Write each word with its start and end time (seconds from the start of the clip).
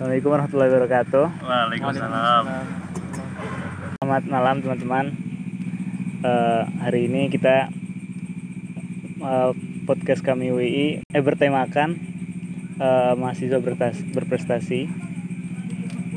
Assalamualaikum 0.00 0.32
warahmatullahi 0.32 0.72
wabarakatuh. 0.72 1.24
Waalaikumsalam. 1.44 2.44
Selamat 4.00 4.24
malam 4.32 4.56
teman-teman. 4.64 5.06
Eh, 6.24 6.62
hari 6.80 7.04
ini 7.04 7.28
kita 7.28 7.68
eh, 9.20 9.50
podcast 9.84 10.24
kami 10.24 10.56
WI 10.56 11.04
eh 11.04 11.20
bertemakan 11.20 12.00
eh, 12.80 13.12
mahasiswa 13.12 13.60
berprestasi. 14.16 14.88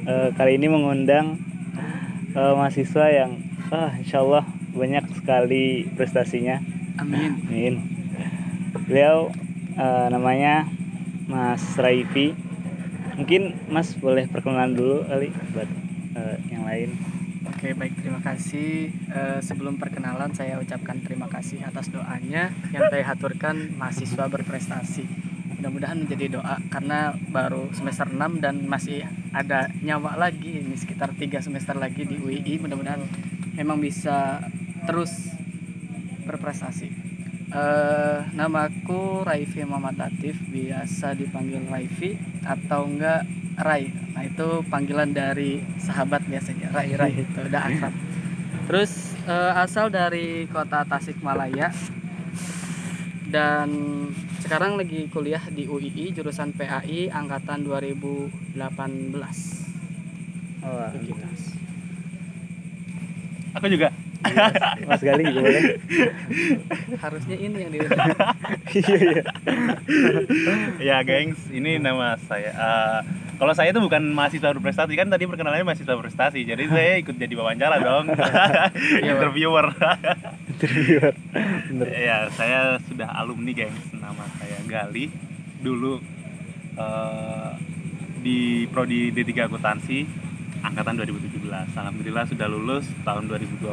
Eh, 0.07 0.29
kali 0.31 0.51
ini 0.55 0.71
mengundang 0.71 1.43
eh, 2.39 2.53
mahasiswa 2.55 3.11
yang 3.11 3.35
ah, 3.67 3.99
insya 3.99 4.23
Allah 4.23 4.47
banyak 4.71 5.11
sekali 5.11 5.91
prestasinya. 5.91 6.63
Amin. 7.03 7.35
Amin. 7.51 7.73
Beliau 8.87 9.27
eh, 9.75 10.07
namanya 10.07 10.71
Mas 11.27 11.75
Raifi. 11.75 12.42
Mungkin 13.13 13.69
Mas 13.69 13.93
boleh 13.93 14.25
perkenalan 14.25 14.73
dulu 14.73 15.05
kali 15.05 15.29
buat 15.53 15.69
eh, 16.17 16.37
yang 16.49 16.65
lain. 16.65 16.97
Oke, 17.43 17.77
baik 17.77 17.93
terima 18.01 18.19
kasih. 18.25 18.89
Eh, 18.89 19.39
sebelum 19.39 19.77
perkenalan 19.77 20.33
saya 20.33 20.57
ucapkan 20.57 20.97
terima 21.05 21.29
kasih 21.29 21.61
atas 21.61 21.93
doanya 21.93 22.49
yang 22.73 22.89
saya 22.89 23.05
haturkan 23.05 23.77
mahasiswa 23.77 24.25
berprestasi. 24.25 25.05
Mudah-mudahan 25.61 26.03
menjadi 26.03 26.41
doa 26.41 26.59
karena 26.67 27.15
baru 27.31 27.71
semester 27.71 28.09
6 28.09 28.43
dan 28.43 28.67
masih 28.67 29.07
ada 29.31 29.71
nyawa 29.79 30.19
lagi 30.19 30.59
ini 30.59 30.75
sekitar 30.75 31.15
tiga 31.15 31.39
semester 31.39 31.77
lagi 31.77 32.03
di 32.03 32.17
UI. 32.19 32.57
Mudah-mudahan 32.59 32.99
memang 33.53 33.77
bisa 33.77 34.41
terus 34.89 35.31
berprestasi. 36.25 37.02
Eh, 37.53 38.19
namaku 38.33 39.21
Raifi 39.21 39.61
Muhammad 39.61 39.93
Latif, 40.01 40.33
biasa 40.49 41.13
dipanggil 41.13 41.61
Raifi 41.69 42.17
atau 42.41 42.89
enggak 42.89 43.29
Rai. 43.61 43.93
Nah, 44.17 44.25
itu 44.25 44.65
panggilan 44.65 45.13
dari 45.13 45.61
sahabat 45.77 46.25
biasanya, 46.25 46.73
Rai 46.73 46.97
Rai 46.97 47.13
itu 47.21 47.39
udah 47.45 47.61
akrab. 47.61 47.93
Terus 48.65 49.13
eh, 49.29 49.53
asal 49.53 49.93
dari 49.93 50.49
kota 50.49 50.81
Tasikmalaya 50.81 51.69
dan 53.29 53.69
sekarang 54.41 54.73
lagi 54.73 55.05
kuliah 55.13 55.45
di 55.53 55.69
UII 55.69 56.09
jurusan 56.09 56.57
PAI 56.57 57.13
angkatan 57.13 57.69
2018. 57.69 58.57
Oh, 60.65 60.89
Begitu. 60.89 61.21
Aku 63.53 63.69
juga. 63.69 63.93
Mas 64.89 65.01
Gali 65.03 65.23
juga 65.27 65.41
boleh. 65.43 65.63
Harusnya 66.99 67.37
ini 67.37 67.57
yang 67.59 67.71
di 67.71 67.79
Iya 68.73 68.95
iya. 68.97 69.23
ya, 70.79 70.97
gengs, 71.03 71.39
ini 71.51 71.77
nama 71.77 72.15
saya. 72.25 72.51
Eh, 72.51 72.99
kalau 73.37 73.53
saya 73.53 73.75
itu 73.75 73.81
bukan 73.83 74.13
mahasiswa 74.15 74.55
berprestasi 74.55 74.93
kan 74.95 75.11
tadi 75.11 75.27
perkenalannya 75.27 75.67
mahasiswa 75.67 75.99
berprestasi. 75.99 76.47
Jadi 76.47 76.63
saya 76.71 76.99
ikut 77.03 77.15
jadi 77.19 77.33
wawancara 77.35 77.77
dong. 77.83 78.11
Interviewer. 79.03 79.75
Interviewer. 80.47 81.13
Bener. 81.69 81.87
ya, 81.91 82.17
saya 82.33 82.79
sudah 82.87 83.09
alumni, 83.19 83.51
gengs. 83.51 83.91
Nama 83.91 84.23
saya 84.39 84.57
Gali. 84.65 85.11
Dulu 85.63 85.99
eh, 86.79 87.51
di 88.23 88.63
prodi 88.71 89.11
D3 89.11 89.51
Akuntansi 89.51 90.31
angkatan 90.63 90.93
2017. 91.03 91.43
Alhamdulillah 91.75 92.23
sudah 92.25 92.47
lulus 92.47 92.85
tahun 93.03 93.27
2020 93.27 93.67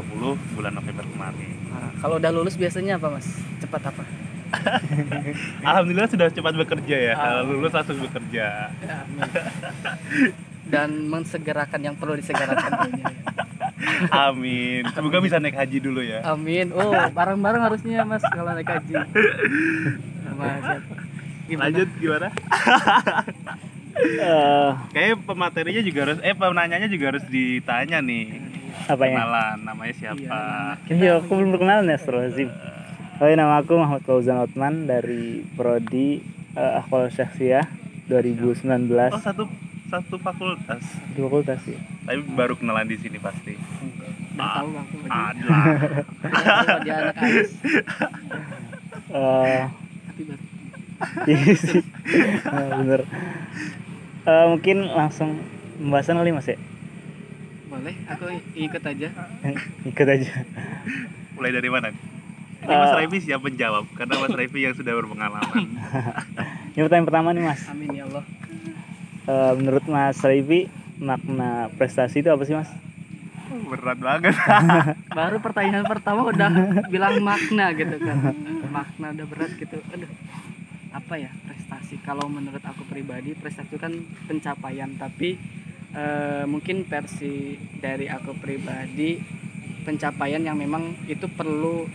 bulan 0.59 0.73
November 0.75 1.05
kemarin. 1.07 1.55
Nah, 1.71 1.91
kalau 2.03 2.19
udah 2.19 2.31
lulus 2.35 2.59
biasanya 2.59 2.99
apa 2.99 3.09
mas? 3.15 3.27
Cepat 3.63 3.83
apa? 3.95 4.03
Alhamdulillah 5.71 6.11
sudah 6.11 6.27
cepat 6.29 6.55
bekerja 6.59 6.97
ya. 6.99 7.15
Ah. 7.15 7.47
Lulus 7.47 7.71
langsung 7.71 8.03
bekerja. 8.03 8.75
Ya, 8.75 8.97
amin. 9.07 9.23
Dan 10.67 10.91
mensegerakan 11.07 11.81
yang 11.83 11.95
perlu 11.95 12.19
disegerakan. 12.19 12.99
Amin. 14.31 14.87
Semoga 14.93 15.19
bisa 15.21 15.37
naik 15.43 15.57
haji 15.57 15.79
dulu 15.83 16.01
ya. 16.01 16.25
Amin. 16.25 16.73
Oh, 16.73 16.93
bareng-bareng 16.93 17.63
harusnya 17.65 18.07
Mas 18.07 18.23
kalau 18.23 18.53
naik 18.55 18.69
haji. 18.69 18.95
Siapa? 20.25 20.47
Gimana? 21.51 21.65
Lanjut 21.67 21.89
gimana? 21.99 22.29
Eh, 24.01 24.71
Kayaknya 24.91 25.17
pematerinya 25.23 25.83
juga 25.83 26.01
harus 26.03 26.19
eh 26.21 26.33
penanyanya 26.33 26.89
juga 26.89 27.05
harus 27.11 27.25
ditanya 27.27 27.99
nih. 28.01 28.25
apanya? 28.83 29.13
Kenalan 29.23 29.57
namanya 29.63 29.95
siapa? 29.95 30.39
Iya, 30.87 31.21
aku 31.21 31.31
belum 31.33 31.51
berkenalan 31.53 31.85
ya, 31.87 31.95
Astagfirullahaladzim. 31.95 32.49
Oh, 33.17 33.27
iya, 33.27 33.37
nama 33.37 33.55
aku 33.57 33.73
Muhammad 33.75 34.03
Fauzan 34.03 34.41
Otman 34.41 34.85
dari 34.85 35.45
Prodi 35.51 36.25
uh, 36.53 36.81
Akwal 36.81 37.07
Syakhsiyah 37.09 37.69
2019 38.07 38.65
Oh, 39.07 39.21
satu 39.21 39.45
satu 39.87 40.17
fakultas. 40.17 40.81
di 41.09 41.21
fakultas 41.21 41.61
ya. 41.63 41.77
Tapi 42.05 42.21
baru 42.31 42.55
kenalan 42.55 42.87
di 42.87 42.97
sini 42.97 43.19
pasti. 43.19 43.55
Udah 44.33 44.51
tahu 44.57 44.69
aku. 44.73 44.97
Ada. 45.05 45.47
Dia 46.81 46.95
anak 47.05 47.17
Ais. 47.19 47.51
Eh, 49.11 49.65
iya 51.27 51.55
sih. 51.55 51.83
Eh, 52.47 52.69
bener. 52.77 53.03
Eh, 54.21 54.47
mungkin 54.47 54.85
langsung 54.85 55.41
pembahasan 55.81 56.21
kali 56.21 56.31
Mas 56.31 56.45
ya? 56.45 56.59
Boleh, 57.73 57.97
aku 58.05 58.25
ikut 58.53 58.83
aja. 58.83 59.09
Ikut 59.87 60.07
aja. 60.07 60.33
Mulai 61.33 61.53
dari 61.55 61.71
mana? 61.73 61.89
Ini 62.61 62.69
Mas 62.69 62.93
Eh. 62.93 62.97
Raifi 63.01 63.19
siap 63.25 63.41
menjawab 63.41 63.89
karena 63.97 64.21
Mas 64.21 64.37
Raifi 64.37 64.61
yang 64.61 64.77
sudah 64.77 64.93
berpengalaman. 64.93 65.65
Ini 66.77 66.81
pertanyaan 66.85 67.09
pertama 67.09 67.29
nih 67.33 67.45
Mas. 67.49 67.61
Amin 67.73 67.89
ya 67.97 68.05
Allah. 68.05 68.25
Eh, 69.25 69.53
menurut 69.57 69.85
Mas 69.89 70.21
Raifi 70.21 70.69
makna 71.01 71.73
prestasi 71.81 72.21
itu 72.21 72.29
apa 72.29 72.45
sih 72.45 72.53
Mas? 72.53 72.69
Berat 73.65 73.97
banget. 73.97 74.37
Baru 75.17 75.41
pertanyaan 75.41 75.89
pertama 75.89 76.29
udah 76.29 76.51
bilang 76.93 77.17
makna 77.25 77.73
gitu 77.73 77.97
kan. 77.97 78.37
Makna 78.69 79.17
udah 79.17 79.27
berat 79.27 79.53
gitu. 79.57 79.81
Aduh. 79.97 80.11
Apa 80.93 81.17
ya 81.17 81.31
prestasi? 81.81 82.05
Kalau 82.05 82.29
menurut 82.29 82.61
aku 82.61 82.85
pribadi 82.85 83.33
prestasi 83.33 83.73
itu 83.73 83.81
kan 83.81 83.93
pencapaian, 84.29 84.91
tapi 85.01 85.41
eh, 85.97 86.45
mungkin 86.45 86.85
versi 86.85 87.57
dari 87.81 88.07
aku 88.07 88.37
pribadi 88.37 89.17
pencapaian 89.81 90.45
yang 90.45 90.61
memang 90.61 91.09
itu 91.09 91.25
perlu 91.33 91.89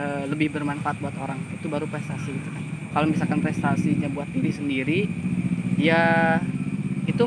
eh, 0.00 0.24
lebih 0.24 0.48
bermanfaat 0.56 0.96
buat 1.04 1.14
orang. 1.20 1.38
Itu 1.60 1.68
baru 1.68 1.84
prestasi 1.84 2.32
gitu 2.32 2.48
kan. 2.48 2.64
Kalau 2.96 3.06
misalkan 3.06 3.44
prestasinya 3.44 4.08
buat 4.08 4.32
diri 4.32 4.48
sendiri 4.48 5.00
ya 5.76 6.34
itu 7.06 7.24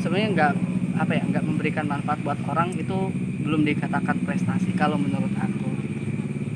sebenarnya 0.00 0.28
nggak 0.34 0.52
apa 0.98 1.12
ya 1.14 1.22
nggak 1.28 1.44
memberikan 1.46 1.86
manfaat 1.86 2.18
buat 2.24 2.40
orang 2.48 2.74
itu 2.74 3.12
belum 3.44 3.62
dikatakan 3.62 4.18
prestasi 4.26 4.74
kalau 4.74 4.98
menurut 4.98 5.30
aku 5.38 5.70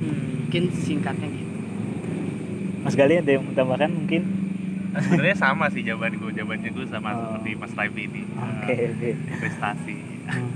mungkin 0.02 0.72
singkatnya 0.74 1.30
gitu 1.30 1.56
Mas 2.82 2.98
Gali 2.98 3.18
ada 3.18 3.30
yang 3.30 3.46
mau 3.46 3.54
tambahkan 3.54 3.90
mungkin? 3.90 4.35
Sebenarnya 4.98 5.36
sama 5.36 5.66
sih 5.68 5.82
jawabanku. 5.82 6.30
Jawabannya 6.30 6.70
gue 6.70 6.86
sama 6.86 7.08
Oh. 7.08 7.18
seperti 7.30 7.50
Mas 7.54 7.72
Raifi 7.72 8.02
ini. 8.04 8.22
Oke 8.28 8.72
Eh, 8.72 8.88
oke. 8.88 9.10
prestasi. 9.38 9.96
Hmm. 10.26 10.50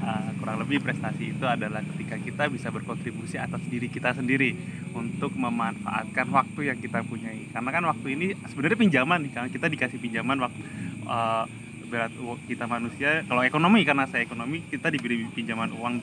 Uh, 0.00 0.30
kurang 0.38 0.56
lebih 0.58 0.78
prestasi 0.78 1.24
itu 1.30 1.44
adalah 1.44 1.80
ketika 1.86 2.16
kita 2.18 2.44
bisa 2.46 2.68
berkontribusi 2.68 3.36
atas 3.36 3.62
diri 3.64 3.88
kita 3.88 4.12
sendiri 4.12 4.52
untuk 4.92 5.32
memanfaatkan 5.34 6.28
waktu 6.28 6.60
yang 6.66 6.76
kita 6.76 7.00
punyai 7.02 7.48
karena 7.48 7.70
kan 7.70 7.84
waktu 7.84 8.06
ini 8.12 8.26
sebenarnya 8.44 8.76
pinjaman 8.76 9.24
nih 9.24 9.32
karena 9.32 9.48
kita 9.48 9.66
dikasih 9.66 9.96
pinjaman 9.96 10.38
waktu 10.38 10.60
uh, 11.04 11.48
berat 11.86 12.12
kita 12.44 12.66
manusia 12.66 13.24
kalau 13.24 13.40
ekonomi 13.40 13.80
karena 13.82 14.04
saya 14.04 14.22
ekonomi 14.22 14.60
kita 14.66 14.90
diberi 14.90 15.24
pinjaman 15.26 15.72
uang 15.72 15.94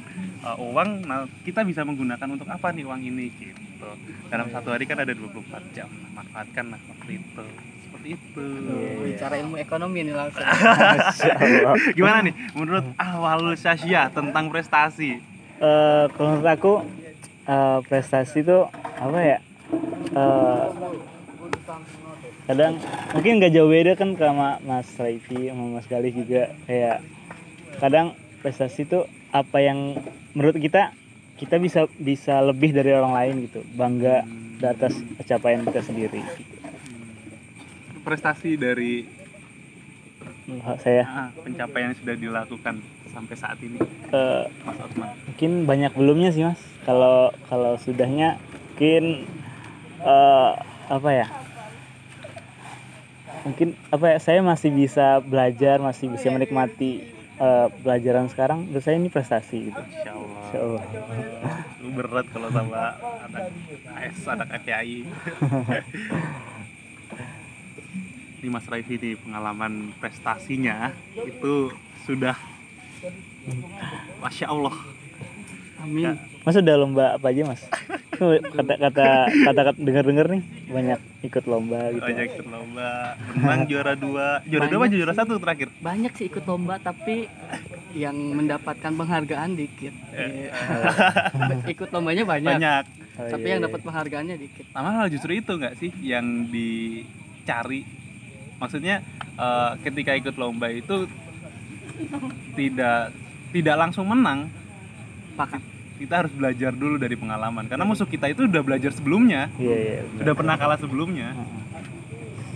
uh, 0.41 0.57
uang 0.57 0.89
nah 1.03 1.29
kita 1.43 1.61
bisa 1.61 1.83
menggunakan 1.83 2.25
untuk 2.25 2.47
apa 2.47 2.71
nih 2.71 2.87
uang 2.87 3.01
ini 3.03 3.29
gitu 3.33 3.89
dalam 4.27 4.49
satu 4.49 4.71
hari 4.71 4.87
kan 4.87 4.97
ada 4.97 5.11
24 5.11 5.45
jam 5.75 5.85
manfaatkanlah 6.11 6.79
waktu 6.89 7.19
itu 7.19 7.45
itu 8.03 8.41
Iya. 8.41 9.03
bicara 9.03 9.35
ilmu 9.37 9.55
ekonomi 9.55 9.99
nih 10.01 10.15
langsung 10.15 10.45
gimana 11.91 12.17
nih 12.21 12.33
menurut 12.51 12.85
awal 12.95 13.39
Sasya 13.53 14.09
tentang 14.09 14.47
prestasi 14.47 15.21
Eh, 15.57 16.05
kalau 16.11 16.27
menurut 16.31 16.49
aku 16.49 16.73
eh, 17.43 17.79
prestasi 17.85 18.41
itu 18.41 18.65
apa 18.73 19.19
ya? 19.19 19.37
Eh, 20.11 20.65
kadang 22.43 22.81
mungkin 23.11 23.37
nggak 23.37 23.51
jauh 23.51 23.69
beda 23.69 23.93
kan 23.93 24.09
sama 24.13 24.57
Mas 24.59 24.89
Raifi 24.95 25.47
sama 25.47 25.77
Mas 25.77 25.85
Galih 25.85 26.11
juga 26.11 26.49
kayak 26.65 27.05
kadang 27.77 28.13
prestasi 28.41 28.83
itu 28.83 29.05
apa 29.29 29.57
yang 29.57 30.01
menurut 30.33 30.57
kita 30.57 30.97
kita 31.37 31.57
bisa 31.57 31.85
bisa 31.95 32.41
lebih 32.41 32.73
dari 32.73 32.91
orang 32.91 33.13
lain 33.13 33.35
gitu 33.45 33.61
bangga 33.71 34.25
di 34.57 34.65
atas 34.65 34.93
pencapaian 35.15 35.61
kita 35.63 35.81
sendiri 35.81 36.19
gitu. 36.21 36.57
Prestasi 38.01 38.57
dari 38.57 39.05
saya 40.81 41.03
ah, 41.07 41.29
pencapaian 41.31 41.93
yang 41.93 41.97
sudah 41.97 42.15
dilakukan 42.17 42.75
sampai 43.11 43.35
saat 43.37 43.57
ini 43.63 43.79
eh, 44.11 44.43
Mas 44.67 44.77
Otman 44.83 45.09
mungkin 45.27 45.51
banyak 45.63 45.93
belumnya 45.95 46.29
sih 46.35 46.43
mas 46.43 46.59
kalau 46.83 47.31
kalau 47.47 47.77
sudahnya 47.79 48.35
mungkin 48.73 49.29
eh, 50.03 50.51
apa 50.91 51.09
ya 51.13 51.27
mungkin 53.41 53.73
apa 53.89 54.05
ya 54.11 54.17
saya 54.21 54.39
masih 54.43 54.69
bisa 54.73 55.21
belajar 55.23 55.79
masih 55.79 56.11
bisa 56.11 56.33
menikmati 56.33 57.05
eh, 57.39 57.67
pelajaran 57.85 58.27
sekarang 58.27 58.67
menurut 58.67 58.83
saya 58.83 58.99
ini 58.99 59.09
prestasi 59.09 59.71
gitu 59.71 59.81
Insya 59.81 60.11
Allah. 60.17 60.41
Insya 60.49 60.59
Allah. 60.59 60.83
Berat 61.91 62.25
kalau 62.31 62.49
sama 62.53 62.95
anak 63.27 63.45
AS, 63.99 64.17
anak 64.29 64.47
FPI. 64.63 64.97
Ini 68.41 68.49
Mas 68.49 68.65
Raifi 68.65 68.97
nih 68.97 69.13
pengalaman 69.21 69.93
prestasinya 70.01 70.89
itu 71.21 71.69
sudah 72.09 72.33
Masya 74.17 74.49
Allah 74.49 74.73
Amin. 75.81 76.13
Mas 76.45 76.53
udah 76.53 76.75
lomba 76.77 77.05
apa 77.17 77.33
aja 77.33 77.41
mas? 77.41 77.61
Kata 78.21 78.73
kata 78.77 79.05
kata 79.49 79.61
dengar 79.81 80.05
dengar 80.05 80.29
nih 80.29 80.45
banyak 80.69 80.99
ikut 81.25 81.41
lomba 81.49 81.89
gitu. 81.89 82.05
banyak 82.05 82.25
ikut 82.29 82.47
lomba 82.53 83.17
menang 83.33 83.65
juara 83.65 83.97
dua 83.97 84.45
juara 84.45 84.69
dua 84.69 84.77
apa 84.77 84.85
Banyak 84.85 84.93
juara 85.01 85.13
satu 85.17 85.41
terakhir 85.41 85.73
Banyak 85.81 86.13
sih 86.13 86.29
ikut 86.29 86.45
lomba 86.45 86.77
tapi 86.77 87.25
yang 87.97 88.13
mendapatkan 88.13 88.93
penghargaan 88.93 89.57
dikit. 89.57 89.93
Iya. 90.13 90.53
ikut 91.73 91.89
lombanya 91.89 92.23
banyak, 92.29 92.57
banyak 92.61 92.85
Oh, 93.11 93.27
tapi 93.27 93.43
iya, 93.43 93.51
yang 93.59 93.61
iya. 93.61 93.67
dapat 93.67 93.81
penghargaannya 93.83 94.35
dikit. 94.39 94.65
Malah 94.71 95.11
justru 95.11 95.31
itu 95.35 95.51
nggak 95.51 95.75
sih 95.77 95.91
yang 95.99 96.47
dicari 96.47 97.83
maksudnya 98.61 99.01
eh, 99.35 99.71
ketika 99.81 100.13
ikut 100.13 100.37
lomba 100.37 100.69
itu 100.69 101.09
tidak 102.53 103.09
tidak 103.51 103.75
langsung 103.75 104.05
menang. 104.07 104.47
Pakat. 105.33 105.63
kita 106.01 106.25
harus 106.25 106.33
belajar 106.33 106.73
dulu 106.73 106.97
dari 106.97 107.13
pengalaman. 107.13 107.69
Karena 107.69 107.85
musuh 107.85 108.09
kita 108.09 108.25
itu 108.25 108.49
udah 108.49 108.65
belajar 108.65 108.89
sebelumnya. 108.89 109.53
Iya 109.61 109.77
iya. 109.77 109.99
sudah 110.17 110.33
pernah 110.33 110.57
kalah 110.57 110.81
sebelumnya. 110.81 111.37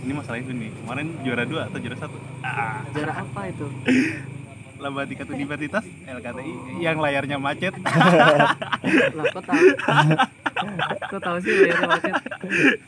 Ini 0.02 0.12
masalah 0.18 0.42
itu 0.42 0.50
nih. 0.50 0.70
Kemarin 0.82 1.06
juara 1.22 1.44
dua 1.46 1.70
atau 1.70 1.78
juara 1.78 1.94
satu? 1.94 2.18
Ah, 2.42 2.82
Juara 2.90 3.22
apa 3.22 3.40
itu? 3.46 3.66
lomba 4.82 5.08
tingkat 5.08 5.28
universitas 5.32 5.84
LKTI 6.04 6.82
yang 6.84 7.00
layarnya 7.00 7.40
macet. 7.40 7.72
Lah 9.16 9.24
kok 9.32 9.42
tahu? 9.46 9.56
kok 11.10 11.20
tahu 11.22 11.38
sih 11.42 11.70
macet? 11.72 12.14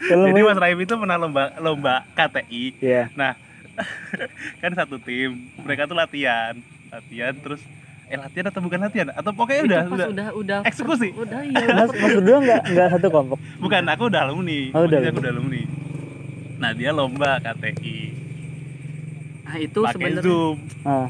Kalau 0.08 0.24
jadi 0.30 0.40
Mas 0.44 0.58
Raif 0.58 0.78
itu 0.78 0.94
pernah 0.94 1.16
lomba 1.16 1.44
lomba 1.62 1.94
KTI 2.14 2.64
Iya. 2.82 3.02
Nah, 3.14 3.32
kan 4.62 4.72
satu 4.74 4.98
tim, 4.98 5.50
mereka 5.62 5.86
tuh 5.86 5.96
latihan, 5.96 6.54
latihan 6.90 7.34
terus 7.38 7.62
eh 8.08 8.16
latihan 8.16 8.48
atau 8.48 8.60
bukan 8.64 8.80
latihan? 8.80 9.08
Atau 9.12 9.32
pokoknya 9.36 9.60
Itu 9.60 9.68
udah 9.68 9.80
pas 9.84 9.92
udah, 9.92 10.08
udah 10.08 10.28
udah 10.34 10.58
eksekusi. 10.64 11.08
Udah 11.12 11.40
iya. 11.44 11.66
Mas 11.76 11.90
mas 11.92 12.12
berdua 12.16 12.38
nggak 12.40 12.62
nggak 12.72 12.88
satu 12.96 13.06
kelompok. 13.12 13.38
Bukan, 13.60 13.82
aku 13.84 14.02
udah 14.08 14.20
alumni. 14.24 14.60
Oh, 14.72 14.82
udah 14.88 14.98
aku 15.04 15.18
udah 15.20 15.32
alumni. 15.36 15.62
Nah, 16.58 16.70
dia 16.74 16.90
lomba 16.90 17.38
KTI. 17.38 17.98
Nah, 19.48 19.56
itu 19.56 19.80
Pakai 19.80 19.92
sebenarnya 19.94 20.22
Zoom. 20.24 20.56
Ah, 20.84 21.08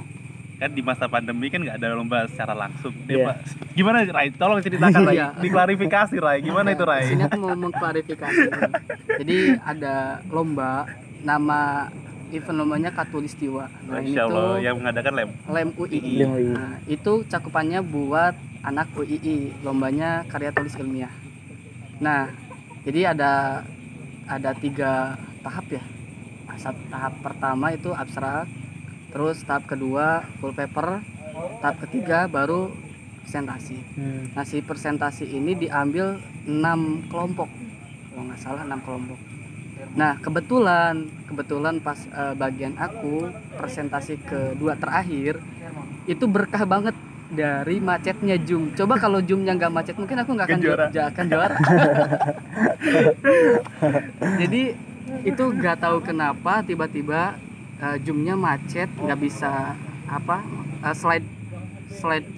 Kan 0.58 0.75
di 0.75 0.82
masa 0.82 1.06
pandemi 1.06 1.46
kan 1.46 1.62
nggak 1.62 1.78
ada 1.78 1.94
lomba 1.94 2.26
secara 2.26 2.50
langsung. 2.50 2.90
Dia, 3.06 3.14
Iya. 3.14 3.26
Pak, 3.31 3.37
gimana 3.78 3.96
Rai? 4.02 4.28
Tolong 4.34 4.58
ceritakan 4.58 5.00
Rai. 5.06 5.14
Iya. 5.14 5.28
Diklarifikasi 5.38 6.16
Rai. 6.19 6.38
Gimana 6.43 6.75
itu 6.75 6.82
Rai? 6.82 7.06
Sini 7.06 7.22
aku 7.22 7.38
mau 7.38 7.55
mengklarifikasi. 7.55 8.46
Jadi 9.22 9.38
ada 9.62 10.19
lomba 10.34 10.90
nama 11.22 11.87
event 12.34 12.58
lombanya 12.58 12.90
Katulistiwa. 12.90 13.70
Nah, 13.88 14.02
ini 14.02 14.12
Masya 14.12 14.22
Allah, 14.26 14.43
tuh 14.43 14.55
yang 14.60 14.76
mengadakan 14.82 15.12
lem. 15.16 15.31
lem 15.49 15.69
UII. 15.78 16.12
Lem 16.19 16.31
UII. 16.34 16.52
Nah, 16.52 16.75
itu 16.84 17.12
cakupannya 17.25 17.81
buat 17.81 18.34
anak 18.66 18.90
UII, 18.93 19.62
lombanya 19.64 20.26
karya 20.28 20.50
tulis 20.52 20.75
ilmiah. 20.76 21.12
Nah, 22.02 22.28
jadi 22.84 23.14
ada 23.16 23.62
ada 24.28 24.50
tiga 24.58 25.16
tahap 25.40 25.66
ya. 25.72 25.82
Nah, 26.50 26.56
tahap 26.90 27.14
pertama 27.22 27.72
itu 27.72 27.90
abstrak, 27.94 28.44
terus 29.08 29.43
tahap 29.43 29.66
kedua 29.66 30.22
full 30.38 30.52
paper, 30.52 31.00
tahap 31.58 31.76
ketiga 31.82 32.26
baru 32.26 32.70
presentasi. 33.20 33.76
hmm. 33.94 34.22
Nah, 34.32 34.43
si 34.43 34.58
presentasi 34.58 35.26
ini 35.26 35.55
diambil 35.55 36.19
6 36.43 37.06
kelompok. 37.06 37.46
Kalau 38.08 38.22
nggak 38.25 38.38
salah 38.38 38.62
6 38.62 38.78
kelompok. 38.81 39.19
Nah, 39.90 40.12
kebetulan 40.16 41.06
kebetulan 41.25 41.75
pas 41.78 41.96
eh, 42.02 42.34
bagian 42.34 42.75
aku 42.76 43.31
presentasi 43.55 44.19
kedua 44.20 44.75
terakhir 44.75 45.38
itu 46.05 46.25
berkah 46.25 46.64
banget 46.64 46.94
dari 47.28 47.76
macetnya 47.78 48.34
Zoom. 48.38 48.72
Coba 48.72 48.96
kalau 48.96 49.20
Zoomnya 49.20 49.52
nggak 49.52 49.70
macet, 49.70 49.94
mungkin 49.94 50.16
aku 50.16 50.31
nggak 50.32 50.49
akan 50.49 50.58
juara. 50.58 50.87
ju- 50.88 51.06
akan 51.06 51.25
juara. 51.28 51.55
Jadi 54.40 54.62
itu 55.22 55.43
nggak 55.43 55.76
tahu 55.78 55.96
kenapa 56.00 56.62
tiba-tiba 56.62 57.34
eh, 57.78 57.96
Zoomnya 58.02 58.34
macet, 58.34 58.90
nggak 58.94 59.19
bisa 59.19 59.75
apa 60.08 60.42
eh, 60.84 60.96
slide 60.96 61.26
slide 61.92 62.28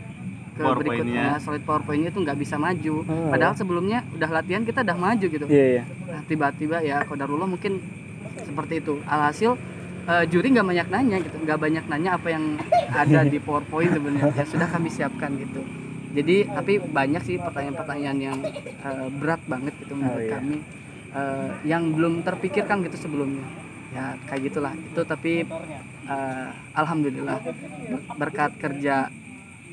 ke 0.61 0.63
PowerPoint-nya. 0.63 0.77
berikutnya, 0.77 1.27
slide 1.41 1.65
PowerPoint-nya 1.65 2.11
itu 2.13 2.21
nggak 2.21 2.39
bisa 2.39 2.57
maju. 2.61 2.95
Oh. 3.09 3.31
Padahal 3.33 3.55
sebelumnya 3.57 3.99
udah 4.13 4.31
latihan 4.31 4.63
kita 4.63 4.85
udah 4.85 4.99
maju 4.99 5.27
gitu. 5.27 5.47
Iya 5.49 5.67
iya. 5.81 5.85
Nah, 5.87 6.21
tiba-tiba 6.29 6.77
ya 6.85 7.03
kodarullah 7.09 7.49
mungkin 7.49 7.81
seperti 8.45 8.85
itu. 8.85 9.01
Alhasil 9.09 9.57
eh, 10.05 10.25
juri 10.29 10.47
nggak 10.53 10.67
banyak 10.69 10.89
nanya 10.93 11.17
gitu, 11.25 11.37
nggak 11.41 11.59
banyak 11.59 11.85
nanya 11.89 12.11
apa 12.21 12.29
yang 12.29 12.45
ada 12.93 13.21
di 13.25 13.39
PowerPoint 13.47 13.91
sebenarnya. 13.97 14.33
Ya 14.37 14.45
sudah 14.45 14.69
kami 14.69 14.89
siapkan 14.93 15.33
gitu. 15.41 15.65
Jadi 16.11 16.51
tapi 16.51 16.83
banyak 16.83 17.23
sih 17.23 17.37
pertanyaan-pertanyaan 17.39 18.19
yang 18.19 18.39
eh, 18.85 19.09
berat 19.17 19.41
banget 19.49 19.73
gitu 19.81 19.95
menurut 19.97 20.27
iya. 20.27 20.33
kami 20.37 20.57
eh, 21.15 21.49
yang 21.65 21.83
belum 21.97 22.21
terpikirkan 22.27 22.85
gitu 22.85 23.09
sebelumnya. 23.09 23.70
Ya 23.91 24.15
kayak 24.25 24.43
gitulah. 24.47 24.73
Itu 24.73 25.03
tapi 25.03 25.33
eh, 26.07 26.49
alhamdulillah 26.73 27.39
ber- 27.43 28.07
berkat 28.17 28.51
kerja 28.57 29.11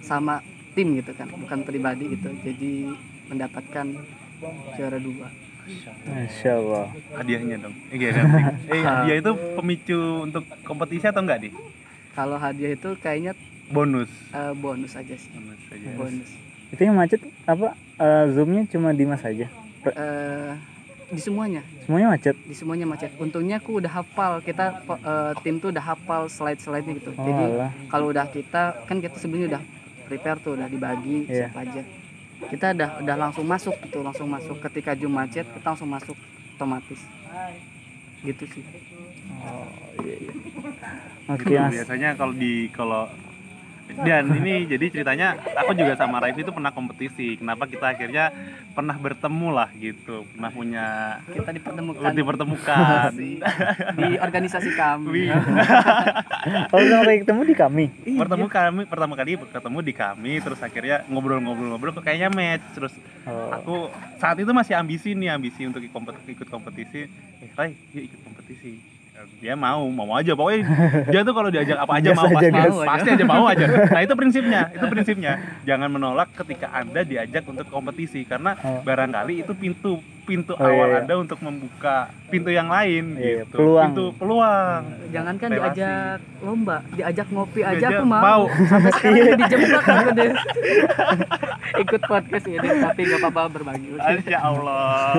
sama 0.01 0.41
tim 0.73 0.93
gitu 0.95 1.11
kan, 1.13 1.29
bukan 1.29 1.61
pribadi 1.61 2.09
gitu. 2.09 2.29
Jadi 2.41 2.89
mendapatkan 3.27 3.85
juara 4.73 4.97
dua. 4.97 5.27
Masya 6.07 6.51
Allah. 6.55 6.85
Hadiahnya 7.13 7.57
dong. 7.59 7.75
Eh, 7.91 7.97
iya, 7.99 8.09
kan? 8.15 8.25
eh 8.71 8.81
hadiah 8.81 9.17
itu 9.19 9.31
pemicu 9.53 9.99
untuk 10.23 10.47
kompetisi 10.63 11.03
atau 11.03 11.19
enggak, 11.19 11.43
Di? 11.43 11.49
Kalau 12.13 12.39
hadiah 12.39 12.71
itu 12.71 12.95
kayaknya 12.97 13.35
Bonus. 13.67 14.07
eh, 14.31 14.53
bonus 14.55 14.95
aja 14.95 15.11
sih. 15.11 15.27
Bonus 15.35 15.59
aja. 15.67 15.87
Bonus. 15.93 16.29
Itu 16.71 16.81
yang 16.81 16.95
macet 16.95 17.19
apa? 17.43 17.75
eh, 17.99 18.25
zoomnya 18.31 18.63
cuma 18.65 18.95
di 18.95 19.03
mas 19.03 19.19
aja. 19.21 19.51
Eh, 19.83 20.51
di 21.07 21.17
semuanya, 21.17 21.63
Semuanya 21.81 22.07
macet. 22.09 22.35
di 22.37 22.51
semuanya 22.51 22.85
macet. 22.85 23.11
Untungnya 23.15 23.57
aku 23.57 23.79
udah 23.79 23.91
hafal. 23.93 24.39
Kita 24.39 24.65
eh, 24.83 25.33
tim 25.39 25.55
tuh 25.57 25.71
udah 25.71 25.83
hafal 25.85 26.27
slide-slide-nya 26.27 26.93
gitu. 26.95 27.11
Oh, 27.11 27.21
Jadi 27.21 27.45
kalau 27.87 28.11
udah 28.11 28.27
kita 28.27 28.83
kan 28.83 28.99
kita 28.99 29.15
sebelumnya 29.15 29.55
udah 29.55 29.61
prepare 30.03 30.37
tuh 30.37 30.53
udah 30.53 30.67
dibagi 30.67 31.23
Iya. 31.25 31.47
siapa 31.47 31.63
aja. 31.63 31.81
Kita 32.45 32.65
udah 32.71 32.89
udah 33.01 33.15
langsung 33.17 33.45
masuk 33.45 33.75
gitu, 33.81 33.99
langsung 33.99 34.27
masuk. 34.27 34.59
Ketika 34.61 34.93
Zoom 34.93 35.11
macet, 35.11 35.47
kita 35.47 35.65
langsung 35.65 35.87
masuk 35.87 36.17
otomatis. 36.53 36.99
Gitu 38.19 38.43
sih. 38.45 38.63
Oh 39.37 39.67
iya 40.01 40.15
iya. 40.19 40.33
Oke 41.27 41.43
Itu 41.45 41.55
mas. 41.55 41.71
biasanya 41.71 42.09
kalau 42.13 42.33
di 42.33 42.67
kalau 42.69 43.07
dan 43.87 44.23
ini 44.35 44.67
jadi 44.67 44.85
ceritanya 44.91 45.27
aku 45.55 45.71
juga 45.71 45.95
sama 45.95 46.19
Raif 46.19 46.35
itu 46.35 46.51
pernah 46.51 46.69
kompetisi. 46.69 47.39
Kenapa 47.39 47.65
kita 47.65 47.95
akhirnya 47.95 48.29
pernah 48.71 48.93
bertemu 48.93 49.47
lah 49.49 49.69
gitu, 49.73 50.27
pernah 50.29 50.51
punya 50.51 50.85
Kita 51.25 51.49
dipertemukan 51.49 52.11
dipertemukan. 52.13 53.09
di 53.97 54.07
organisasi 54.17 54.69
kami. 54.75 55.33
Oh 56.69 56.79
udah 56.79 56.97
kali 57.03 57.23
ketemu 57.23 57.41
di 57.43 57.55
kami. 57.55 57.85
bertemu 58.05 58.45
kami 58.47 58.81
pertama 58.85 59.13
kali 59.15 59.39
ketemu 59.39 59.79
di 59.81 59.93
kami 59.93 60.33
terus 60.39 60.59
akhirnya 60.59 61.03
ngobrol-ngobrol-ngobrol 61.07 61.95
kok 61.95 62.03
kayaknya 62.03 62.29
match 62.29 62.65
terus 62.73 62.93
Oh. 63.27 63.51
aku 63.51 63.75
saat 64.23 64.39
itu 64.39 64.47
masih 64.55 64.79
ambisi 64.79 65.11
nih 65.11 65.35
ambisi 65.35 65.67
untuk 65.67 65.83
ikut 65.83 66.47
kompetisi 66.47 67.11
eh 67.43 67.51
Rai 67.59 67.75
yuk 67.91 68.07
ikut 68.07 68.23
kompetisi 68.23 68.79
dia 69.37 69.53
mau 69.53 69.85
mau 69.89 70.09
aja. 70.13 70.33
Pokoknya 70.33 70.61
dia 71.13 71.21
tuh 71.21 71.33
kalau 71.33 71.49
diajak 71.49 71.77
apa 71.77 71.93
aja 71.97 72.09
Gas 72.11 72.17
mau 72.17 72.27
aja, 72.27 72.49
pasti 72.85 73.09
aja 73.13 73.25
mau 73.25 73.45
aja. 73.45 73.65
Nah 73.93 74.01
itu 74.03 74.13
prinsipnya 74.13 74.61
itu 74.73 74.85
prinsipnya. 74.85 75.33
Jangan 75.65 75.89
menolak 75.89 76.29
ketika 76.35 76.67
anda 76.73 77.01
diajak 77.01 77.43
untuk 77.45 77.67
kompetisi 77.67 78.25
karena 78.25 78.53
Oh. 78.57 78.81
barangkali 78.81 79.45
itu 79.45 79.53
pintu 79.53 80.01
pintu 80.27 80.51
Oh, 80.51 80.61
iya, 80.61 80.75
awal 80.75 80.87
iya. 80.89 80.97
anda 80.99 81.13
untuk 81.15 81.39
membuka 81.39 81.95
pintu 82.27 82.49
yang 82.49 82.67
lain 82.67 83.15
Iya, 83.15 83.41
gitu 83.41 83.55
peluang. 83.55 83.83
pintu 83.87 84.05
peluang 84.13 84.83
Jangankan 85.07 85.47
Relasi. 85.47 85.63
diajak 85.73 86.19
lomba, 86.37 86.77
diajak 86.91 87.27
ngopi 87.29 87.59
aja 87.61 87.71
Diajak 87.73 87.91
aku 87.93 88.05
mau. 88.05 88.21
mau. 88.21 88.43
Sampai 88.67 88.91
sekarang 88.91 89.15
udah 89.17 89.37
dijebak 89.39 89.71
aku 89.81 90.09
deh. 90.13 90.31
Ikut 91.83 92.01
podcast 92.03 92.45
ini 92.45 92.67
tapi 92.77 93.01
gak 93.05 93.19
apa-apa 93.21 93.41
berbagi. 93.49 93.87
Masya 93.97 94.39
Allah 94.41 95.15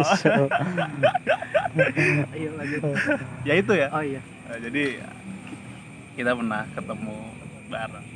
Ayo 2.30 2.50
lanjut. 2.58 2.80
ya 3.42 3.54
itu 3.54 3.72
ya 3.72 3.88
Oh 3.88 4.02
iya. 4.02 4.20
Nah, 4.44 4.58
jadi 4.58 4.84
kita 6.14 6.30
pernah 6.32 6.62
ketemu 6.68 7.16
bareng 7.66 8.06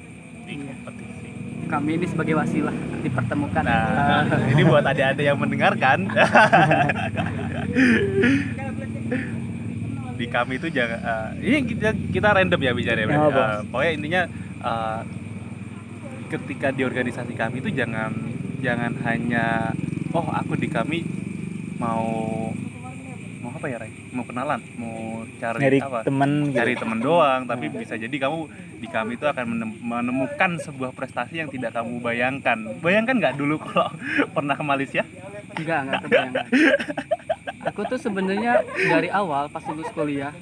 di 0.43 0.53
Iya. 0.53 0.65
kompetisi. 0.67 1.22
Kami 1.69 1.91
ini 1.97 2.07
sebagai 2.09 2.35
wasilah 2.37 2.75
dipertemukan. 3.03 3.65
Nah, 3.65 4.25
ini 4.53 4.63
buat 4.65 4.85
adik-adik 4.85 5.25
yang 5.25 5.39
mendengarkan. 5.41 6.09
di 10.13 10.31
kami 10.31 10.61
itu 10.63 10.71
jangan 10.71 11.01
eh, 11.03 11.29
ini 11.51 11.59
kita, 11.67 11.91
kita 12.15 12.29
random 12.31 12.61
ya 12.63 12.73
bicara 12.77 13.03
ya. 13.03 13.07
Eh, 13.11 13.59
pokoknya 13.67 13.93
intinya 13.99 14.23
eh, 14.63 15.01
ketika 16.31 16.71
di 16.71 16.87
organisasi 16.87 17.35
kami 17.35 17.59
itu 17.59 17.75
jangan 17.75 18.15
jangan 18.63 18.95
hanya 19.03 19.75
oh 20.15 20.31
aku 20.31 20.55
di 20.55 20.71
kami 20.71 21.03
mau 21.83 22.07
apa 23.63 23.71
ya 23.71 23.79
Ray? 23.79 23.95
Mau 24.11 24.27
kenalan, 24.27 24.59
mau 24.75 24.97
cari 25.39 25.59
nyari 25.63 25.79
apa? 25.79 25.99
teman 26.03 26.31
gitu. 26.45 26.59
cari 26.59 26.75
temen 26.75 26.99
doang 26.99 27.41
tapi 27.47 27.71
bisa 27.71 27.95
jadi 27.95 28.11
kamu 28.11 28.51
di 28.83 28.89
kami 28.91 29.15
itu 29.15 29.23
akan 29.23 29.45
menem- 29.47 29.79
menemukan 29.79 30.59
sebuah 30.59 30.91
prestasi 30.91 31.39
yang 31.39 31.47
tidak 31.47 31.71
kamu 31.71 32.03
bayangkan. 32.03 32.59
Bayangkan 32.83 33.23
nggak 33.23 33.39
dulu 33.39 33.63
kalau 33.63 33.95
pernah 34.35 34.59
ke 34.59 34.65
Malaysia? 34.67 35.07
Enggak 35.55 35.79
enggak 35.81 36.01
kebayang. 36.03 36.35
Aku 37.63 37.87
tuh 37.87 38.03
sebenarnya 38.03 38.67
dari 38.67 39.07
awal 39.07 39.47
pas 39.47 39.63
lulus 39.63 39.87
kuliah 39.95 40.35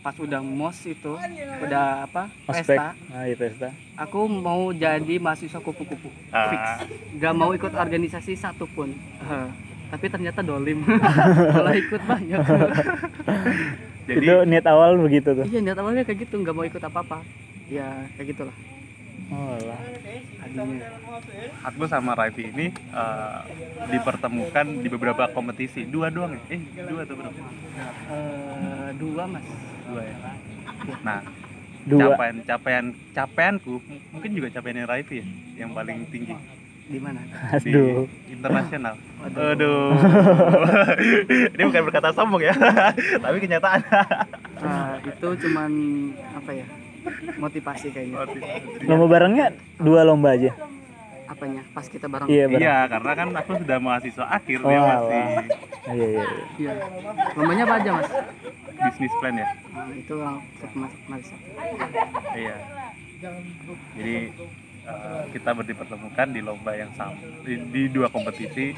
pas 0.00 0.16
udah 0.16 0.40
mos 0.40 0.80
itu 0.86 1.12
udah 1.60 2.06
apa 2.06 2.30
ospek. 2.46 2.72
pesta. 2.72 2.94
Ah 3.10 3.26
iya 3.26 3.34
pesta. 3.34 3.68
Aku 3.98 4.30
mau 4.30 4.70
jadi 4.70 5.18
mahasiswa 5.18 5.58
kupu-kupu 5.58 6.06
fix. 6.30 6.62
Ah, 6.62 6.86
gak 7.18 7.34
mau 7.34 7.50
ikut 7.50 7.74
organisasi 7.74 8.32
satupun. 8.32 8.94
Eh, 9.20 9.48
tapi 9.90 10.06
ternyata 10.06 10.40
dolim. 10.40 10.86
Malah 11.54 11.74
ikut 11.76 12.02
banyak. 12.06 12.38
Jadi 14.08 14.26
itu 14.26 14.34
niat 14.46 14.66
awal 14.66 14.98
begitu 14.98 15.34
tuh? 15.34 15.46
Iya 15.46 15.60
niat 15.62 15.78
awalnya 15.78 16.02
kayak 16.02 16.26
gitu 16.26 16.40
nggak 16.40 16.54
mau 16.54 16.64
ikut 16.66 16.82
apa-apa. 16.82 17.22
Ya 17.70 18.06
kayak 18.16 18.34
gitulah. 18.34 18.56
Oh 19.30 19.54
lah 19.62 19.78
aku 21.62 21.86
sama 21.86 22.18
Raifi 22.18 22.50
ini 22.50 22.74
eh, 22.74 23.38
dipertemukan 23.94 24.66
di 24.82 24.88
beberapa 24.90 25.30
kompetisi. 25.30 25.86
Dua 25.86 26.10
doang 26.10 26.34
ya? 26.34 26.58
Eh 26.58 26.62
dua 26.86 27.06
atau 27.06 27.14
berapa? 27.14 27.40
Eh, 28.10 28.88
dua 28.98 29.22
mas. 29.30 29.46
Dua 29.86 30.02
ya? 30.02 30.16
Nah 31.06 31.20
dua. 31.86 32.12
capaian 32.12 32.36
capaian 32.44 32.86
capaianku 33.14 33.74
mungkin 34.12 34.30
juga 34.36 34.48
capaiannya 34.58 34.84
Raifi 34.84 35.16
ya 35.22 35.26
yang 35.64 35.70
paling 35.72 36.04
tinggi 36.12 36.34
di 36.90 36.98
mana 36.98 37.20
di 37.62 37.70
aduh 37.70 38.02
internasional. 38.26 38.94
Waduh. 39.20 39.52
Aduh. 39.54 39.86
Ini 41.54 41.62
bukan 41.62 41.82
berkata 41.86 42.08
sombong 42.10 42.42
ya, 42.42 42.54
tapi 43.24 43.36
kenyataan. 43.38 43.80
Nah, 44.58 44.96
itu 45.10 45.28
cuman 45.46 45.70
apa 46.34 46.50
ya 46.50 46.66
motivasi 47.38 47.88
kayaknya 47.90 48.28
lomba 48.84 49.06
barengnya 49.08 49.46
dua 49.80 50.04
lomba 50.04 50.36
aja 50.36 50.52
apanya 51.24 51.64
pas 51.72 51.88
kita 51.88 52.04
bareng 52.04 52.28
iya 52.28 52.44
bareng 52.44 52.60
Iya, 52.60 52.76
karena 52.92 53.12
kan 53.16 53.28
aku 53.32 53.50
sudah 53.56 53.78
mahasiswa 53.80 54.24
akhir 54.28 54.58
Oh, 54.60 54.68
dia 54.68 54.76
alah. 54.76 54.88
masih 55.00 55.22
iya 55.88 56.06
iya 56.06 56.06
iya. 56.10 56.24
iya 56.60 56.72
lombanya 57.32 57.64
apa 57.64 57.74
aja 57.80 57.90
mas 57.96 58.08
bisnis 58.84 59.12
plan 59.16 59.32
ya. 59.32 59.48
nah, 59.72 59.88
itu 59.94 60.14
langsung 60.18 60.72
mas 60.76 60.92
mas 61.08 61.24
Iya. 62.36 62.56
Jadi 63.96 64.16
eh, 64.90 65.24
kita 65.34 65.54
dipertemukan 65.62 66.26
di 66.34 66.40
lomba 66.42 66.72
yang 66.74 66.90
sama 66.98 67.16
di, 67.46 67.54
di 67.70 67.82
dua 67.90 68.10
kompetisi. 68.10 68.74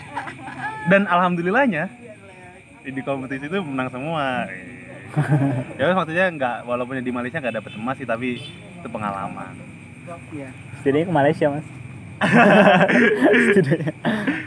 Dan 0.87 1.09
alhamdulillahnya 1.09 1.89
di 2.85 3.03
kompetisi 3.03 3.47
itu 3.47 3.59
menang 3.63 3.89
semua. 3.89 4.47
ya 5.79 5.93
maksudnya 5.93 6.27
nggak 6.33 6.57
walaupun 6.65 7.05
di 7.05 7.13
Malaysia 7.13 7.37
nggak 7.37 7.61
dapet 7.61 7.73
emas 7.77 7.97
sih 8.01 8.09
tapi 8.09 8.41
itu 8.41 8.89
pengalaman. 8.89 9.53
iya. 10.33 10.49
Setidaknya 10.81 11.07
ke 11.07 11.15
Malaysia 11.15 11.47
mas. 11.53 11.67
Setidaknya. 13.53 13.93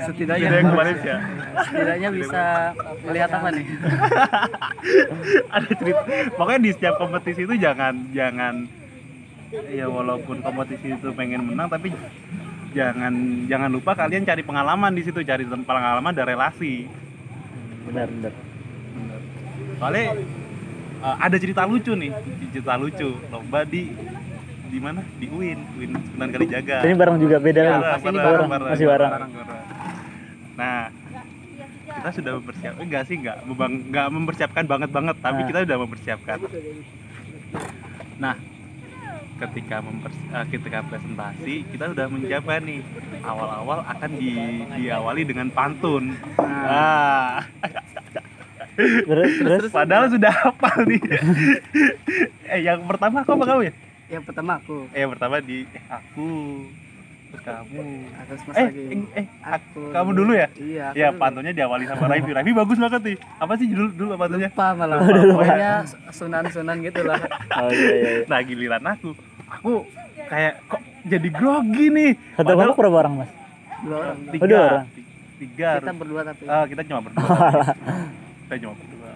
Setidaknya 0.05 0.47
yang 0.51 0.67
ke 0.71 0.77
Malaysia. 0.77 1.15
setidaknya 1.55 2.09
bisa 2.11 2.43
melihat 3.07 3.29
apa 3.31 3.47
nih? 3.51 3.65
Ada 5.55 5.69
cerita. 5.79 6.01
Pokoknya 6.35 6.61
di 6.61 6.71
setiap 6.75 6.95
kompetisi 6.99 7.41
itu 7.47 7.55
jangan 7.55 7.93
jangan 8.11 8.67
ya 9.67 9.85
walaupun 9.85 10.39
kompetisi 10.39 10.91
itu 10.91 11.09
pengen 11.11 11.45
menang 11.45 11.67
tapi 11.67 11.91
jangan 12.71 13.13
jangan 13.47 13.69
lupa 13.71 13.95
kalian 13.95 14.23
cari 14.23 14.41
pengalaman 14.41 14.91
di 14.91 15.01
situ 15.01 15.19
cari 15.21 15.43
pengalaman 15.45 16.11
dan 16.11 16.25
relasi. 16.25 16.85
Benar 17.85 18.07
benar. 18.09 18.33
Soalnya 19.75 20.03
eh, 20.99 21.15
ada 21.19 21.37
cerita 21.37 21.63
lucu 21.63 21.93
nih 21.93 22.11
cerita 22.51 22.75
lucu. 22.75 23.15
Lomba 23.27 23.63
di 23.63 23.91
di 24.65 24.79
mana? 24.81 24.99
Di 25.15 25.27
UIN 25.27 25.59
UIN 25.77 25.91
Sunan 26.11 26.29
Kalijaga. 26.29 26.83
Ini 26.83 26.95
bareng 26.95 27.17
juga 27.17 27.37
beda 27.39 27.61
Ya, 27.61 27.75
lagi 27.95 28.03
ini 28.03 28.17
bareng, 28.17 28.49
bareng. 28.49 28.67
masih 28.71 28.87
bareng. 28.87 29.11
nah 30.55 30.87
kita 31.85 32.09
sudah 32.11 32.31
mempersiapkan 32.39 32.81
enggak 32.81 33.03
sih 33.07 33.15
enggak. 33.15 33.37
Enggak 33.45 34.07
mempersiapkan 34.09 34.63
banget 34.65 34.89
banget 34.91 35.15
tapi 35.19 35.39
Nah. 35.39 35.47
kita 35.47 35.59
sudah 35.63 35.77
mempersiapkan. 35.79 36.37
Nah 38.17 38.35
ketika 39.35 39.83
mempers 39.83 40.15
eh, 40.31 40.45
ketika 40.47 40.79
presentasi 40.87 41.67
kita 41.67 41.91
sudah 41.91 42.07
menyiapkan 42.07 42.63
nih 42.63 42.79
awal-awal 43.19 43.83
akan 43.83 44.11
di 44.15 44.31
diawali 44.79 45.21
dengan 45.27 45.51
pantun. 45.51 46.15
Nah, 46.39 47.43
ah. 47.43 47.43
Terus 48.75 49.31
terus 49.39 49.71
padahal 49.71 50.11
sudah 50.11 50.31
hafal 50.31 50.83
nih. 50.83 51.01
Eh 52.51 52.59
yang 52.63 52.83
pertama 52.83 53.23
aku 53.23 53.31
apa 53.39 53.45
kamu 53.47 53.61
ya? 53.71 53.73
Yang 54.11 54.23
pertama 54.27 54.51
aku. 54.59 54.77
Eh 54.91 54.99
yang 55.03 55.11
pertama 55.15 55.35
di 55.39 55.63
eh, 55.63 55.83
aku 55.87 56.27
terus 57.35 57.43
kamu. 57.45 57.81
Terus 58.25 58.41
mas 58.41 58.55
eh 58.55 58.65
lagi. 58.65 58.83
eh, 58.87 59.01
eh 59.15 59.25
aku 59.41 59.81
kamu 59.91 60.09
dulu. 60.13 60.31
ya? 60.31 60.47
Iya 60.55 60.83
aku 60.87 60.95
ya 60.95 61.07
pantunnya 61.13 61.51
diawali 61.51 61.83
sama 61.85 62.05
Raifi. 62.07 62.31
Raifi 62.31 62.51
bagus 62.51 62.77
banget 62.77 63.01
nih. 63.03 63.17
Apa 63.37 63.53
sih 63.55 63.65
judul 63.67 63.87
dulu 63.91 64.09
pantunnya? 64.15 64.49
Lupa 64.49 64.67
malah. 64.73 64.97
Pokoknya 65.03 65.73
sunan-sunan 66.09 66.77
gitu 66.81 67.01
lah. 67.03 67.19
Oh 67.55 67.69
iya 67.69 67.91
iya, 67.93 68.09
iya. 68.17 68.25
nah 68.27 68.39
giliran 68.39 68.83
aku. 68.83 69.09
Aku 69.47 69.71
kayak 70.25 70.59
kok 70.65 70.79
jadi 71.03 71.29
grogi 71.29 71.85
nih. 71.87 72.11
Satu 72.33 72.51
kelompok 72.51 72.77
berapa 72.81 72.97
orang 72.97 73.13
mas? 73.19 73.29
Dua 73.79 73.95
orang. 74.01 74.17
Tiga. 74.27 74.41
Oh, 74.41 74.47
dua 74.47 74.59
orang. 74.65 74.85
tiga. 75.35 75.69
Kita 75.79 75.93
berdua 75.93 76.21
tapi. 76.23 76.43
Ah 76.47 76.63
kita 76.65 76.81
cuma 76.83 76.99
berdua. 77.03 77.23
Kita 78.45 78.55
cuma 78.61 78.73
berdua. 78.73 79.11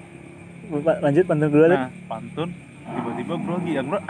Lanjut 1.02 1.24
pantun 1.26 1.50
dulu 1.50 1.66
nah 1.66 1.90
pantun 2.06 2.50
tiba-tiba 2.90 3.34
grogi 3.42 3.72
yang 3.78 3.88
grogi 3.88 4.06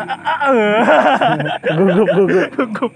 gugup 1.75 2.07
gugup. 2.15 2.49
Gugup. 2.55 2.93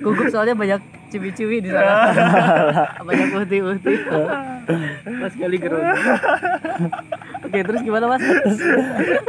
Gugup 0.00 0.26
soalnya 0.28 0.54
banyak 0.56 0.80
ciwi-ciwi 1.10 1.56
di 1.66 1.70
sana. 1.74 1.94
Banyak 3.06 3.28
uhti-uhti 3.34 3.94
pas 5.02 5.32
kali 5.34 5.58
grogi. 5.58 5.90
Oke 7.50 7.58
terus 7.66 7.80
gimana 7.82 8.04
mas? 8.14 8.22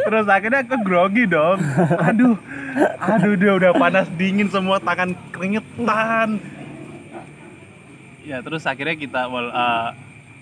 Terus 0.06 0.26
akhirnya 0.30 0.62
aku 0.62 0.78
grogi 0.86 1.26
dong. 1.26 1.58
Aduh. 2.06 2.38
Aduh 3.02 3.34
dia 3.36 3.52
udah 3.58 3.72
panas 3.74 4.08
dingin 4.16 4.48
semua 4.54 4.78
tangan 4.78 5.18
keringetan. 5.34 6.38
Ya 8.22 8.38
terus 8.46 8.62
akhirnya 8.70 8.94
kita 8.94 9.26
wal 9.26 9.50
eh, 9.50 9.90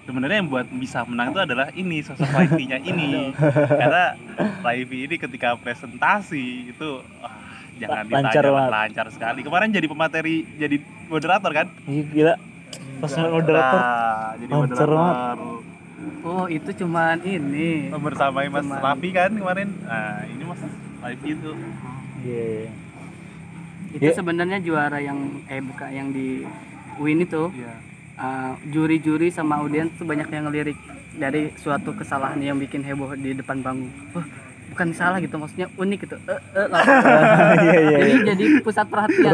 sebenarnya 0.03 0.37
yang 0.37 0.47
buat 0.47 0.67
bisa 0.69 1.03
menang 1.03 1.31
itu 1.31 1.41
adalah 1.41 1.67
ini 1.73 1.97
sosok 1.99 2.25
Raifi-nya 2.25 2.77
ini. 2.85 3.31
Karena 3.35 4.15
Raifi 4.61 4.97
ini 5.03 5.15
ketika 5.15 5.55
presentasi 5.55 6.45
itu 6.69 6.89
ah, 7.19 7.33
jangan 7.75 8.03
ditanya 8.05 8.23
Lancar 8.25 8.43
lah, 8.43 8.53
banget. 8.53 8.71
lancar 8.71 9.05
sekali. 9.09 9.39
Kemarin 9.41 9.69
jadi 9.69 9.85
pemateri 9.85 10.35
jadi 10.55 10.77
moderator 11.05 11.51
kan? 11.51 11.67
Ih, 11.85 12.05
gila. 12.05 12.35
Pas 12.99 13.11
moderator. 13.11 13.79
Nah, 13.79 14.29
jadi 14.37 14.51
Lancar 14.51 14.87
moderator. 14.87 15.37
oh 16.21 16.45
itu 16.47 16.69
cuman 16.77 17.17
ini. 17.21 17.91
Bersama 17.91 18.43
Mas 18.43 18.61
Cuman- 18.61 18.79
Raffi 18.79 19.09
kan 19.09 19.31
kemarin? 19.31 19.67
Nah 19.81 20.23
ini 20.25 20.43
Mas 20.43 20.61
Raifi 20.99 21.29
itu. 21.29 21.51
Iya. 22.19 22.45
Iya. 22.59 22.69
itu 23.89 24.05
Ya. 24.05 24.13
sebenarnya 24.13 24.59
juara 24.59 24.97
yang 24.97 25.17
eh 25.45 25.57
bukan 25.59 25.89
yang 25.89 26.07
di 26.09 26.45
Win 26.97 27.19
itu 27.19 27.49
ya 28.19 28.25
uh, 28.25 28.53
juri-juri 28.67 29.31
sama 29.31 29.63
audiens 29.63 29.95
tuh 29.95 30.03
banyak 30.03 30.27
yang 30.27 30.51
ngelirik 30.51 30.75
dari 31.15 31.55
suatu 31.55 31.95
kesalahan 31.95 32.39
yang 32.43 32.59
bikin 32.59 32.83
heboh 32.83 33.15
di 33.15 33.31
depan 33.31 33.63
panggung. 33.63 33.87
Wah, 34.11 34.27
bukan 34.69 34.91
salah 34.93 35.17
gitu 35.23 35.39
maksudnya 35.39 35.71
unik 35.75 35.99
gitu. 36.03 36.15
Eh, 36.27 36.41
eh, 36.55 36.67
langsung. 36.67 36.99
iya 37.65 37.73
iya 37.79 37.97
jadi 37.99 38.11
iya. 38.11 38.23
jadi 38.35 38.45
pusat 38.61 38.85
perhatian 38.91 39.33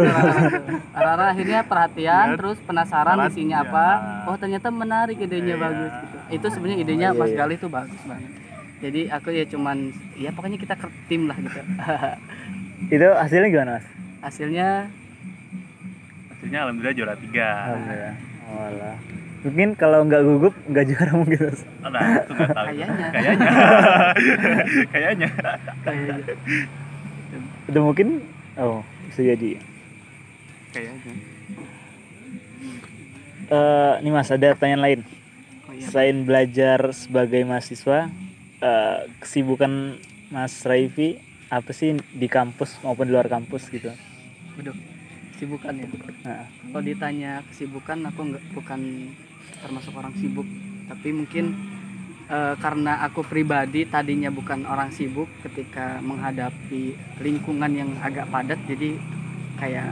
orang-orang 0.96 1.28
akhirnya 1.34 1.60
perhatian 1.66 2.26
Ya. 2.26 2.38
terus 2.38 2.58
penasaran 2.62 3.18
Penasaran, 3.18 3.34
isinya 3.34 3.58
ya. 3.62 3.66
apa. 3.68 3.88
Oh, 4.30 4.38
ternyata 4.38 4.68
menarik 4.70 5.18
idenya 5.18 5.56
Iya. 5.58 5.64
bagus 5.66 5.92
gitu. 5.92 6.18
Itu 6.32 6.48
sebenarnya 6.54 6.80
idenya 6.82 7.08
Oh, 7.12 7.16
iya, 7.18 7.22
Mas 7.22 7.30
iya. 7.34 7.38
Galih 7.42 7.58
tuh 7.60 7.70
bagus 7.74 8.02
banget. 8.06 8.32
Jadi 8.86 9.02
aku 9.10 9.28
ya 9.34 9.46
cuman 9.50 9.78
ya 10.14 10.30
pokoknya 10.30 10.58
kita 10.62 10.74
ke 10.78 10.88
tim 11.10 11.26
lah 11.26 11.38
gitu. 11.42 11.60
itu 12.96 13.08
hasilnya 13.08 13.50
gimana 13.50 13.72
mas 13.80 13.86
Hasilnya 14.22 14.68
hasilnya 16.30 16.60
alhamdulillah 16.68 16.94
juara 16.94 17.16
tiga 17.18 17.48
alhamdulillah 17.72 18.35
Walah. 18.46 18.98
mungkin 19.46 19.78
kalau 19.78 20.02
nggak 20.10 20.22
gugup 20.26 20.54
nggak 20.70 20.86
juara 20.90 21.14
mungkin. 21.14 21.54
Nah 21.86 22.18
itu 22.18 22.32
nggak 22.34 22.50
tahu. 22.50 22.66
Kayaknya. 22.66 23.08
kayaknya. 23.14 23.50
Kayaknya. 24.94 25.30
Kayaknya. 25.86 26.34
Itu 27.70 27.80
mungkin 27.82 28.08
oh 28.58 28.82
bisa 29.10 29.22
jadi. 29.22 29.50
Kayaknya. 30.74 31.14
Eh, 33.46 33.94
nih 34.02 34.10
mas 34.10 34.34
ada 34.34 34.58
pertanyaan 34.58 34.82
lain? 34.82 35.00
Oh 35.70 35.74
iya. 35.74 35.86
selain 35.94 36.18
belajar 36.26 36.90
sebagai 36.98 37.46
mahasiswa 37.46 38.10
eh, 38.62 39.00
kesibukan 39.22 40.02
Mas 40.34 40.66
Raifi 40.66 41.22
apa 41.54 41.70
sih 41.70 41.94
di 42.02 42.26
kampus 42.26 42.82
maupun 42.82 43.06
di 43.06 43.14
luar 43.14 43.30
kampus 43.30 43.70
gitu? 43.70 43.94
Waduh, 44.58 44.74
kesibukan 45.36 45.76
ya. 45.76 45.88
nah, 46.24 46.48
Kalau 46.48 46.84
ditanya 46.88 47.32
kesibukan, 47.52 47.98
aku 48.08 48.20
nggak 48.32 48.44
bukan 48.56 49.12
termasuk 49.60 49.94
orang 50.00 50.16
sibuk, 50.16 50.48
tapi 50.88 51.12
mungkin 51.12 51.52
eh, 52.32 52.56
karena 52.56 53.04
aku 53.04 53.28
pribadi 53.28 53.84
tadinya 53.84 54.32
bukan 54.32 54.64
orang 54.64 54.96
sibuk 54.96 55.28
ketika 55.44 56.00
menghadapi 56.00 56.96
lingkungan 57.20 57.72
yang 57.76 57.92
agak 58.00 58.32
padat, 58.32 58.60
jadi 58.64 58.96
kayak 59.60 59.92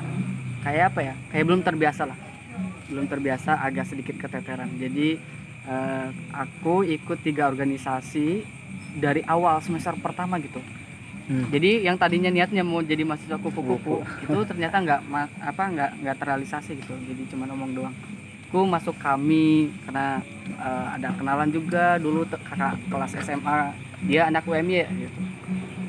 kayak 0.63 0.83
apa 0.95 0.99
ya? 1.11 1.13
Kayak 1.27 1.45
belum 1.51 1.61
terbiasa 1.67 2.03
lah, 2.07 2.17
belum 2.87 3.05
terbiasa, 3.11 3.59
agak 3.59 3.91
sedikit 3.91 4.15
keteteran. 4.15 4.71
Jadi 4.79 5.19
eh, 5.67 6.07
aku 6.31 6.87
ikut 6.87 7.19
tiga 7.19 7.51
organisasi 7.51 8.47
dari 8.95 9.19
awal 9.27 9.59
semester 9.59 9.91
pertama 9.99 10.39
gitu. 10.39 10.63
Hmm. 11.29 11.51
Jadi 11.51 11.71
yang 11.85 11.95
tadinya 11.99 12.29
niatnya 12.31 12.63
mau 12.65 12.81
jadi 12.83 13.03
mahasiswa 13.07 13.37
kupu-kupu 13.39 14.03
itu 14.23 14.39
ternyata 14.47 14.75
nggak 14.81 14.99
apa 15.39 15.63
nggak 15.73 15.91
nggak 16.03 16.15
terrealisasi 16.19 16.71
gitu. 16.79 16.93
Jadi 16.95 17.21
cuma 17.31 17.47
ngomong 17.49 17.71
doang. 17.75 17.95
Aku 18.53 18.69
masuk 18.69 18.93
kami 19.01 19.73
karena 19.89 20.21
eh, 20.45 20.87
ada 20.99 21.09
kenalan 21.17 21.49
juga 21.49 21.97
dulu 21.97 22.25
kakak 22.29 22.77
kelas 22.89 23.17
SMA 23.25 23.73
dia 24.05 24.29
anak 24.29 24.45
UMY 24.45 24.83
gitu. 25.07 25.19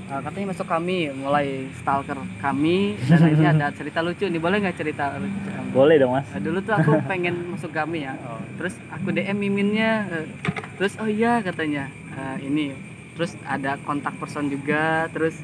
Eh, 0.04 0.20
katanya 0.20 0.52
masuk 0.52 0.68
kami 0.68 1.08
mulai 1.16 1.64
stalker 1.80 2.20
kami 2.36 2.92
dan 3.08 3.24
akhirnya 3.24 3.50
ada 3.56 3.68
cerita 3.80 3.98
lucu 4.04 4.28
nih 4.28 4.36
boleh 4.36 4.60
nggak 4.60 4.76
cerita 4.76 5.16
lucu? 5.16 5.48
boleh 5.74 5.96
dong 5.98 6.14
mas 6.14 6.28
Nah, 6.28 6.38
dulu 6.44 6.58
tuh 6.62 6.74
aku 6.76 6.90
pengen 7.10 7.34
masuk 7.50 7.74
kami 7.74 8.04
ya 8.06 8.14
terus 8.60 8.76
aku 8.92 9.10
DM 9.10 9.34
miminnya 9.34 10.06
eh, 10.12 10.28
terus 10.76 10.94
oh 11.00 11.08
iya 11.08 11.40
katanya 11.40 11.90
eh, 12.14 12.36
ini 12.46 12.76
terus 13.14 13.34
ada 13.44 13.78
kontak 13.80 14.14
person 14.16 14.46
juga. 14.46 15.06
Terus 15.10 15.38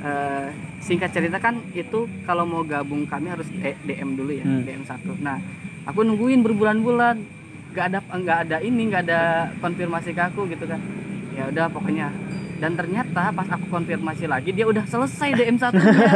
eh, 0.00 0.48
singkat 0.78 1.10
cerita 1.10 1.36
kan 1.36 1.60
itu 1.72 2.04
kalau 2.22 2.44
mau 2.44 2.62
gabung 2.62 3.04
kami 3.04 3.28
harus 3.28 3.48
DM 3.50 4.14
dulu 4.14 4.30
ya 4.30 4.44
Hmm. 4.44 4.62
DM 4.62 4.84
satu. 4.84 5.16
Nah 5.18 5.40
aku 5.84 6.00
nungguin 6.00 6.40
berbulan-bulan. 6.40 7.16
Nggak 7.74 7.86
ada 7.90 7.98
nggak 8.06 8.38
ada 8.46 8.56
ini 8.60 8.86
nggak 8.86 9.02
ada 9.02 9.20
konfirmasi 9.58 10.12
ke 10.12 10.22
aku 10.22 10.46
gitu 10.46 10.64
kan. 10.64 10.78
Ya 11.32 11.48
udah 11.48 11.66
pokoknya. 11.66 12.12
Dan 12.54 12.78
ternyata 12.78 13.34
pas 13.34 13.50
aku 13.50 13.66
konfirmasi 13.66 14.24
lagi 14.24 14.54
dia 14.54 14.62
udah 14.64 14.86
selesai 14.86 15.34
DM 15.34 15.58
satunya 15.58 16.06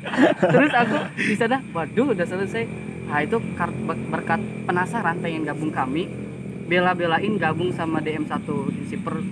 terus 0.54 0.70
aku 0.70 0.96
bisa 1.18 1.44
dah 1.44 1.60
waduh 1.74 2.14
udah 2.14 2.22
selesai. 2.22 2.64
Nah 3.08 3.18
itu 3.18 3.36
berkat 4.06 4.38
penasaran 4.62 5.18
pengen 5.18 5.42
gabung 5.42 5.74
kami 5.74 6.06
bela-belain 6.68 7.34
gabung 7.34 7.72
sama 7.72 7.98
DM1 7.98 8.44
Insiper 8.78 9.24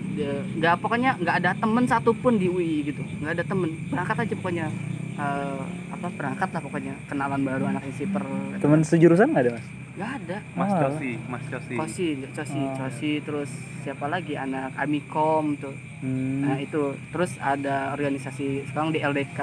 nggak 0.56 0.74
pokoknya 0.80 1.20
nggak 1.20 1.36
ada 1.36 1.50
temen 1.52 1.84
satupun 1.84 2.40
di 2.40 2.48
UI 2.48 2.82
gitu 2.82 3.04
nggak 3.20 3.32
ada 3.36 3.44
temen 3.44 3.70
berangkat 3.92 4.16
aja 4.24 4.34
pokoknya 4.34 4.68
Eh, 5.16 5.60
apa 5.88 6.12
berangkat 6.12 6.52
lah 6.52 6.60
pokoknya 6.60 6.92
kenalan 7.08 7.40
baru 7.40 7.72
anak 7.72 7.88
Insiper 7.88 8.20
teman 8.60 8.84
sejurusan 8.84 9.32
nggak 9.32 9.48
ada 9.48 9.52
mas 9.56 9.64
nggak 9.96 10.12
ada 10.12 10.36
Mas 10.52 10.68
Oh. 10.68 10.76
Cosi, 10.76 11.12
Mas 11.24 11.44
Cosi. 11.48 11.74
Kosi, 11.74 12.08
Cosi, 12.36 12.60
Oh. 12.60 12.76
Cosi, 12.76 13.12
terus 13.24 13.48
siapa 13.80 14.12
lagi 14.12 14.36
anak 14.36 14.76
Amikom 14.76 15.56
tuh 15.56 15.72
hmm. 16.04 16.44
Nah 16.44 16.60
itu 16.60 16.92
terus 17.08 17.32
ada 17.40 17.96
organisasi 17.96 18.68
sekarang 18.68 18.92
di 18.92 19.00
LDK, 19.00 19.40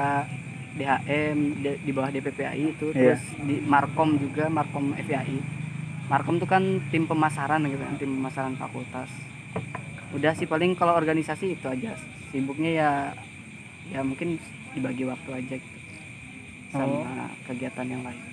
DHM 0.78 1.38
di, 1.58 1.70
di 1.82 1.92
bawah 1.92 2.14
DPPAI 2.14 2.64
itu, 2.70 2.94
Iya. 2.94 3.18
terus 3.18 3.24
di 3.42 3.56
Markom 3.66 4.14
juga 4.14 4.46
Markom 4.46 4.94
FIAI. 4.94 5.63
Markom 6.12 6.36
itu 6.36 6.48
kan 6.48 6.64
tim 6.92 7.08
pemasaran 7.08 7.64
gitu 7.64 7.80
kan, 7.80 7.96
tim 7.96 8.12
pemasaran 8.20 8.56
fakultas. 8.60 9.08
Udah 10.12 10.36
sih 10.36 10.46
paling 10.46 10.76
kalau 10.76 10.94
organisasi 11.00 11.56
itu 11.56 11.66
aja. 11.66 11.96
Sibuknya 12.30 12.72
ya 12.74 12.92
ya 13.92 14.00
mungkin 14.04 14.36
dibagi 14.76 15.08
waktu 15.08 15.30
aja 15.32 15.56
gitu. 15.56 15.80
Sama 16.74 17.30
kegiatan 17.48 17.88
yang 17.88 18.04
lain. 18.04 18.24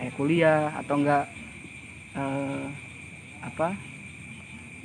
Kayak 0.00 0.14
kuliah 0.16 0.60
atau 0.80 0.94
enggak 0.96 1.24
eh, 2.16 2.64
apa? 3.44 3.68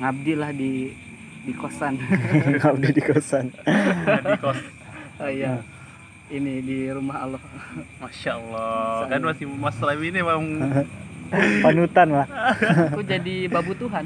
Ngabdi 0.01 0.33
lah 0.35 0.51
di 0.51 0.91
di 1.41 1.53
kosan. 1.55 1.97
ngabdi 2.61 2.89
di 2.91 3.01
kosan 3.01 3.45
di 4.27 4.35
kos. 4.43 4.59
Oh 5.21 5.29
iya. 5.29 5.61
Ini 6.31 6.63
di 6.63 6.87
rumah 6.89 7.27
Allah. 7.27 7.43
Masya 7.99 8.31
Allah. 8.39 9.07
Kan 9.11 9.21
masih 9.23 9.45
Mas 9.51 9.77
ini 9.81 10.19
emang 10.23 10.41
panutan 11.61 12.07
lah 12.11 12.27
Aku 12.89 13.01
jadi 13.01 13.47
babu 13.47 13.71
Tuhan. 13.73 14.03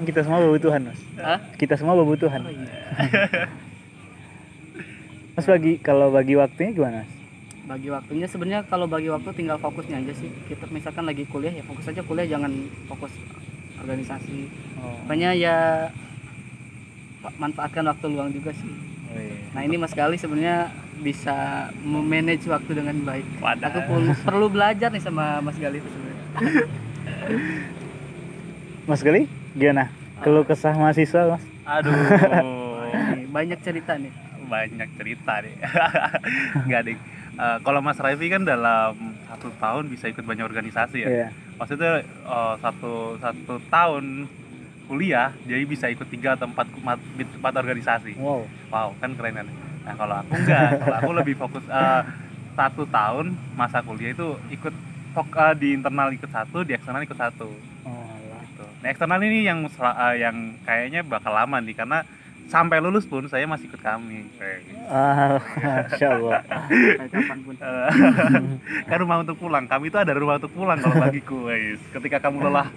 kita 0.00 0.22
semua 0.22 0.38
babutuhan 0.40 0.80
mas 0.84 1.00
Hah? 1.16 1.38
kita 1.54 1.74
semua 1.74 1.94
babutuhan 1.94 2.40
Oh 2.40 2.48
iya. 2.48 2.70
mas 5.34 5.44
bagi 5.44 5.78
kalau 5.78 6.08
bagi 6.08 6.34
waktunya 6.34 6.70
gimana 6.72 6.96
mas 7.02 7.10
Bagi 7.68 7.88
waktunya 7.90 8.24
sebenarnya 8.24 8.64
kalau 8.64 8.86
bagi 8.86 9.06
waktu 9.06 9.28
tinggal 9.34 9.60
fokusnya 9.60 10.00
aja 10.00 10.16
sih. 10.16 10.32
Kita 10.48 10.64
misalkan 10.72 11.04
lagi 11.04 11.28
kuliah 11.28 11.52
ya 11.52 11.60
fokus 11.60 11.84
aja 11.84 12.00
kuliah 12.00 12.24
jangan 12.24 12.48
fokus 12.88 13.12
organisasi. 13.76 14.48
oh, 14.80 14.96
ya 15.36 15.56
manfaatkan 17.36 17.84
waktu 17.84 18.06
luang 18.08 18.32
juga 18.32 18.56
sih. 18.56 18.72
oh 19.12 19.20
iya. 19.20 19.36
Nah 19.52 19.60
ini 19.62 19.76
Mas 19.76 19.92
Gali 19.92 20.16
sebenarnya 20.16 20.72
bisa 20.98 21.36
memanage 21.78 22.44
waktu 22.44 22.70
dengan 22.74 22.96
baik. 23.02 23.26
Wadah. 23.38 23.66
Aku 23.68 23.80
perlu, 23.84 24.12
perlu 24.18 24.46
belajar 24.48 24.88
nih 24.88 25.00
sama 25.00 25.38
Mas 25.38 25.56
Gali 25.56 25.78
itu 25.78 25.88
sebenarnya. 25.88 26.16
mas 28.84 29.00
Gali 29.00 29.26
gimana 29.52 29.92
keluh 30.18 30.42
kesah 30.42 30.72
mahasiswa 30.72 31.28
mas 31.28 31.44
Aduh. 31.68 31.92
Banyak 33.28 33.60
cerita 33.60 33.92
nih. 33.94 34.08
banyak 34.48 34.88
cerita 34.96 35.44
nih. 35.44 35.52
Enggak 36.64 36.80
deh. 36.82 36.96
Eh, 37.36 37.58
kalau 37.60 37.78
Mas 37.78 38.00
Raifi 38.00 38.26
kan 38.26 38.40
dalam 38.40 38.96
satu 39.22 39.52
tahun 39.54 39.86
bisa 39.86 40.08
ikut 40.08 40.24
banyak 40.24 40.40
organisasi 40.42 41.04
ya. 41.04 41.08
Iya. 41.08 41.28
Maksudnya 41.54 42.00
eh, 42.02 42.54
satu 42.58 43.20
satu 43.20 43.60
tahun 43.68 44.24
kuliah 44.84 45.36
jadi 45.44 45.68
bisa 45.68 45.86
ikut 45.86 46.08
tiga 46.08 46.32
atau 46.32 46.48
empat 46.48 46.64
empat, 46.72 46.96
empat 47.36 47.54
organisasi. 47.54 48.16
wow 48.16 48.40
Wow, 48.68 48.96
kan 48.96 49.12
keren 49.12 49.36
kan? 49.36 49.46
Nah, 49.88 49.96
kalau 49.96 50.14
aku 50.20 50.32
enggak, 50.36 50.68
kalau 50.76 50.96
aku 51.00 51.10
lebih 51.16 51.34
fokus 51.34 51.64
eh, 51.64 52.02
satu 52.52 52.84
tahun 52.84 53.26
masa 53.56 53.80
kuliah 53.80 54.12
itu 54.12 54.36
ikut 54.52 54.74
fok- 55.16 55.32
eh, 55.32 55.54
di 55.56 55.68
internal 55.72 56.12
ikut 56.12 56.28
satu, 56.28 56.60
di 56.60 56.76
eksternal 56.76 57.00
ikut 57.00 57.16
satu. 57.16 57.48
oh. 57.88 58.04
Gitu. 58.44 58.64
Nah, 58.84 58.88
eksternal 58.92 59.20
ini 59.24 59.48
yang 59.48 59.64
eh, 59.64 60.14
yang 60.20 60.36
kayaknya 60.62 61.00
bakal 61.00 61.32
lama 61.32 61.56
nih 61.64 61.72
karena 61.72 62.04
sampai 62.48 62.80
lulus 62.80 63.04
pun 63.04 63.24
saya 63.28 63.44
masih 63.44 63.68
ikut 63.68 63.80
kami. 63.80 64.24
Ah 64.88 65.36
masya 65.36 66.08
allah 66.16 66.40
kan 68.88 68.96
rumah 68.98 69.16
untuk 69.20 69.36
pulang. 69.36 69.64
Kami 69.64 69.88
itu 69.88 69.96
ada 69.96 70.12
rumah 70.12 70.36
untuk 70.36 70.52
pulang 70.52 70.80
kalau 70.80 70.96
bagiku, 70.96 71.48
guys. 71.48 71.80
Ketika 71.92 72.24
kamu 72.24 72.44
lelah 72.44 72.68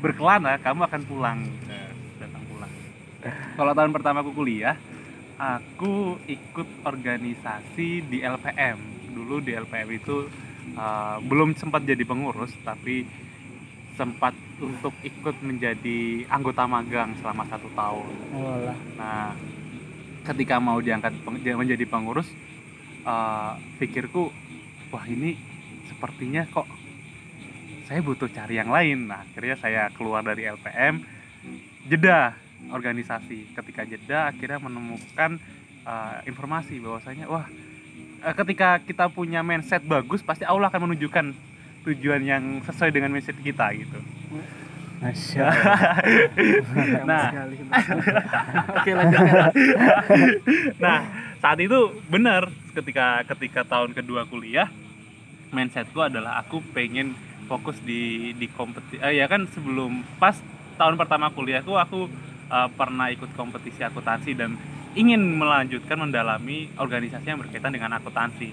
berkelana, 0.00 0.56
kamu 0.58 0.80
akan 0.84 1.02
pulang. 1.04 1.38
Eh, 1.68 1.90
datang 2.16 2.42
pulang. 2.48 2.72
Kalau 3.56 3.72
tahun 3.72 3.92
pertama 3.92 4.24
aku 4.24 4.32
kuliah, 4.32 4.76
aku 5.40 6.20
ikut 6.28 6.68
organisasi 6.84 8.04
di 8.04 8.20
LPM. 8.20 8.76
Dulu 9.16 9.40
di 9.40 9.56
LPM 9.56 9.88
itu 9.96 10.28
eh, 10.76 11.16
belum 11.24 11.56
sempat 11.56 11.82
jadi 11.88 12.04
pengurus, 12.04 12.52
tapi 12.60 13.08
sempat 13.96 14.36
untuk 14.60 14.92
ikut 15.00 15.40
menjadi 15.40 16.28
anggota 16.28 16.68
magang 16.68 17.16
selama 17.24 17.48
satu 17.48 17.68
tahun. 17.72 18.12
alah. 18.36 18.78
Nah, 19.00 19.32
ketika 20.28 20.60
mau 20.60 20.76
diangkat 20.78 21.16
peng- 21.24 21.40
menjadi 21.40 21.84
pengurus, 21.88 22.28
eh, 23.08 23.52
pikirku, 23.80 24.28
wah 24.92 25.04
ini 25.08 25.40
sepertinya 25.88 26.44
kok 26.52 26.68
saya 27.88 28.00
butuh 28.04 28.30
cari 28.30 28.60
yang 28.60 28.70
lain. 28.70 29.08
Nah, 29.10 29.26
akhirnya 29.26 29.56
saya 29.58 29.82
keluar 29.96 30.22
dari 30.22 30.46
LPM, 30.46 31.02
jeda 31.90 32.36
organisasi. 32.68 33.56
Ketika 33.56 33.88
jeda, 33.88 34.28
akhirnya 34.28 34.60
menemukan 34.60 35.40
eh, 35.88 36.18
informasi 36.28 36.76
bahwasanya, 36.84 37.24
wah, 37.32 37.48
eh, 38.20 38.34
ketika 38.36 38.76
kita 38.84 39.08
punya 39.08 39.40
mindset 39.40 39.80
bagus, 39.88 40.20
pasti 40.20 40.44
Allah 40.44 40.68
akan 40.68 40.92
menunjukkan 40.92 41.32
tujuan 41.88 42.20
yang 42.20 42.60
sesuai 42.68 42.92
dengan 42.92 43.08
mindset 43.08 43.40
kita 43.40 43.72
gitu. 43.72 43.98
masya 45.00 45.48
allah 45.48 47.08
Nah. 47.08 47.28
Oke 48.76 48.92
nah 50.76 50.98
saat 51.40 51.56
itu 51.56 51.96
benar 52.12 52.52
ketika 52.76 53.24
ketika 53.32 53.64
tahun 53.64 53.96
kedua 53.96 54.28
kuliah 54.28 54.68
mindsetku 55.56 56.04
adalah 56.04 56.44
aku 56.44 56.60
pengen 56.76 57.16
fokus 57.48 57.80
di 57.80 58.36
di 58.36 58.46
kompetisi 58.52 59.00
eh, 59.00 59.18
ya 59.18 59.26
kan 59.26 59.48
sebelum 59.48 60.04
pas 60.20 60.36
tahun 60.76 61.00
pertama 61.00 61.32
kuliahku 61.32 61.72
aku 61.80 62.12
eh, 62.50 62.68
pernah 62.74 63.08
ikut 63.14 63.30
kompetisi 63.38 63.80
akuntansi 63.86 64.34
dan 64.34 64.58
ingin 64.98 65.22
melanjutkan 65.38 65.94
mendalami 66.02 66.66
organisasi 66.74 67.26
yang 67.30 67.38
berkaitan 67.38 67.70
dengan 67.70 67.94
akuntansi. 67.94 68.50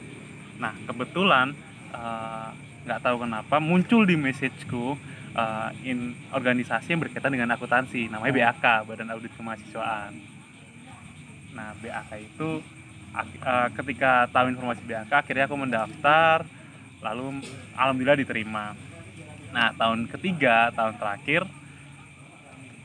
Nah 0.62 0.74
kebetulan 0.86 1.54
eh, 1.94 2.50
nggak 2.86 3.04
tahu 3.04 3.26
kenapa 3.26 3.58
muncul 3.58 4.06
di 4.06 4.16
messageku 4.16 4.96
eh, 5.34 5.70
in 5.90 6.14
organisasi 6.30 6.94
yang 6.94 7.02
berkaitan 7.02 7.34
dengan 7.34 7.58
akuntansi 7.58 8.08
namanya 8.08 8.32
Oh. 8.32 8.38
BAK 8.38 8.66
Badan 8.86 9.10
Audit 9.12 9.34
Kemahasiswaan. 9.34 10.14
Nah 11.58 11.74
BAK 11.82 12.12
itu 12.22 12.50
eh, 13.18 13.70
ketika 13.82 14.30
tahu 14.30 14.54
informasi 14.54 14.86
BAK 14.86 15.12
akhirnya 15.26 15.50
aku 15.50 15.58
mendaftar 15.58 16.46
lalu 17.02 17.42
alhamdulillah 17.74 18.18
diterima. 18.22 18.78
Nah 19.54 19.74
tahun 19.74 20.06
ketiga 20.06 20.70
tahun 20.74 21.02
terakhir 21.02 21.57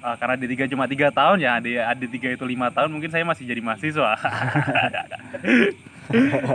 eh, 0.03 0.17
karena 0.17 0.35
D3 0.37 0.53
cuma 0.67 0.85
tiga 0.85 1.09
tahun 1.09 1.39
ya 1.39 1.57
ada 1.57 1.95
D3 1.97 2.35
itu 2.35 2.45
lima 2.45 2.69
tahun 2.69 2.91
mungkin 2.91 3.09
saya 3.09 3.23
masih 3.23 3.45
jadi 3.45 3.61
mahasiswa. 3.61 4.13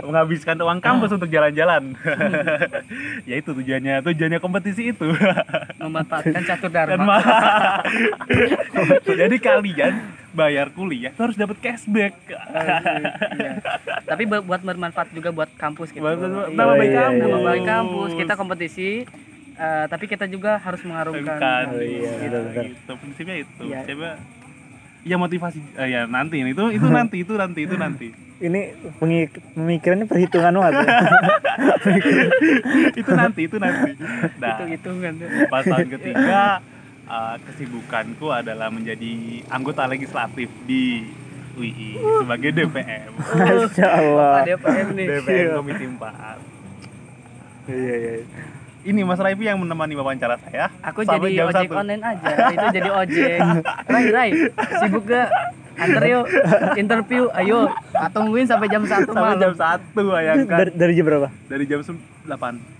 Menghabiskan 0.04 0.54
uang 0.56 0.78
kampus 0.78 1.10
untuk 1.10 1.26
jalan-jalan. 1.26 1.96
Ya 3.24 3.34
itu 3.34 3.50
tujuannya 3.50 4.04
tujuannya 4.04 4.38
kompetisi 4.38 4.92
itu. 4.92 5.08
Memanfaatkan 5.78 6.42
catur 6.44 6.70
dharma. 6.76 7.18
Ma- 7.18 7.82
jadi 9.02 9.36
kalian 9.36 9.94
bayar 10.30 10.70
kuliah 10.70 11.10
tuh 11.10 11.26
harus 11.26 11.36
dapat 11.36 11.58
cashback. 11.58 12.14
Iya. 12.28 13.58
tapi 14.06 14.22
bu- 14.24 14.44
buat 14.44 14.62
bermanfaat 14.62 15.10
juga 15.10 15.32
buat 15.32 15.50
kampus 15.50 15.90
gitu. 15.90 16.04
Buat- 16.04 16.20
buat- 16.20 16.30
Iya. 16.46 16.54
nama 16.54 16.72
baik 16.76 16.86
Iya, 16.86 17.00
kampus. 17.02 17.26
Nama 17.26 17.40
baik 17.42 17.64
kampus. 17.66 18.10
Kita 18.14 18.32
kompetisi 18.36 18.88
eh, 19.58 19.84
tapi 19.86 20.04
kita 20.06 20.24
juga 20.24 20.56
harus 20.56 20.80
mengharumkan. 20.80 21.66
Oh 21.68 21.76
iya, 21.76 21.98
Iya. 21.98 22.10
benar-benar. 22.22 22.64
gitu 22.64 22.92
prinsipnya 22.96 23.36
itu 23.38 23.62
Iya. 23.64 23.80
coba 23.84 24.10
ya 25.00 25.16
motivasi 25.16 25.58
eh, 25.74 25.88
ya 25.88 26.00
nanti 26.04 26.36
itu 26.38 26.64
itu 26.68 26.86
nanti 26.86 27.16
itu 27.18 27.32
nanti 27.34 27.60
itu 27.62 27.74
nanti 27.74 28.08
ini 28.40 28.60
pemikirannya 29.50 30.04
perhitungan 30.04 30.54
banget 30.54 30.84
ya. 30.86 30.98
itu 32.94 33.10
nanti 33.12 33.40
itu 33.42 33.56
nanti 33.56 33.90
nah 34.36 34.54
itu 34.54 34.64
hitungan 34.70 35.12
pas 35.48 35.64
tahun 35.64 35.88
ketiga 35.90 36.42
eh, 37.04 37.36
kesibukanku 37.42 38.26
adalah 38.28 38.68
menjadi 38.68 39.10
anggota 39.48 39.86
legislatif 39.86 40.46
di 40.64 41.08
UI 41.56 41.98
sebagai 42.20 42.50
DPM 42.52 43.10
Masya 43.18 43.88
Allah. 43.88 44.34
ada 44.42 44.54
PM 44.56 44.88
nih 44.92 45.06
DPM 45.10 45.46
Komisi 45.56 45.84
4 45.88 45.98
Iya, 47.68 47.94
iya. 47.96 48.16
Ini 48.88 49.04
Mas 49.04 49.20
Raifi 49.20 49.44
yang 49.44 49.60
menemani 49.60 49.92
wawancara 49.94 50.40
saya. 50.40 50.72
Aku 50.82 51.04
sampai 51.04 51.28
jadi 51.28 51.36
jam 51.38 51.46
ojek 51.46 51.68
satu. 51.68 51.74
online 51.76 52.02
aja 52.02 52.32
itu 52.48 52.66
jadi 52.72 52.90
ojek. 52.90 53.38
Rai 53.84 54.06
Rai 54.08 54.28
sibuk 54.80 55.04
gak? 55.04 55.28
Antar 55.78 56.02
yuk 56.04 56.26
interview 56.74 57.22
ayo. 57.32 57.70
Tungguin 58.10 58.42
sampai 58.42 58.66
jam 58.66 58.82
satu 58.82 59.12
sampai 59.12 59.30
malam. 59.30 59.38
jam 59.38 59.54
satu 59.54 59.86
Itu 59.94 60.10
bayangkan. 60.10 60.58
Dari, 60.58 60.70
dari 60.74 60.92
jam 60.92 61.04
berapa? 61.06 61.28
dari 61.46 61.64
jam 61.64 61.80
8 61.84 61.94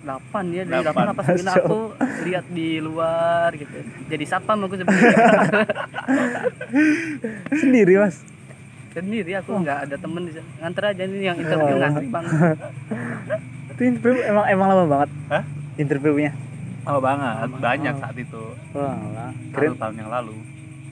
delapan. 0.03 0.45
Ya 0.51 0.63
dari 0.63 0.83
Delapan. 0.83 0.83
delapan 0.83 1.05
apa 1.09 1.21
sembilan? 1.25 1.55
Aku 1.57 1.79
lihat 2.25 2.45
di 2.51 2.69
luar 2.79 3.49
gitu. 3.55 3.77
Jadi 4.09 4.25
sapam 4.25 4.59
aku 4.61 4.75
sebenarnya. 4.75 5.15
Sendiri 7.55 7.95
mas. 7.97 8.17
sendiri 8.89 9.31
aku 9.39 9.63
nggak 9.63 9.79
ada 9.87 9.95
temen 9.95 10.27
di 10.27 10.33
sana. 10.35 10.49
Nganter 10.59 10.85
aja 10.91 11.03
ini 11.07 11.23
yang 11.23 11.39
interview 11.39 11.77
ngantri 11.79 12.07
banget. 12.11 12.35
Itu 13.71 13.83
interview 13.87 14.23
emang 14.27 14.45
emang 14.49 14.67
lama 14.69 14.85
banget. 14.91 15.11
Hah? 15.31 15.43
Interviewnya. 15.79 16.33
Oh 16.85 16.99
banget, 16.99 17.47
Lama. 17.47 17.57
banyak 17.59 17.95
Oh. 17.95 18.01
saat 18.01 18.17
itu 18.17 18.43
Wah, 18.73 18.97
satu 18.97 19.53
Keren. 19.53 19.73
tahun 19.77 19.95
yang 19.99 20.11
lalu 20.11 20.37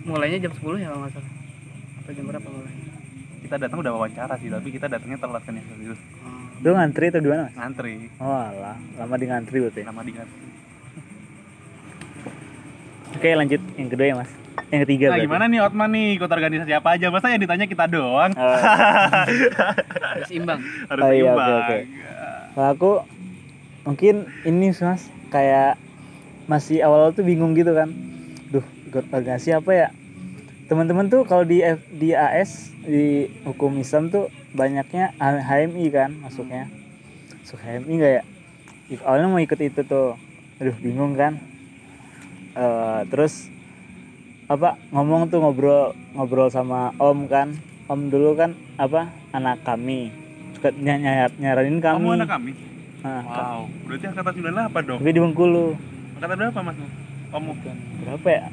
mulainya 0.05 0.39
jam 0.39 0.53
10 0.53 0.77
ya 0.77 0.87
kalau 0.87 1.01
nggak 1.03 1.13
salah 1.13 1.31
apa 1.97 2.11
jam 2.13 2.25
berapa 2.27 2.47
mulainya 2.47 2.85
kita 3.41 3.55
datang 3.57 3.79
udah 3.79 3.93
wawancara 3.93 4.35
sih 4.37 4.49
tapi 4.49 4.69
kita 4.69 4.87
datangnya 4.87 5.19
telat 5.19 5.43
kan 5.43 5.53
ya 5.53 5.63
waktu 5.63 5.85
itu 5.85 5.97
Lu 6.59 6.71
ngantri 6.73 7.07
atau 7.07 7.21
gimana 7.21 7.43
mas? 7.43 7.55
ngantri 7.55 7.95
Oh 8.17 8.29
lah, 8.55 8.77
lama 8.95 9.15
di 9.15 9.27
ngantri 9.27 9.57
berarti. 9.59 9.81
nama 9.83 10.01
di 10.01 10.13
ngantri 10.13 10.45
Oke 13.13 13.31
lanjut 13.33 13.61
yang 13.73 13.89
kedua 13.89 14.07
ya 14.07 14.15
mas. 14.17 14.31
Yang 14.69 14.81
ketiga 14.85 15.05
nah 15.05 15.11
berarti. 15.13 15.27
gimana 15.27 15.45
nih 15.47 15.61
Otman 15.61 15.91
nih 15.91 16.07
ikut 16.15 16.29
organisasi 16.29 16.73
apa 16.73 16.89
aja 16.93 17.07
masa 17.09 17.27
yang 17.29 17.41
ditanya 17.41 17.65
kita 17.65 17.85
doang 17.87 18.31
Oh, 18.33 18.57
harus 20.13 20.31
imbang 20.31 20.61
harus 20.87 21.01
Oh, 21.01 21.11
iya, 21.11 21.23
seimbang 21.25 21.49
oke, 21.49 21.63
oke. 21.65 21.79
kalau 22.53 22.69
aku 22.69 22.91
mungkin 23.87 24.27
ini 24.43 24.75
mas 24.75 25.07
kayak 25.31 25.79
masih 26.51 26.83
awal 26.83 27.15
tuh 27.15 27.23
bingung 27.23 27.55
gitu 27.55 27.71
kan. 27.73 27.89
Duh, 28.51 28.67
ikut 28.85 29.07
organisasi 29.09 29.55
apa 29.55 29.71
ya? 29.73 29.89
Teman-teman 30.67 31.07
tuh 31.07 31.23
kalau 31.23 31.47
di 31.47 31.63
F- 31.63 31.87
di 31.95 32.11
AS 32.11 32.75
di 32.83 33.31
hukum 33.47 33.79
Islam 33.79 34.11
tuh 34.11 34.27
banyaknya 34.53 35.15
HMI 35.19 35.87
kan 35.89 36.11
masuknya. 36.19 36.67
Masuk 37.41 37.63
HMI 37.63 37.93
nggak 37.95 38.13
ya? 38.13 38.23
Ik- 38.91 39.03
Awalnya 39.07 39.31
mau 39.31 39.39
ikut 39.39 39.59
itu 39.59 39.81
tuh. 39.87 40.19
Aduh, 40.59 40.75
bingung 40.83 41.15
kan. 41.15 41.39
Eh, 42.57 43.01
terus 43.07 43.47
apa 44.47 44.79
ngomong 44.91 45.27
tuh 45.27 45.43
ngobrol 45.43 45.95
ngobrol 46.15 46.51
sama 46.51 46.91
Om 46.99 47.31
kan. 47.31 47.55
Om 47.87 48.11
dulu 48.11 48.35
kan 48.35 48.51
apa 48.75 49.15
anak 49.31 49.63
kami 49.63 50.11
suka 50.59 50.75
ny- 50.75 50.99
ny- 50.99 51.39
nyaranin 51.39 51.79
kamu 51.79 52.19
anak 52.19 52.31
kami 52.33 52.51
Nah, 53.07 53.23
wow 53.23 53.61
berarti 53.87 54.05
angkatan 54.11 54.33
98 54.35 54.89
dong 54.91 54.99
tapi 54.99 55.13
di 55.15 55.21
Bengkulu. 55.23 55.67
angkatan 56.19 56.37
berapa 56.43 56.61
mas 56.67 56.77
kamu 57.27 57.53
Berapa 58.03 58.29
ya? 58.31 58.45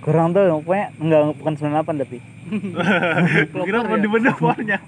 Kurang 0.00 0.32
tahu 0.32 0.64
pokoknya 0.64 0.86
enggak 0.96 1.20
bukan 1.36 1.54
98 1.60 2.02
tapi. 2.04 2.18
kira 3.68 3.78
mau 3.84 3.94
ya? 3.94 4.02
di 4.02 4.08
bener 4.10 4.32
pohonnya 4.34 4.78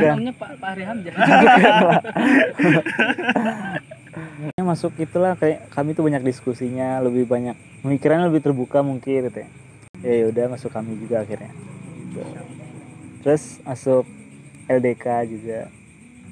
namanya 0.00 0.32
Pak 0.34 0.50
Pak 0.58 0.68
Ari 0.74 0.84
Hamzah 0.88 1.14
Ya, 4.42 4.60
masuk 4.66 4.92
itulah 4.98 5.38
kayak 5.38 5.70
kami 5.70 5.94
tuh 5.94 6.04
banyak 6.04 6.20
diskusinya, 6.20 6.98
lebih 7.00 7.24
banyak 7.30 7.54
pemikirannya 7.80 8.28
lebih 8.28 8.42
terbuka 8.44 8.84
mungkin 8.84 9.30
gitu 9.30 9.38
ya. 9.40 9.48
Ya 10.02 10.12
ya 10.18 10.24
udah 10.28 10.44
masuk 10.52 10.68
kami 10.68 10.98
juga 10.98 11.22
akhirnya. 11.22 11.48
Gitu. 12.10 12.20
Terus 13.22 13.62
masuk 13.62 14.04
LDK 14.66 15.06
juga. 15.30 15.70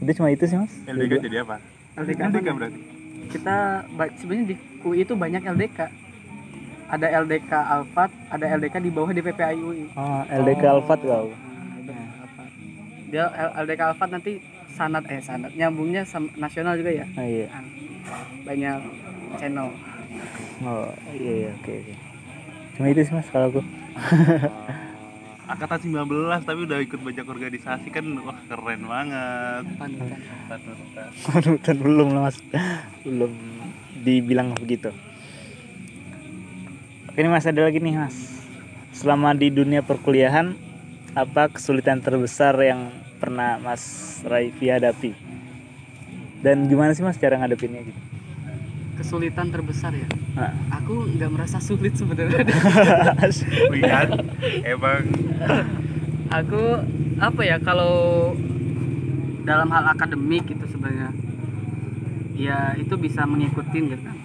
Udah 0.00 0.14
cuma 0.14 0.28
itu 0.28 0.44
sih, 0.44 0.56
Mas. 0.56 0.72
LDK 0.84 1.12
jadi 1.22 1.36
apa 1.40 1.56
LDK 1.94 2.20
LDK 2.26 2.48
berarti 2.50 2.80
kita 3.30 3.56
sebenarnya 4.16 4.44
di 4.48 4.54
UI 4.80 4.98
itu 5.00 5.12
banyak 5.14 5.42
LDK 5.44 5.78
ada 6.88 7.06
LDK 7.20 7.52
Alfat 7.52 8.10
ada 8.26 8.44
LDK 8.50 8.74
di 8.78 8.90
bawah 8.90 9.10
DPPI 9.10 9.56
UI 9.56 9.82
Oh, 9.94 10.22
LDK 10.26 10.62
Oh. 10.64 10.74
Alfat 10.74 11.00
kau. 11.00 11.28
dia 13.06 13.24
LDK 13.54 13.80
Alfat 13.86 14.08
nanti 14.10 14.32
sanat 14.70 15.04
eh 15.06 15.20
sanat 15.20 15.50
nyambungnya 15.52 16.02
sama 16.02 16.30
nasional 16.36 16.74
juga 16.74 16.90
ya 16.92 17.06
Oh 17.12 17.22
iya. 17.22 17.46
banyak 18.42 18.78
channel 19.36 19.68
Oh, 20.60 20.90
iya 21.14 21.32
iya 21.38 21.50
oke 21.54 21.72
oke. 21.72 21.94
Cuma 22.74 22.86
itu 22.88 23.00
sih, 23.00 23.14
Mas 23.14 23.24
kalau 23.28 23.48
aku. 23.48 23.60
angkatan 25.50 26.06
19 26.06 26.46
tapi 26.46 26.60
udah 26.62 26.78
ikut 26.78 27.00
banyak 27.02 27.26
organisasi 27.26 27.88
kan 27.90 28.06
wah 28.22 28.38
keren 28.46 28.86
banget. 28.86 29.64
Panutan 29.74 30.20
Panutan. 31.26 31.76
Belum 31.82 32.08
lah 32.14 32.22
mas. 32.30 32.38
Belum 33.02 33.34
dibilang 34.06 34.54
begitu. 34.54 34.94
Oke 37.10 37.18
ini 37.18 37.30
mas 37.30 37.50
ada 37.50 37.66
lagi 37.66 37.82
nih 37.82 37.98
mas. 37.98 38.46
Selama 38.94 39.34
di 39.34 39.50
dunia 39.50 39.82
perkuliahan 39.82 40.54
apa 41.18 41.50
kesulitan 41.50 41.98
terbesar 41.98 42.54
yang 42.62 42.94
pernah 43.18 43.58
mas 43.58 44.22
Raifi 44.22 44.70
hadapi? 44.70 45.12
Dan 46.40 46.70
gimana 46.70 46.94
sih 46.94 47.02
mas 47.02 47.18
cara 47.18 47.36
ngadepinnya 47.36 47.82
gitu 47.82 48.19
kesulitan 49.00 49.48
terbesar 49.48 49.96
ya? 49.96 50.04
Nah. 50.30 50.52
aku 50.70 51.08
nggak 51.10 51.30
merasa 51.32 51.56
sulit 51.58 51.96
sebenarnya. 51.96 52.44
Lihat 53.74 54.08
emang. 54.62 55.02
Aku 56.30 56.62
apa 57.18 57.40
ya 57.42 57.56
kalau 57.58 57.94
dalam 59.42 59.68
hal 59.68 59.84
akademik 59.90 60.46
itu 60.46 60.64
sebenarnya 60.68 61.10
ya 62.36 62.76
itu 62.76 62.94
bisa 62.94 63.24
mengikutin 63.24 63.84
gitu. 63.88 64.02
Kan 64.02 64.16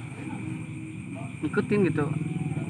ngikutin 1.42 1.80
gitu. 1.88 2.06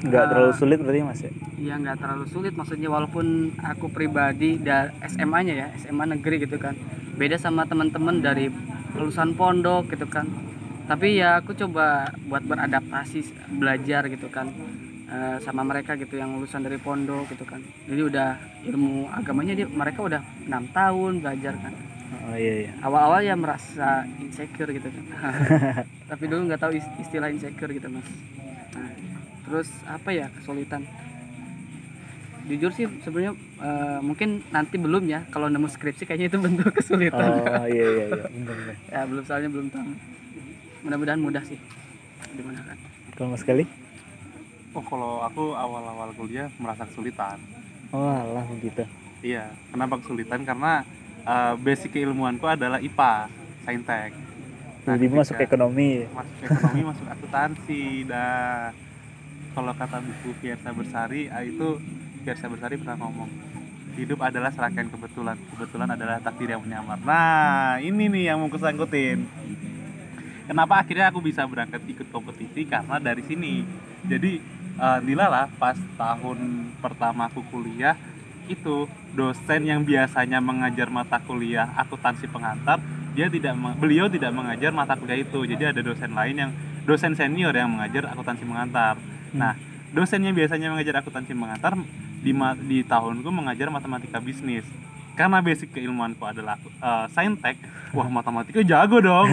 Nggak 0.06 0.22
Ah. 0.22 0.28
terlalu 0.30 0.52
sulit 0.54 0.78
berarti 0.78 1.00
mas 1.02 1.20
ya? 1.20 1.32
ya 1.56 1.74
nggak 1.74 1.98
terlalu 1.98 2.24
sulit 2.28 2.52
maksudnya 2.52 2.86
walaupun 2.86 3.26
aku 3.58 3.88
pribadi 3.88 4.54
dari 4.56 4.92
SMA 5.08 5.38
nya 5.42 5.54
ya 5.56 5.68
SMA 5.76 6.04
negeri 6.06 6.40
gitu 6.40 6.56
kan. 6.56 6.76
Beda 7.16 7.36
sama 7.36 7.64
teman-teman 7.64 8.20
dari 8.20 8.52
lulusan 8.94 9.32
pondok 9.34 9.88
gitu 9.90 10.06
kan 10.06 10.24
tapi 10.86 11.18
ya 11.18 11.42
aku 11.42 11.50
coba 11.52 12.06
buat 12.26 12.46
beradaptasi 12.46 13.18
belajar 13.58 14.06
gitu 14.06 14.30
kan. 14.30 14.50
Eh, 15.06 15.38
sama 15.38 15.62
mereka 15.62 15.94
gitu 15.94 16.18
yang 16.18 16.34
lulusan 16.34 16.66
dari 16.66 16.82
pondok 16.82 17.30
gitu 17.30 17.46
kan. 17.46 17.62
Jadi 17.86 18.02
udah 18.02 18.34
ilmu 18.66 19.06
agamanya 19.10 19.54
dia 19.54 19.66
mereka 19.70 20.02
udah 20.02 20.18
enam 20.46 20.66
tahun 20.70 21.22
belajar 21.22 21.54
kan. 21.58 21.74
Oh 22.26 22.34
iya 22.34 22.66
iya. 22.66 22.72
Awal-awal 22.82 23.22
ya 23.22 23.34
merasa 23.38 24.02
insecure 24.18 24.74
gitu 24.74 24.90
kan. 24.90 25.02
Tapi 26.10 26.24
dulu 26.26 26.50
nggak 26.50 26.58
tahu 26.58 26.72
is- 26.74 26.94
istilah 26.98 27.30
insecure 27.30 27.70
gitu 27.70 27.86
mas. 27.86 28.02
Nah, 28.74 28.90
terus 29.46 29.70
apa 29.86 30.10
ya 30.10 30.26
kesulitan? 30.34 30.82
Jujur 32.46 32.70
sih 32.70 32.86
sebenarnya 33.02 33.34
eh, 33.62 33.98
mungkin 34.02 34.42
nanti 34.50 34.74
belum 34.74 35.06
ya. 35.06 35.22
Kalau 35.30 35.46
nemu 35.46 35.70
skripsi 35.70 36.02
kayaknya 36.02 36.34
itu 36.34 36.38
bentuk 36.46 36.70
kesulitan. 36.74 37.30
Oh 37.46 37.66
iya 37.66 37.86
iya 37.94 38.04
iya. 38.10 38.26
Bener, 38.26 38.54
bener. 38.58 38.74
ya 38.90 39.02
belum 39.06 39.22
soalnya 39.22 39.50
belum 39.54 39.70
tahu 39.70 39.90
mudah-mudahan 40.86 41.18
mudah 41.18 41.42
sih. 41.42 41.58
Di 42.32 42.42
mana 42.46 42.62
kan 42.62 42.78
kalau 43.16 43.32
mas 43.32 43.40
sekali 43.40 43.64
oh 44.76 44.84
kalau 44.84 45.24
aku 45.24 45.56
awal-awal 45.56 46.12
kuliah 46.12 46.52
merasa 46.60 46.84
kesulitan. 46.84 47.40
Oh 47.90 48.12
alah 48.12 48.44
begitu. 48.52 48.84
Iya 49.24 49.50
kenapa 49.72 49.98
kesulitan? 50.04 50.44
Karena 50.44 50.84
eh, 51.24 51.54
basic 51.56 51.96
keilmuanku 51.96 52.44
adalah 52.44 52.78
IPA 52.78 53.32
saintek. 53.64 54.12
Nah, 54.86 54.94
tiba-tiba 54.94 55.26
masuk 55.26 55.40
ekonomi. 55.42 56.06
masuk 56.12 56.38
ekonomi 56.44 56.80
masuk 56.92 57.06
akuntansi 57.10 57.84
dah. 58.06 58.70
Kalau 59.56 59.72
kata 59.72 59.98
buku 60.04 60.36
Fiersa 60.44 60.70
Bersari 60.76 61.32
ah, 61.32 61.40
itu 61.40 61.80
Fiersa 62.22 62.46
Bersari 62.52 62.76
pernah 62.76 63.00
ngomong 63.00 63.32
hidup 63.96 64.20
adalah 64.20 64.52
serangkaian 64.52 64.92
kebetulan. 64.92 65.40
Kebetulan 65.56 65.88
adalah 65.88 66.20
takdir 66.20 66.52
yang 66.52 66.60
menyamar. 66.60 67.00
Nah 67.00 67.80
ini 67.80 68.12
nih 68.12 68.30
yang 68.30 68.44
mau 68.44 68.52
kusangkutin 68.52 69.24
kenapa 70.46 70.80
akhirnya 70.80 71.10
aku 71.10 71.20
bisa 71.20 71.42
berangkat 71.44 71.82
ikut 71.84 72.08
kompetisi? 72.14 72.64
Karena 72.64 73.02
dari 73.02 73.22
sini. 73.26 73.66
Jadi 74.06 74.38
eh, 74.78 74.98
Nilala 75.02 75.50
pas 75.58 75.76
tahun 75.98 76.70
pertama 76.78 77.26
aku 77.26 77.42
kuliah 77.50 77.98
itu 78.46 78.86
dosen 79.18 79.66
yang 79.66 79.82
biasanya 79.82 80.38
mengajar 80.38 80.86
mata 80.86 81.18
kuliah 81.18 81.66
akuntansi 81.74 82.30
pengantar 82.30 82.78
dia 83.16 83.26
tidak 83.26 83.58
beliau 83.80 84.06
tidak 84.06 84.30
mengajar 84.30 84.70
mata 84.70 84.94
kuliah 84.94 85.18
itu. 85.18 85.42
Jadi 85.42 85.74
ada 85.74 85.80
dosen 85.82 86.14
lain 86.14 86.36
yang 86.38 86.50
dosen 86.86 87.18
senior 87.18 87.50
yang 87.50 87.74
mengajar 87.74 88.14
akuntansi 88.14 88.46
mengantar 88.46 88.94
nah 89.34 89.58
dosen 89.90 90.22
yang 90.22 90.32
biasanya 90.32 90.70
mengajar 90.70 91.02
akuntansi 91.02 91.34
mengantar 91.34 91.74
di 92.22 92.30
ma- 92.30 92.56
di 92.56 92.86
tahunku 92.86 93.26
mengajar 93.28 93.68
matematika 93.68 94.22
bisnis 94.22 94.62
karena 95.16 95.40
basic 95.40 95.72
keilmuanku 95.72 96.22
adalah 96.22 96.60
eh, 96.60 97.06
saintek 97.10 97.56
wah 97.90 98.06
matematika 98.06 98.60
jago 98.60 99.00
dong. 99.00 99.26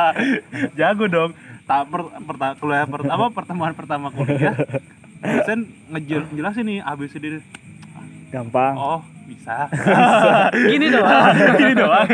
Jago 0.78 1.04
dong. 1.06 1.30
Tak 1.66 1.86
per, 1.86 2.00
perta- 2.22 2.56
kuliah 2.56 2.86
per- 2.86 3.06
apa 3.06 3.26
pertemuan 3.30 3.74
pertama 3.74 4.10
kuliah. 4.10 4.54
Dosen 5.20 5.66
ngejel- 5.90 6.26
ngejelasin 6.30 6.64
nih 6.64 6.78
ABCD 6.80 7.42
gampang. 8.30 8.74
Oh 8.74 9.00
bisa. 9.26 9.66
Gini 10.54 10.86
doang. 10.90 11.34
gini 11.60 11.74
doang. 11.74 12.08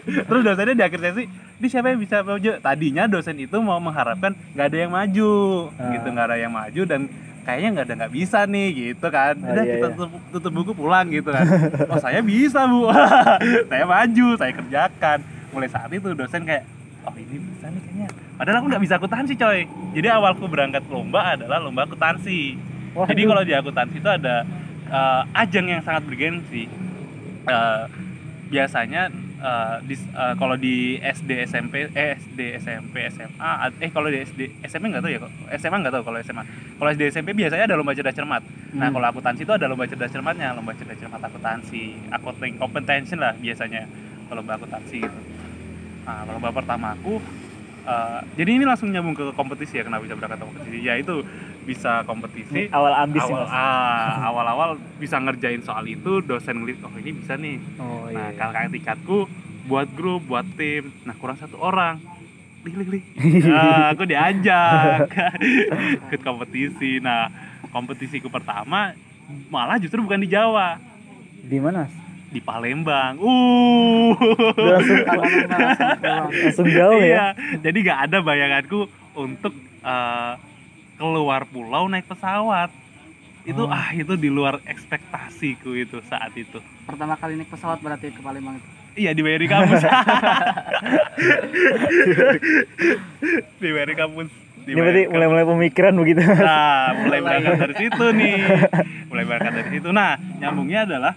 Terus 0.00 0.40
dosennya 0.42 0.74
di 0.74 0.84
akhir 0.84 1.00
sesi 1.00 1.24
ini 1.60 1.68
siapa 1.68 1.92
yang 1.92 2.00
bisa 2.00 2.24
maju 2.24 2.50
tadinya 2.60 3.04
dosen 3.04 3.36
itu 3.36 3.56
mau 3.60 3.76
mengharapkan 3.76 4.32
nggak 4.56 4.66
ada 4.68 4.78
yang 4.80 4.92
maju. 4.92 5.32
Ah. 5.76 5.92
gitu 5.92 6.08
nggak 6.08 6.26
ada 6.32 6.36
yang 6.36 6.52
maju 6.52 6.82
dan 6.88 7.00
kayaknya 7.44 7.68
nggak 7.72 7.86
ada 7.88 7.94
nggak 8.04 8.14
bisa 8.14 8.38
nih 8.46 8.68
gitu 8.72 9.06
kan. 9.08 9.34
Oh, 9.40 9.54
iya, 9.56 9.62
kita 9.64 9.86
iya. 9.88 9.94
tutup, 9.96 10.10
tutup 10.30 10.52
buku 10.52 10.72
pulang 10.76 11.06
gitu 11.08 11.30
kan. 11.32 11.44
Oh 11.92 11.98
saya 11.98 12.20
bisa 12.20 12.68
bu. 12.68 12.88
Saya 13.70 13.84
maju 13.84 14.26
saya 14.38 14.52
kerjakan. 14.54 15.18
Mulai 15.50 15.68
saat 15.72 15.90
itu 15.90 16.08
dosen 16.14 16.42
kayak 16.46 16.64
oh 17.08 17.14
ini 17.16 17.36
bisa 17.40 17.66
nih 17.72 17.80
kayaknya. 17.82 18.08
Padahal 18.36 18.56
aku 18.62 18.66
nggak 18.70 18.82
bisa 18.84 18.94
akuntansi 18.96 19.34
coy. 19.36 19.60
Jadi 19.96 20.08
awalku 20.08 20.44
berangkat 20.46 20.84
lomba 20.88 21.34
adalah 21.34 21.58
lomba 21.58 21.84
akuntansi. 21.88 22.56
Wah, 22.94 23.06
jadi 23.06 23.22
kalau 23.26 23.42
di 23.46 23.54
akuntansi 23.54 23.96
itu 23.98 24.10
ada 24.10 24.46
eh, 24.90 25.22
ajang 25.34 25.66
yang 25.68 25.82
sangat 25.82 26.02
bergensi. 26.06 26.68
Eh, 27.48 27.84
biasanya 28.50 29.08
eh, 29.40 29.76
di, 29.82 29.94
eh, 29.96 30.34
kalau 30.36 30.54
di 30.54 30.76
SD 30.96 31.30
SMP 31.44 31.88
eh 31.90 32.14
SD 32.14 32.40
SMP 32.60 33.08
SMA 33.08 33.50
eh 33.78 33.90
kalau 33.90 34.08
di 34.08 34.20
SD 34.20 34.40
SMP 34.62 34.88
nggak 34.88 35.00
tahu 35.00 35.12
ya 35.12 35.18
kok. 35.18 35.32
SMA 35.56 35.76
nggak 35.80 35.94
tahu 35.96 36.02
kalau 36.04 36.18
SMA 36.20 36.42
kalau 36.76 36.88
SD 36.90 37.02
SMP 37.08 37.32
biasanya 37.32 37.64
ada 37.64 37.76
lomba 37.76 37.92
cerdas 37.92 38.12
cermat. 38.12 38.42
Nah 38.70 38.86
Hmm. 38.86 38.94
kalau 38.94 39.06
akuntansi 39.08 39.42
itu 39.42 39.52
ada 39.52 39.66
lomba 39.66 39.84
cerdas 39.84 40.10
cermatnya 40.10 40.52
lomba 40.52 40.72
cerdas 40.72 40.96
cermat 40.96 41.20
akuntansi 41.20 41.82
accounting 42.10 42.54
comprehension 42.54 43.18
lah 43.18 43.34
biasanya 43.34 43.88
kalau 44.28 44.44
lomba 44.44 44.54
akuntansi 44.56 44.96
gitu. 45.00 45.20
Nah 46.04 46.22
kalau 46.22 46.36
lomba 46.38 46.50
pertama 46.52 46.92
aku 46.94 47.18
eh, 47.80 48.20
jadi 48.36 48.50
ini 48.60 48.64
langsung 48.68 48.92
nyambung 48.92 49.16
ke 49.16 49.32
kompetisi 49.32 49.80
ya 49.80 49.84
kenapa 49.84 50.04
bisa 50.04 50.14
berangkat 50.14 50.38
ke 50.38 50.46
kompetisi? 50.46 50.78
Ya 50.84 50.94
itu 51.00 51.24
bisa 51.70 52.02
kompetisi. 52.02 52.66
Ini 52.66 52.74
awal 52.74 52.92
ambis 53.06 53.22
awal 53.22 53.46
ah, 53.46 54.18
awal-awal 54.34 54.70
bisa 54.98 55.22
ngerjain 55.22 55.62
soal 55.62 55.86
itu 55.86 56.18
dosen 56.18 56.58
ngeliat 56.58 56.82
oh 56.82 56.98
ini 56.98 57.14
bisa 57.14 57.38
nih. 57.38 57.62
Oh 57.78 58.10
nah 58.10 58.34
iya. 58.34 58.34
kakak 58.34 58.74
tingkatku 58.74 59.30
buat 59.70 59.86
grup 59.94 60.26
buat 60.26 60.42
tim. 60.58 60.90
Nah 61.06 61.14
kurang 61.14 61.38
satu 61.38 61.62
orang. 61.62 62.02
Lih 62.66 62.74
lih 62.74 62.88
lih. 62.98 63.02
Nah, 63.46 63.88
aku 63.94 64.02
diajak. 64.02 65.06
Ikut 66.10 66.20
kompetisi. 66.26 66.98
Nah 66.98 67.30
kompetisiku 67.70 68.26
pertama 68.26 68.98
malah 69.46 69.78
justru 69.78 70.02
bukan 70.02 70.18
di 70.18 70.28
Jawa. 70.34 70.82
Di 71.46 71.62
mana 71.62 71.86
di 72.30 72.42
Palembang. 72.42 73.14
Uh. 73.22 74.14
Langsung 74.58 74.98
langsung 76.02 76.66
jauh 76.66 76.98
ya? 76.98 77.06
Iya 77.06 77.26
jadi 77.62 77.78
nggak 77.78 78.00
ada 78.10 78.18
bayanganku 78.26 78.90
untuk 79.14 79.54
eh, 79.86 80.34
keluar 81.00 81.42
pulau 81.44 81.88
naik 81.88 82.04
pesawat 82.04 82.68
itu 83.42 83.56
Oh. 83.58 83.72
ah 83.72 83.88
itu 83.90 84.12
di 84.14 84.28
luar 84.28 84.60
ekspektasiku 84.62 85.72
itu 85.74 85.96
saat 86.04 86.28
itu 86.34 86.60
Pertama 86.84 87.16
kali 87.16 87.34
naik 87.34 87.48
pesawat 87.48 87.80
berarti 87.80 88.12
ke 88.12 88.20
Palembang 88.20 88.54
itu. 88.54 88.68
iya 88.98 89.10
di 89.10 89.24
BRI 89.24 89.48
kampus 89.48 89.80
di 93.56 93.68
BRI 93.68 93.94
kampus 93.94 94.28
di 94.60 94.70
ini 94.70 94.78
berarti 94.78 95.02
mulai-mulai 95.08 95.46
pemikiran 95.46 95.94
begitu 95.96 96.20
Nah, 96.20 96.92
mulai 97.00 97.18
berangkat 97.18 97.56
dari 97.58 97.74
situ 97.78 98.04
nih. 98.12 98.36
Mulai 99.08 99.24
berangkat 99.24 99.52
dari 99.56 99.68
situ. 99.72 99.88
Nah, 99.88 100.10
nyambungnya 100.36 100.84
adalah 100.84 101.12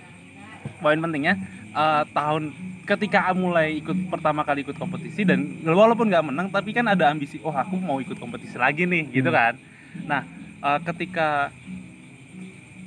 poin 0.80 0.96
pentingnya 0.98 1.36
eh, 1.70 2.04
tahun 2.10 2.56
ketika 2.84 3.32
mulai 3.34 3.80
ikut 3.80 4.08
pertama 4.08 4.44
kali 4.44 4.64
ikut 4.64 4.76
kompetisi 4.76 5.24
dan 5.24 5.44
walaupun 5.62 6.08
nggak 6.08 6.24
menang 6.26 6.48
tapi 6.50 6.72
kan 6.72 6.84
ada 6.86 7.08
ambisi 7.08 7.40
oh 7.42 7.52
aku 7.52 7.76
mau 7.76 7.96
ikut 7.98 8.16
kompetisi 8.16 8.56
lagi 8.56 8.84
nih 8.84 9.08
gitu 9.10 9.28
Hmm. 9.28 9.36
kan 9.38 9.54
nah 10.04 10.22
eh, 10.60 10.80
ketika 10.84 11.50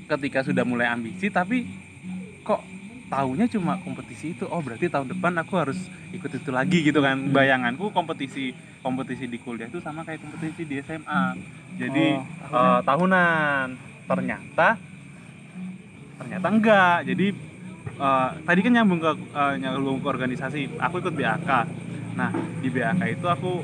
ketika 0.06 0.38
sudah 0.42 0.62
mulai 0.62 0.86
ambisi 0.86 1.26
tapi 1.28 1.66
kok 2.42 2.62
tahunya 3.06 3.46
cuma 3.48 3.78
kompetisi 3.80 4.34
itu 4.34 4.46
oh 4.46 4.58
berarti 4.58 4.86
tahun 4.86 5.14
depan 5.14 5.34
aku 5.38 5.54
harus 5.56 5.78
ikut 6.10 6.30
itu 6.32 6.50
lagi 6.50 6.82
gitu 6.82 6.98
kan 6.98 7.18
Hmm. 7.18 7.30
bayanganku 7.30 7.90
kompetisi 7.90 8.50
kompetisi 8.82 9.26
di 9.26 9.38
kuliah 9.38 9.66
itu 9.66 9.78
sama 9.78 10.02
kayak 10.02 10.22
kompetisi 10.22 10.62
di 10.62 10.78
SMA 10.80 11.34
jadi 11.76 12.06
Oh, 12.46 12.56
eh, 12.56 12.80
tahunan. 12.82 13.66
ternyata 14.06 14.78
ternyata 16.16 16.46
enggak. 16.48 16.98
Jadi 17.04 17.26
eh, 17.96 18.30
tadi 18.40 18.60
kan 18.62 18.72
nyambung 18.72 18.98
ke 18.98 19.10
eh, 19.12 19.54
nyambung 19.58 19.98
ke 20.00 20.08
organisasi. 20.08 20.78
Aku 20.78 20.98
ikut 20.98 21.12
BAK 21.12 21.50
nah 22.16 22.30
di 22.32 22.68
BAK 22.70 23.02
itu 23.12 23.26
aku 23.28 23.60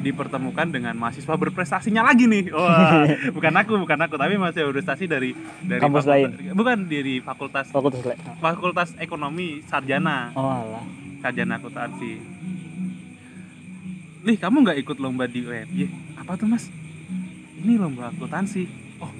dipertemukan 0.00 0.66
dengan 0.66 0.94
mahasiswa 0.94 1.34
berprestasinya 1.34 2.00
lagi 2.00 2.24
nih. 2.24 2.48
Wah 2.50 3.04
bukan 3.36 3.52
aku 3.52 3.72
bukan 3.76 3.98
aku 3.98 4.14
tapi 4.14 4.34
mahasiswa 4.34 4.66
berprestasi 4.66 5.04
dari 5.04 5.34
dari 5.60 5.76
Kampus 5.78 6.06
fakultas- 6.06 6.08
lain? 6.08 6.30
bukan 6.54 6.76
dari 6.86 7.14
fakultas 7.18 7.66
fakultas 7.68 8.02
fakultas 8.38 8.88
ekonomi 8.96 9.60
sarjana. 9.64 10.30
Oh 10.32 10.46
alah. 10.46 10.84
Sarjana 11.20 11.58
akuntansi. 11.58 12.12
Lih 14.20 14.36
kamu 14.36 14.56
nggak 14.62 14.78
ikut 14.78 14.96
lomba 14.96 15.24
di 15.24 15.40
UMY 15.40 15.84
apa 16.14 16.36
tuh 16.36 16.46
mas? 16.46 16.68
Ini 17.58 17.76
lomba 17.76 18.08
akuntansi. 18.08 18.64
Oh. 18.98 19.12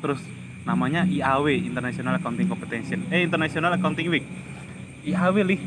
Terus 0.00 0.22
namanya 0.62 1.02
IAW 1.02 1.48
International 1.50 2.16
Accounting 2.16 2.46
Competition. 2.46 3.06
Eh 3.08 3.22
International 3.22 3.74
Accounting 3.74 4.08
Week. 4.08 4.26
IAW 5.04 5.36
lih. 5.44 5.60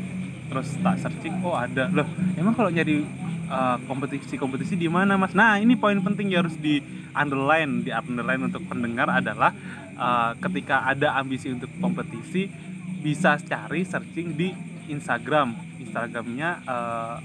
Terus 0.48 0.68
tak 0.78 1.00
searching 1.00 1.40
oh 1.40 1.56
ada. 1.56 1.88
Loh 1.88 2.04
emang 2.34 2.52
kalau 2.52 2.68
nyari 2.68 3.04
uh, 3.52 3.76
kompetisi-kompetisi 3.84 4.80
di 4.80 4.88
mana 4.88 5.20
mas? 5.20 5.36
Nah 5.36 5.60
ini 5.60 5.76
poin 5.76 6.00
penting 6.00 6.32
yang 6.32 6.48
harus 6.48 6.56
di 6.56 6.80
underline 7.12 7.84
di 7.84 7.92
underline 7.92 8.48
untuk 8.48 8.64
pendengar 8.64 9.12
adalah 9.12 9.52
uh, 10.00 10.32
ketika 10.40 10.88
ada 10.88 11.20
ambisi 11.20 11.52
untuk 11.52 11.68
kompetisi 11.76 12.48
bisa 13.04 13.36
cari 13.36 13.84
searching 13.84 14.32
di 14.32 14.48
Instagram. 14.88 15.52
Instagramnya 15.84 16.50
uh, 16.64 17.16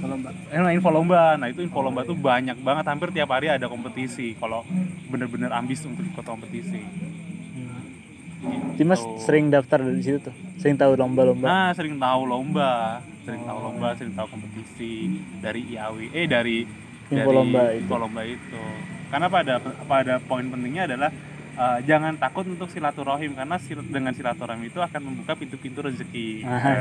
Lomba. 0.00 0.32
eh, 0.32 0.56
nah, 0.56 0.72
info 0.72 0.88
lomba. 0.88 1.36
Nah 1.36 1.52
itu 1.52 1.60
info 1.60 1.84
lomba 1.84 2.08
tuh 2.08 2.16
banyak 2.16 2.56
banget. 2.64 2.84
Hampir 2.88 3.12
tiap 3.12 3.36
hari 3.36 3.52
ada 3.52 3.68
kompetisi 3.68 4.32
kalau 4.40 4.64
bener-bener 5.12 5.52
ambis 5.52 5.84
untuk 5.84 6.08
ikut 6.08 6.24
kompetisi 6.24 6.80
Jadi 8.40 8.84
mas 8.84 8.98
Gitu. 8.98 9.20
sering 9.20 9.46
daftar 9.48 9.78
di 9.82 10.00
situ 10.00 10.18
tuh? 10.22 10.34
Sering 10.56 10.74
tahu 10.74 10.96
lomba-lomba? 10.96 11.44
Nah 11.44 11.68
sering 11.72 11.96
tahu 11.96 12.22
lomba. 12.24 12.98
Sering 13.20 13.42
tahu 13.44 13.58
lomba 13.60 13.88
sering 13.94 14.14
tahu 14.16 14.26
kompetisi 14.28 14.92
dari 15.38 15.60
IAW 15.70 15.96
eh 16.10 16.24
dari 16.24 16.64
Info 17.10 17.20
dari 17.20 17.36
lomba 17.36 17.60
itu. 17.68 17.78
info 17.80 17.94
lomba 17.96 18.22
itu. 18.24 18.60
Karena 19.10 19.26
pada 19.26 19.54
pada 19.84 20.14
poin 20.18 20.46
pentingnya 20.46 20.84
adalah 20.86 21.10
eh, 21.52 21.78
jangan 21.84 22.16
takut 22.16 22.46
untuk 22.46 22.70
silaturahim 22.70 23.34
karena 23.34 23.60
sil- 23.60 23.84
dengan 23.84 24.14
silaturahim 24.14 24.64
itu 24.64 24.78
akan 24.78 25.00
membuka 25.02 25.34
pintu-pintu 25.34 25.82
rezeki. 25.82 26.46
Allah. 26.46 26.80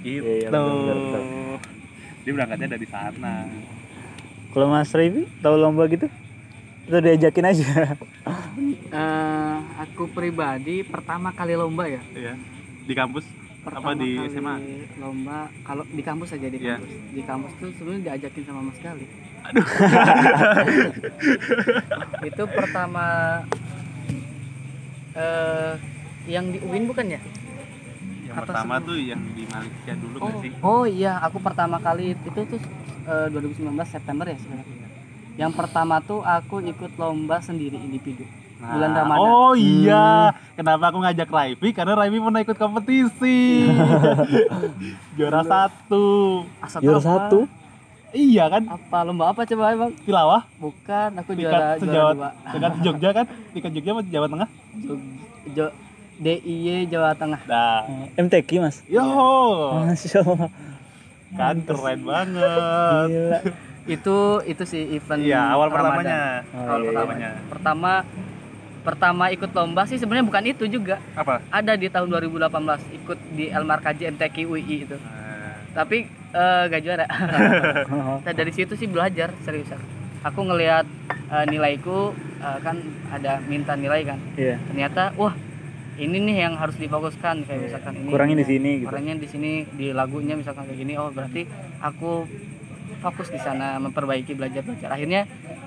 Iya, 0.00 0.16
gitu. 0.16 0.24
iya, 0.24 0.48
benar, 0.48 0.98
dia 2.20 2.32
berangkatnya 2.32 2.68
dari 2.72 2.86
sana. 2.88 3.44
Kalau 4.50 4.66
mas 4.66 4.90
Revi 4.90 5.28
tahu 5.38 5.54
lomba 5.54 5.84
gitu 5.86 6.08
itu 6.90 6.98
diajakin 6.98 7.46
aja. 7.46 7.94
Eh, 8.90 9.56
aku 9.78 10.10
pribadi 10.10 10.82
pertama 10.82 11.30
kali 11.30 11.54
lomba 11.54 11.86
ya? 11.86 12.02
Ya 12.10 12.34
di 12.82 12.94
kampus? 12.98 13.22
Pertama 13.62 13.94
di 13.94 14.18
kali 14.18 14.34
SMA? 14.34 14.54
lomba. 14.98 15.46
Kalau 15.62 15.86
di 15.86 16.02
kampus 16.02 16.34
aja 16.34 16.50
di 16.50 16.58
Iya. 16.58 16.82
kampus. 16.82 16.90
Di 17.14 17.22
kampus 17.22 17.52
tuh 17.62 17.70
sebenarnya 17.78 18.02
diajakin 18.10 18.42
sama 18.42 18.66
Mas 18.66 18.78
Gali 18.82 19.06
itu 22.28 22.44
pertama 22.52 23.40
eh 25.16 25.72
yang 26.28 26.52
di 26.52 26.58
UIN 26.60 26.84
bukan 26.90 27.06
ya? 27.08 27.20
Yang 28.26 28.36
Apa 28.36 28.42
pertama 28.50 28.74
sebelum? 28.76 28.88
tuh 28.90 28.98
yang 29.00 29.22
di 29.32 29.42
Malaysia 29.48 29.92
dulu 29.96 30.16
oh, 30.20 30.32
sih? 30.42 30.50
Oh 30.60 30.84
iya. 30.84 31.22
Aku 31.24 31.38
pertama 31.38 31.78
kali 31.78 32.18
itu 32.18 32.28
tuh 32.34 32.60
eh, 33.06 33.26
2019 33.32 33.70
September 33.86 34.26
ya 34.26 34.36
sebenarnya 34.36 34.89
yang 35.40 35.50
pertama 35.50 35.98
tuh 36.00 36.20
aku 36.20 36.60
ikut 36.60 36.92
lomba 36.94 37.40
sendiri 37.40 37.74
individu 37.74 38.28
bulan 38.60 38.92
Ramadan. 38.92 39.16
Nah, 39.16 39.32
Oh 39.40 39.52
iya, 39.56 40.06
kenapa 40.52 40.92
aku 40.92 41.00
ngajak 41.00 41.24
Raifi? 41.26 41.72
Karena 41.72 41.96
Raifi 41.96 42.20
pernah 42.20 42.40
ikut 42.40 42.54
kompetisi. 42.54 43.64
Juara 45.16 45.40
satu. 45.42 46.04
Asal 46.60 46.84
Juara 46.84 47.00
apa? 47.00 47.08
satu. 47.08 47.38
Iya 48.10 48.50
kan? 48.50 48.66
apa 48.66 48.98
lomba 49.00 49.30
apa 49.30 49.46
coba 49.46 49.70
emang 49.70 49.94
Tilawah, 49.96 50.42
bukan 50.58 51.10
aku 51.14 51.30
juara 51.32 51.78
juara 51.78 51.78
sejawa, 51.78 52.10
dua 52.10 52.28
tingkat 52.50 52.72
Jogja 52.82 53.10
kan? 53.14 53.26
Tingkat 53.54 53.70
Jogja 53.70 53.90
sama 53.94 54.02
Jawa 54.04 54.26
Tengah. 54.26 54.48
Jog, 54.76 55.00
Jo 55.48 55.66
DIY 56.18 56.68
Jawa 56.84 57.14
Tengah 57.14 57.40
Nah, 57.46 57.86
MTQ 58.18 58.50
mas. 58.58 58.82
yo, 58.84 59.06
Masya 59.78 60.20
Allah. 60.20 60.50
kan 61.30 61.56
keren 61.62 62.00
banget. 62.02 63.06
Gila. 63.08 63.38
Itu 63.86 64.16
itu 64.44 64.62
sih 64.62 64.82
event 64.92 65.20
Iya, 65.20 65.40
awal 65.48 65.68
Ramadan. 65.68 65.84
pertamanya. 65.96 66.20
Oh, 66.48 66.60
awal 66.60 66.78
iya, 66.78 66.84
iya. 66.84 66.92
pertamanya 66.92 67.30
pertama 67.48 67.92
pertama 68.80 69.24
ikut 69.28 69.50
lomba 69.50 69.82
sih 69.84 69.96
sebenarnya 69.96 70.24
bukan 70.24 70.44
itu 70.46 70.64
juga 70.66 70.96
Apa? 71.12 71.44
ada 71.50 71.72
di 71.74 71.86
tahun 71.86 72.08
2018 72.08 72.48
ikut 72.96 73.18
di 73.30 73.44
Elmar 73.46 73.78
KJ 73.78 74.16
MTQ 74.16 74.36
UI 74.46 74.62
itu 74.82 74.96
Nah, 74.96 75.52
tapi 75.76 76.04
eh, 76.08 76.62
gak 76.66 76.80
juara 76.80 77.04
Nah, 78.24 78.32
dari 78.32 78.48
situ 78.50 78.72
sih 78.74 78.86
belajar 78.86 79.36
seriusan 79.40 79.80
aku 80.20 80.40
ngelihat 80.42 80.88
eh, 81.28 81.44
nilaiku 81.46 82.12
eh, 82.38 82.58
kan 82.58 82.76
ada 83.10 83.40
minta 83.42 83.72
nilai 83.74 84.00
kan 84.02 84.16
Iya. 84.34 84.56
ternyata 84.66 85.12
wah 85.14 85.36
ini 85.96 86.16
nih 86.18 86.36
yang 86.42 86.56
harus 86.56 86.76
difokuskan 86.76 87.44
kayak 87.44 87.60
misalkan 87.62 87.92
ini 87.94 88.08
Kurangin 88.08 88.38
di 88.38 88.46
sini 88.46 88.70
gitu. 88.80 88.88
kurangnya 88.88 89.14
di 89.18 89.28
sini 89.28 89.52
di 89.70 89.92
lagunya 89.92 90.32
misalkan 90.32 90.64
kayak 90.64 90.78
gini 90.78 90.96
oh 90.96 91.12
berarti 91.12 91.44
aku 91.78 92.24
fokus 93.00 93.32
di 93.32 93.40
sana 93.40 93.80
memperbaiki 93.80 94.36
belajar 94.36 94.62
belajar 94.62 94.92
akhirnya 94.92 95.24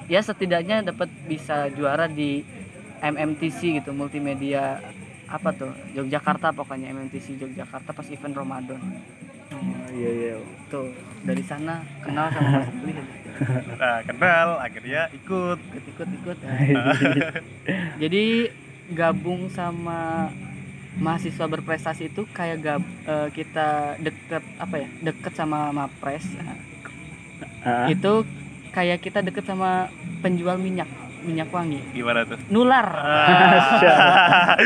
ya 0.07 0.21
setidaknya 0.21 0.85
dapat 0.85 1.09
bisa 1.27 1.67
juara 1.73 2.07
di 2.07 2.45
MMTC 3.03 3.83
gitu 3.83 3.91
multimedia 3.91 4.79
apa 5.27 5.49
tuh 5.51 5.73
Yogyakarta 5.97 6.53
pokoknya 6.53 6.93
MMTC 6.93 7.41
Yogyakarta 7.41 7.91
pas 7.91 8.07
event 8.07 8.35
Ramadan. 8.37 8.79
Oh, 9.53 9.89
iya 9.93 10.09
iya. 10.09 10.35
tuh 10.69 10.89
dari 11.21 11.43
sana 11.45 11.85
kenal 12.01 12.29
sama 12.33 12.65
Mas 12.65 12.69
Billy 12.81 13.03
nah, 13.81 13.99
kenal, 14.05 14.47
akhirnya 14.61 15.09
ikut. 15.13 15.57
ikut 15.57 15.83
ikut 15.89 16.09
ikut. 16.21 16.37
Jadi 18.01 18.25
gabung 18.93 19.49
sama 19.49 20.29
mahasiswa 21.01 21.45
berprestasi 21.49 22.13
itu 22.13 22.29
kayak 22.29 22.57
gab, 22.61 22.83
eh, 23.09 23.29
kita 23.33 23.97
deket 23.97 24.43
apa 24.61 24.75
ya 24.77 24.87
deket 25.01 25.33
sama 25.33 25.73
mapres 25.73 26.25
Ah, 27.63 27.87
itu 27.87 28.27
kayak 28.69 28.99
kita 28.99 29.19
deket 29.21 29.43
sama 29.43 29.87
penjual 30.19 30.57
minyak 30.57 30.87
minyak 31.23 31.47
wangi 31.47 31.79
Gimana 31.93 32.27
tuh? 32.27 32.35
nular 32.49 32.83
Allah. 32.83 34.59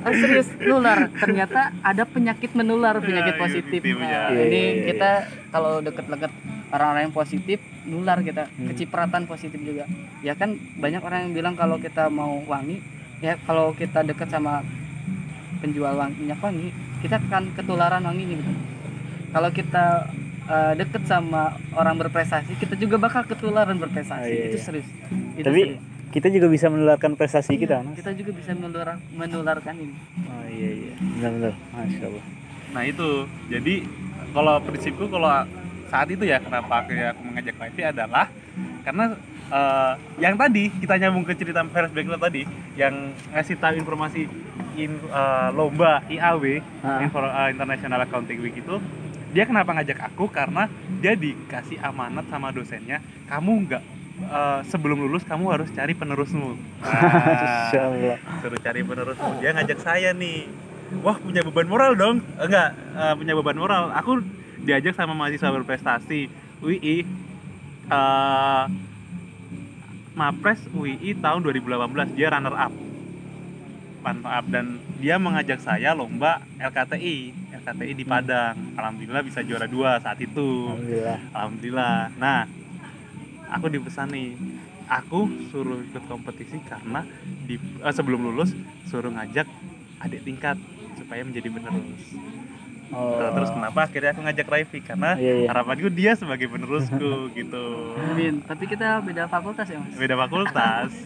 Ah, 0.00 0.12
serius 0.14 0.48
nular 0.58 1.12
ternyata 1.12 1.60
ada 1.80 2.04
penyakit 2.04 2.50
menular 2.52 2.96
penyakit 2.98 3.34
Ya, 3.34 3.40
positif 3.40 3.80
gitu, 3.82 3.98
nah, 3.98 4.08
ya. 4.08 4.22
Iya, 4.30 4.40
ini 4.42 4.56
iya, 4.56 4.70
iya. 4.70 4.84
kita 4.88 5.10
kalau 5.50 5.80
deket-deket 5.80 6.32
orang-orang 6.70 7.02
yang 7.02 7.14
positif 7.14 7.58
nular 7.84 8.18
kita 8.20 8.48
Hmm. 8.48 8.66
kecipratan 8.66 9.22
positif 9.26 9.60
juga 9.60 9.84
ya 10.20 10.32
kan 10.32 10.56
banyak 10.74 11.02
orang 11.02 11.28
yang 11.28 11.34
bilang 11.34 11.54
kalau 11.54 11.76
kita 11.76 12.08
mau 12.08 12.40
wangi 12.42 12.80
ya 13.18 13.36
kalau 13.38 13.72
kita 13.72 14.00
deket 14.02 14.28
sama 14.28 14.64
penjual 15.58 15.92
wangi, 15.92 16.16
minyak 16.18 16.40
wangi 16.40 16.72
kita 16.98 17.20
akan 17.20 17.52
ketularan 17.52 18.00
wanginya 18.00 18.40
gitu 18.40 18.52
kalau 19.30 19.50
kita 19.50 20.08
eh, 20.44 20.72
deket 20.74 21.02
sama 21.04 21.42
orang 21.72 21.94
berprestasi 21.96 22.54
kita 22.56 22.74
juga 22.74 22.96
bakal 22.98 23.22
ketularan 23.24 23.76
berprestasi 23.76 24.20
Oh, 24.20 24.28
iya, 24.28 24.44
itu 24.46 24.56
iya. 24.56 24.62
serius 24.62 24.88
itu 25.32 25.44
Tapi 25.44 25.60
serius. 25.64 25.80
kita 26.10 26.28
juga 26.28 26.46
bisa 26.46 26.66
menularkan 26.68 27.12
prestasi 27.14 27.52
kita 27.54 27.76
Iya, 27.76 27.84
mas. 27.84 27.96
kita 27.96 28.10
juga 28.12 28.30
bisa 28.32 28.50
menular, 28.52 28.88
menularkan 29.10 29.74
ini 29.76 29.94
Oh 30.22 30.44
iya 30.46 30.70
iya. 30.78 30.92
Benar-benar. 30.98 31.54
Masya 31.72 32.04
Allah. 32.04 32.24
Nah 32.72 32.82
itu, 32.82 33.08
jadi 33.46 33.74
kalau 34.30 34.54
prinsipku 34.58 35.04
kalau 35.06 35.28
saat 35.86 36.08
itu 36.08 36.24
ya 36.24 36.36
kenapa 36.38 36.80
akhirnya 36.80 37.12
aku 37.12 37.20
mengajak 37.22 37.52
Raifi 37.54 37.82
adalah 37.84 38.26
karena 38.82 39.12
eh, 39.46 39.92
yang 40.18 40.34
tadi 40.34 40.72
kita 40.74 40.96
nyambung 40.96 41.22
ke 41.22 41.34
cerita 41.34 41.60
Ferris 41.66 41.92
Beckler 41.92 42.16
tadi 42.16 42.48
yang 42.74 42.92
ngasih 43.30 43.56
tahu 43.56 43.76
informasi 43.76 44.24
in, 44.74 44.96
eh, 44.98 45.48
lomba 45.50 46.00
IAW 46.06 46.44
Ah. 46.80 46.98
Infor- 46.98 47.28
eh, 47.30 47.48
International 47.50 48.00
Accounting 48.02 48.40
Week 48.40 48.56
itu 48.56 48.80
dia 49.32 49.44
kenapa 49.48 49.72
ngajak 49.72 49.98
aku? 50.12 50.28
Karena 50.28 50.68
dia 51.00 51.16
dikasih 51.16 51.80
amanat 51.80 52.28
sama 52.28 52.52
dosennya 52.52 53.00
kamu 53.26 53.66
nggak 53.66 53.82
eh, 54.28 54.60
sebelum 54.68 55.08
lulus 55.08 55.24
kamu 55.24 55.44
harus 55.56 55.68
cari 55.72 55.96
penerusmu. 55.96 56.54
Nah, 57.72 58.20
suruh 58.44 58.60
cari 58.60 58.84
penerusmu. 58.84 59.40
Dia 59.40 59.56
ngajak 59.56 59.80
saya 59.80 60.12
nih. 60.12 60.44
Wah 61.00 61.16
punya 61.16 61.40
beban 61.40 61.64
moral 61.64 61.96
dong. 61.96 62.20
Eh, 62.36 62.46
enggak 62.46 62.76
eh, 62.76 63.14
punya 63.16 63.32
beban 63.32 63.56
moral. 63.56 63.88
Aku 63.96 64.20
diajak 64.62 64.92
sama 64.94 65.16
mahasiswa 65.16 65.50
berprestasi 65.50 66.28
UI 66.62 67.02
eh 67.90 68.64
Mapres 70.12 70.60
UI 70.76 71.16
tahun 71.16 71.40
2018 71.40 72.12
dia 72.20 72.28
runner 72.28 72.52
up. 72.52 72.72
Runner 74.04 74.28
up 74.28 74.44
dan 74.52 74.76
dia 75.00 75.16
mengajak 75.16 75.64
saya 75.64 75.96
lomba 75.96 76.44
LKTI 76.60 77.41
LKTI 77.62 77.94
di 77.94 78.02
Padang 78.02 78.74
alhamdulillah 78.74 79.22
bisa 79.22 79.40
juara 79.40 79.64
dua 79.64 79.96
saat 79.96 80.18
itu 80.18 80.66
Alhamdulillah. 80.68 81.18
Alhamdulillah. 81.30 81.96
Nah, 82.16 82.40
aku 83.48 83.66
dipesan 83.68 84.10
nih, 84.10 84.34
aku 84.84 85.20
suruh 85.48 85.78
ikut 85.80 86.04
kompetisi 86.04 86.58
karena 86.62 87.06
di 87.42 87.54
eh, 87.56 87.92
sebelum 87.92 88.18
lulus 88.20 88.50
suruh 88.84 89.08
ngajak 89.08 89.46
adik 90.00 90.20
tingkat 90.22 90.58
supaya 90.96 91.22
menjadi 91.22 91.48
penerus. 91.48 92.02
Oh. 92.90 93.16
Tuh, 93.16 93.30
Terus 93.32 93.50
kenapa 93.50 93.80
akhirnya 93.86 94.10
aku 94.12 94.20
ngajak 94.20 94.46
Raifi 94.46 94.78
karena 94.82 95.16
Iya, 95.16 95.32
iya. 95.38 95.48
harapanku 95.48 95.88
dia 95.88 96.12
sebagai 96.12 96.44
penerusku 96.44 97.10
gitu. 97.38 97.64
Amin. 97.96 98.42
Tapi 98.42 98.66
kita 98.66 99.00
beda 99.00 99.24
fakultas 99.26 99.64
ya 99.64 99.78
mas? 99.78 99.94
Beda 99.94 100.18
fakultas. 100.18 100.90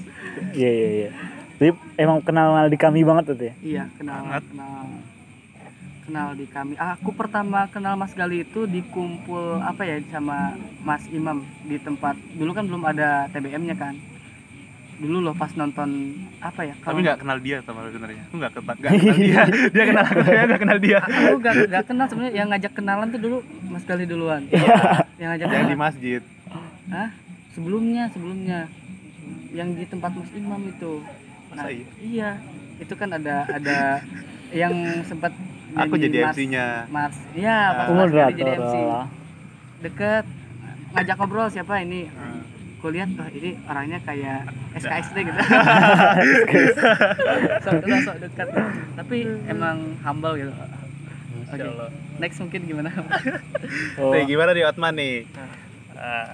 Iya 0.52 0.68
iya 0.68 0.88
iya. 0.90 1.10
Tapi 1.56 1.72
emang 1.96 2.20
kenal 2.20 2.68
di 2.68 2.76
kami 2.76 3.00
banget 3.00 3.24
tuh 3.26 3.40
ya. 3.40 3.54
Iya 3.58 3.84
kenal 3.94 4.20
Banget. 4.20 4.44
kenal 4.46 4.84
kenal 6.06 6.38
di 6.38 6.46
kami. 6.46 6.78
Aku 6.78 7.10
pertama 7.10 7.66
kenal 7.66 7.98
Mas 7.98 8.14
Gali 8.14 8.46
itu 8.46 8.64
di 8.64 8.80
kumpul 8.86 9.58
apa 9.58 9.82
ya 9.82 9.98
sama 10.14 10.54
Mas 10.86 11.02
Imam 11.10 11.42
di 11.66 11.76
tempat 11.82 12.14
dulu 12.38 12.54
kan 12.54 12.64
belum 12.70 12.82
ada 12.86 13.26
TBM-nya 13.34 13.74
kan. 13.74 13.98
Dulu 14.96 15.20
loh 15.20 15.34
pas 15.36 15.52
nonton 15.52 16.16
apa 16.40 16.64
ya? 16.64 16.72
Tapi 16.80 17.04
nggak 17.04 17.20
kenal 17.20 17.38
dia 17.42 17.60
sama 17.66 17.84
sebenarnya. 17.90 18.22
Aku 18.30 18.34
nggak 18.40 18.52
kenal, 18.54 18.74
nggak 18.80 18.92
kenal 18.96 19.18
dia. 19.20 19.42
Dia 19.74 19.84
kenal 19.84 20.04
aku, 20.08 20.20
saya 20.24 20.42
nggak 20.48 20.62
kenal 20.62 20.78
dia. 20.80 20.98
aku 21.28 21.36
gak, 21.44 21.54
gak 21.68 21.84
kenal 21.84 22.06
sebenarnya 22.08 22.32
yang 22.32 22.48
ngajak 22.48 22.72
kenalan 22.72 23.06
tuh 23.12 23.20
dulu 23.20 23.36
Mas 23.68 23.84
Gali 23.84 24.04
duluan. 24.08 24.42
Iya. 24.48 25.04
yang 25.20 25.28
ngajak 25.36 25.46
Yang 25.46 25.52
di 25.52 25.58
kenalan. 25.68 25.82
masjid. 25.84 26.22
Hah? 26.88 27.08
Sebelumnya 27.52 28.02
sebelumnya 28.14 28.60
yang 29.52 29.68
di 29.74 29.84
tempat 29.84 30.10
Mas 30.16 30.30
Imam 30.32 30.60
itu. 30.64 30.92
Masa 31.52 31.68
iya? 31.68 31.84
iya. 32.00 32.30
Itu 32.80 32.94
kan 32.96 33.12
ada 33.12 33.44
ada 33.52 34.00
yang 34.54 34.72
sempat 35.04 35.34
Aku 35.78 35.94
jadi 35.94 36.18
Mars- 36.22 36.32
MC-nya. 36.34 36.66
Mars. 36.88 37.16
Iya, 37.32 37.52
Ah. 37.52 37.68
pas 37.70 37.84
Aku 37.84 37.92
Mas 37.94 38.10
jadi 38.32 38.50
MC. 38.54 38.74
Deket 39.78 40.24
ngajak 40.90 41.16
ngobrol 41.16 41.48
siapa 41.48 41.74
ini? 41.78 42.08
Hmm. 42.08 42.40
Kulihat 42.76 43.08
wah 43.12 43.28
ini 43.30 43.50
orangnya 43.62 43.98
kayak 44.00 44.40
SKSD 44.74 45.16
gitu. 45.22 45.36
sok 47.60 47.74
kenal 47.78 48.00
sok 48.02 48.16
dekat. 48.20 48.48
Tapi 48.94 49.16
emang 49.46 49.76
humble 50.00 50.34
gitu. 50.38 50.52
Oke. 51.46 51.62
Allah. 51.62 51.88
Next 52.16 52.38
mungkin 52.38 52.60
gimana? 52.64 52.90
Oh, 53.96 54.10
Nih, 54.10 54.24
gimana 54.26 54.50
nih 54.50 54.64
Otman 54.64 54.94
nih? 54.94 55.14
Eh, 55.94 56.26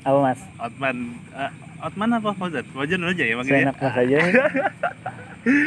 apa 0.00 0.18
mas? 0.18 0.40
Otman, 0.56 0.96
eh, 1.30 1.50
Otman 1.78 2.08
apa 2.10 2.30
Fauzan? 2.32 2.64
Fauzan 2.66 2.98
dulu 2.98 3.10
aja 3.10 3.22
ya 3.22 3.34
manggilnya. 3.34 3.60
Seenak 3.62 3.76
mas 3.78 3.96
aja. 3.96 4.16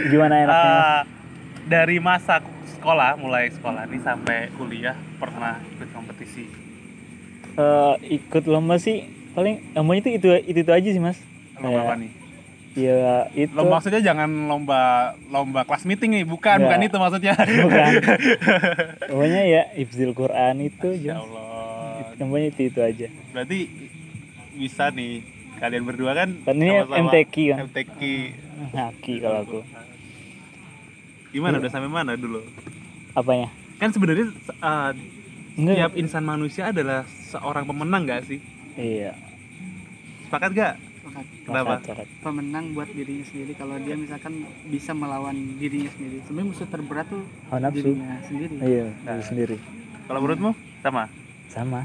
Gimana 0.08 0.34
enaknya 0.36 0.70
mas? 0.70 1.08
Dari 1.64 1.98
masa 1.98 2.44
sekolah, 2.70 3.16
mulai 3.16 3.48
sekolah 3.50 3.88
nih 3.88 4.00
sampai 4.00 4.52
kuliah 4.54 4.92
pernah 5.16 5.64
ikut 5.70 5.90
kompetisi. 5.90 6.44
Eh, 7.54 7.94
ikut 8.14 8.44
lomba 8.46 8.76
sih 8.76 9.06
paling 9.32 9.74
lombanya 9.74 10.00
itu 10.02 10.10
itu 10.14 10.28
itu, 10.44 10.60
itu 10.60 10.72
aja 10.72 10.90
sih 10.90 11.00
mas. 11.00 11.18
Lomba 11.56 11.82
apa 11.86 11.96
nih? 11.96 12.12
ya 12.74 13.30
itu 13.32 13.54
Lomba 13.54 13.78
maksudnya 13.78 14.02
jangan 14.02 14.26
lomba 14.44 14.82
lomba 15.30 15.62
kelas 15.62 15.86
meeting 15.86 16.10
nih, 16.12 16.26
bukan, 16.26 16.58
Nggak. 16.58 16.66
bukan 16.68 16.80
itu 16.84 16.98
maksudnya. 16.98 17.34
bukan 17.64 17.92
pokoknya 19.14 19.42
ya 19.46 19.62
ifzil 19.76 20.12
Quran 20.12 20.56
itu 20.60 20.90
Ya 20.98 21.22
Allah. 21.22 22.18
namanya 22.18 22.50
itu 22.50 22.62
itu 22.68 22.80
aja 22.80 23.08
Berarti 23.30 23.60
bisa 24.54 24.90
nih 24.90 25.22
kalian 25.56 25.86
berdua 25.86 26.12
kan 26.16 26.30
Kan 26.42 26.58
ini 26.58 26.74
MTQ 26.82 27.34
kan? 27.48 27.58
MTQ. 27.64 28.00
ngaki 28.70 29.14
kalau 29.22 29.40
aku 29.40 29.60
Gimana 31.34 31.58
Iya. 31.58 31.62
udah 31.62 31.72
sampai 31.72 31.90
mana 31.90 32.14
dulu? 32.14 32.40
apanya 33.12 33.50
Kan 33.76 33.90
sebenarnya 33.90 34.30
uh, 34.60 34.94
enggak 35.54 35.76
tiap 35.76 35.94
insan 35.96 36.24
manusia 36.24 36.70
adalah 36.70 37.04
seorang 37.28 37.62
pemenang 37.64 38.06
gak 38.06 38.24
sih? 38.24 38.40
iya 38.74 39.14
Sepakat 40.24 40.50
gak? 40.52 40.74
Sepakat. 40.96 41.26
Kenapa? 41.44 41.74
Sepakat, 41.80 42.08
pemenang 42.22 42.66
buat 42.72 42.88
dirinya 42.88 43.22
sendiri 43.24 43.54
kalau 43.54 43.76
dia 43.78 43.94
misalkan 43.94 44.34
bisa 44.66 44.94
melawan 44.94 45.36
dirinya 45.58 45.90
sendiri 45.92 46.22
sebenarnya 46.24 46.48
musuh 46.48 46.68
terberat 46.68 47.06
tuh 47.06 47.22
hawa 47.50 47.60
nafsu 47.60 47.78
dirinya 47.84 48.10
sendiri 48.24 48.54
iya 48.62 48.86
Nah. 49.04 49.12
diri 49.12 49.24
sendiri 49.24 49.58
Kalau 50.04 50.20
menurutmu 50.20 50.52
sama? 50.80 51.04
sama 51.48 51.82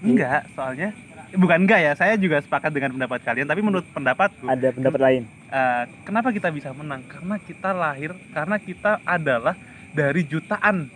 Enggak, 0.00 0.50
soalnya 0.52 0.88
eh, 1.28 1.38
bukan 1.38 1.62
enggak 1.62 1.78
ya. 1.80 1.92
Saya 1.94 2.14
juga 2.16 2.38
sepakat 2.38 2.70
dengan 2.70 2.90
pendapat 2.90 3.22
kalian, 3.22 3.46
tapi 3.46 3.60
menurut 3.60 3.86
pendapatku 3.88 4.42
ada 4.44 4.68
pendapat 4.68 4.98
lain 5.00 5.22
eh, 5.52 5.84
kenapa 6.08 6.32
kita 6.32 6.48
bisa 6.48 6.72
menang? 6.72 7.04
Karena 7.04 7.36
kita 7.36 7.70
lahir, 7.76 8.16
karena 8.32 8.56
kita 8.56 8.98
adalah 9.04 9.54
dari 9.92 10.24
jutaan 10.24 10.88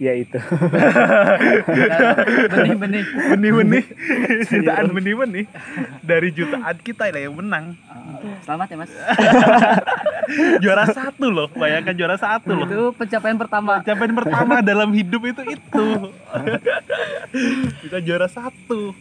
ya 0.00 0.16
itu 0.16 0.40
benih-benih 2.56 3.04
benih-benih, 3.36 3.84
jutaan 4.48 4.86
benih-benih 4.96 5.44
dari 6.00 6.32
jutaan 6.32 6.76
kita 6.80 7.12
lah 7.12 7.20
yang 7.20 7.36
menang. 7.36 7.76
selamat 8.48 8.66
ya 8.72 8.76
mas 8.80 8.92
Juara 10.62 10.86
satu 10.88 11.26
loh, 11.28 11.50
bayangkan 11.52 11.92
juara 11.92 12.16
satu 12.16 12.54
loh. 12.54 12.64
itu 12.64 12.82
pencapaian 12.96 13.36
pertama 13.36 13.82
Pencapaian 13.84 14.14
pertama 14.16 14.54
dalam 14.70 14.88
hidup 14.94 15.20
itu 15.26 15.42
itu. 15.58 15.86
kita 17.84 17.98
juara 18.00 18.30
satu, 18.30 18.94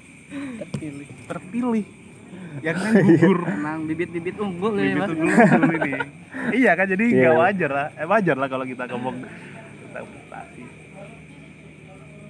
terpilih 0.60 1.08
terpilih. 1.30 1.86
Yang 2.60 2.78
kan 2.78 2.92
gugur 2.98 3.40
menang 3.46 3.80
bibit-bibit 3.86 4.36
unggul 4.38 4.74
ya 4.74 4.84
Bibit 4.86 4.98
mas 4.98 5.10
unggul 5.12 5.30
unggul 5.30 5.74
ini. 5.78 5.94
Iya 6.60 6.72
kan 6.74 6.86
jadi 6.86 7.04
nggak 7.06 7.30
Iya. 7.30 7.40
wajar 7.40 7.70
lah. 7.70 7.88
Eh 7.94 8.06
wajar 8.06 8.36
lah 8.36 8.48
kalau 8.48 8.66
kita 8.66 8.84
ngomong 8.88 9.16
tentang 9.22 10.06
prestasi. 10.08 10.64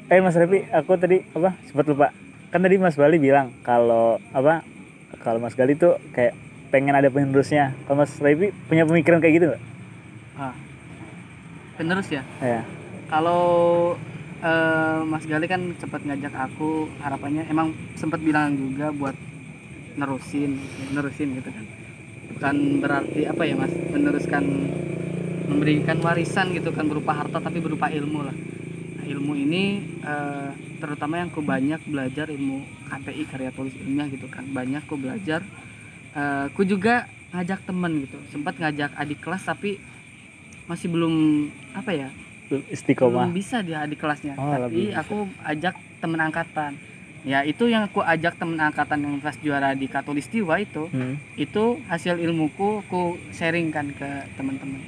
eh 0.08 0.20
Mas 0.20 0.36
Repi 0.36 0.60
aku 0.68 0.92
tadi 0.96 1.18
apa 1.30 1.50
sempat 1.64 1.86
lupa 1.86 2.08
kan 2.50 2.60
tadi 2.60 2.76
Mas 2.76 2.94
Bali 2.94 3.16
bilang 3.16 3.54
kalau 3.62 4.18
apa 4.30 4.66
kalau 5.20 5.38
Mas 5.38 5.54
Gali 5.54 5.74
tuh 5.74 6.02
kayak 6.12 6.34
pengen 6.70 6.94
ada 6.94 7.08
penerusnya 7.08 7.78
kalau 7.86 8.02
Mas 8.02 8.18
Repi 8.18 8.50
punya 8.66 8.84
pemikiran 8.84 9.20
kayak 9.20 9.34
gitu 9.36 9.46
nggak 9.48 9.62
ah. 10.36 10.56
penerus 11.76 12.10
ya 12.10 12.26
ya 12.40 12.66
kalau 13.06 13.94
eh, 14.40 15.00
Mas 15.06 15.24
Gali 15.24 15.46
kan 15.46 15.62
sempat 15.78 16.02
ngajak 16.02 16.34
aku 16.34 16.90
harapannya 17.00 17.46
emang 17.46 17.70
sempat 17.94 18.18
bilang 18.20 18.54
juga 18.54 18.90
buat 18.92 19.14
nerusin 20.00 20.56
nerusin 20.96 21.36
gitu 21.36 21.50
kan. 21.52 21.66
Bukan 22.34 22.56
berarti 22.80 23.28
apa 23.28 23.44
ya 23.44 23.56
mas? 23.60 23.74
Meneruskan 23.92 24.44
memberikan 25.50 25.98
warisan 26.00 26.56
gitu 26.56 26.72
kan 26.72 26.88
berupa 26.88 27.12
harta 27.12 27.44
tapi 27.44 27.60
berupa 27.60 27.92
ilmu 27.92 28.24
lah. 28.24 28.36
Nah, 28.96 29.06
ilmu 29.06 29.34
ini 29.36 29.64
eh, 30.00 30.50
terutama 30.80 31.20
yang 31.20 31.28
ku 31.34 31.44
banyak 31.44 31.84
belajar 31.84 32.32
ilmu 32.32 32.64
KTI 32.88 33.24
karya 33.28 33.52
tulis 33.52 33.76
ilmiah 33.76 34.08
gitu 34.08 34.32
kan. 34.32 34.48
Banyak 34.48 34.88
ku 34.88 34.96
belajar. 34.96 35.44
Eh, 36.16 36.48
ku 36.56 36.64
juga 36.64 37.12
ngajak 37.36 37.68
temen 37.68 38.08
gitu. 38.08 38.18
Sempat 38.32 38.56
ngajak 38.56 38.96
adik 38.96 39.20
kelas 39.20 39.44
tapi 39.44 39.82
masih 40.70 40.88
belum 40.88 41.14
apa 41.76 41.92
ya? 41.92 42.10
Istiqomah. 42.50 43.30
Belum 43.30 43.36
bisa 43.36 43.62
dia 43.62 43.84
adik 43.84 44.00
kelasnya. 44.02 44.34
Oh, 44.40 44.54
tapi 44.54 44.96
aku 44.96 45.28
ajak 45.44 45.76
temen 46.00 46.18
angkatan 46.24 46.80
ya 47.28 47.44
itu 47.44 47.68
yang 47.68 47.84
aku 47.88 48.00
ajak 48.00 48.40
temen 48.40 48.56
angkatan 48.56 49.04
yang 49.04 49.16
pas 49.20 49.36
juara 49.44 49.76
di 49.76 49.92
Katulistiwa 49.92 50.56
itu 50.64 50.88
hmm. 50.88 51.36
itu 51.36 51.84
hasil 51.92 52.16
ilmuku 52.16 52.80
aku 52.88 53.20
sharingkan 53.36 53.92
ke 53.92 54.10
teman-teman 54.40 54.80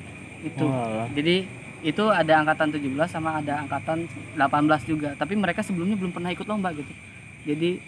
itu. 0.41 0.65
Oh, 0.65 0.71
alah. 0.71 1.07
jadi 1.11 1.45
itu 1.81 2.03
ada 2.13 2.45
angkatan 2.45 2.69
17 2.77 2.93
sama 3.09 3.41
ada 3.41 3.65
angkatan 3.65 4.05
18 4.37 4.89
juga. 4.89 5.09
Tapi 5.17 5.33
mereka 5.33 5.65
sebelumnya 5.65 5.97
belum 5.97 6.13
pernah 6.13 6.29
ikut 6.29 6.45
lomba 6.45 6.69
gitu. 6.77 6.93
Jadi 7.45 7.81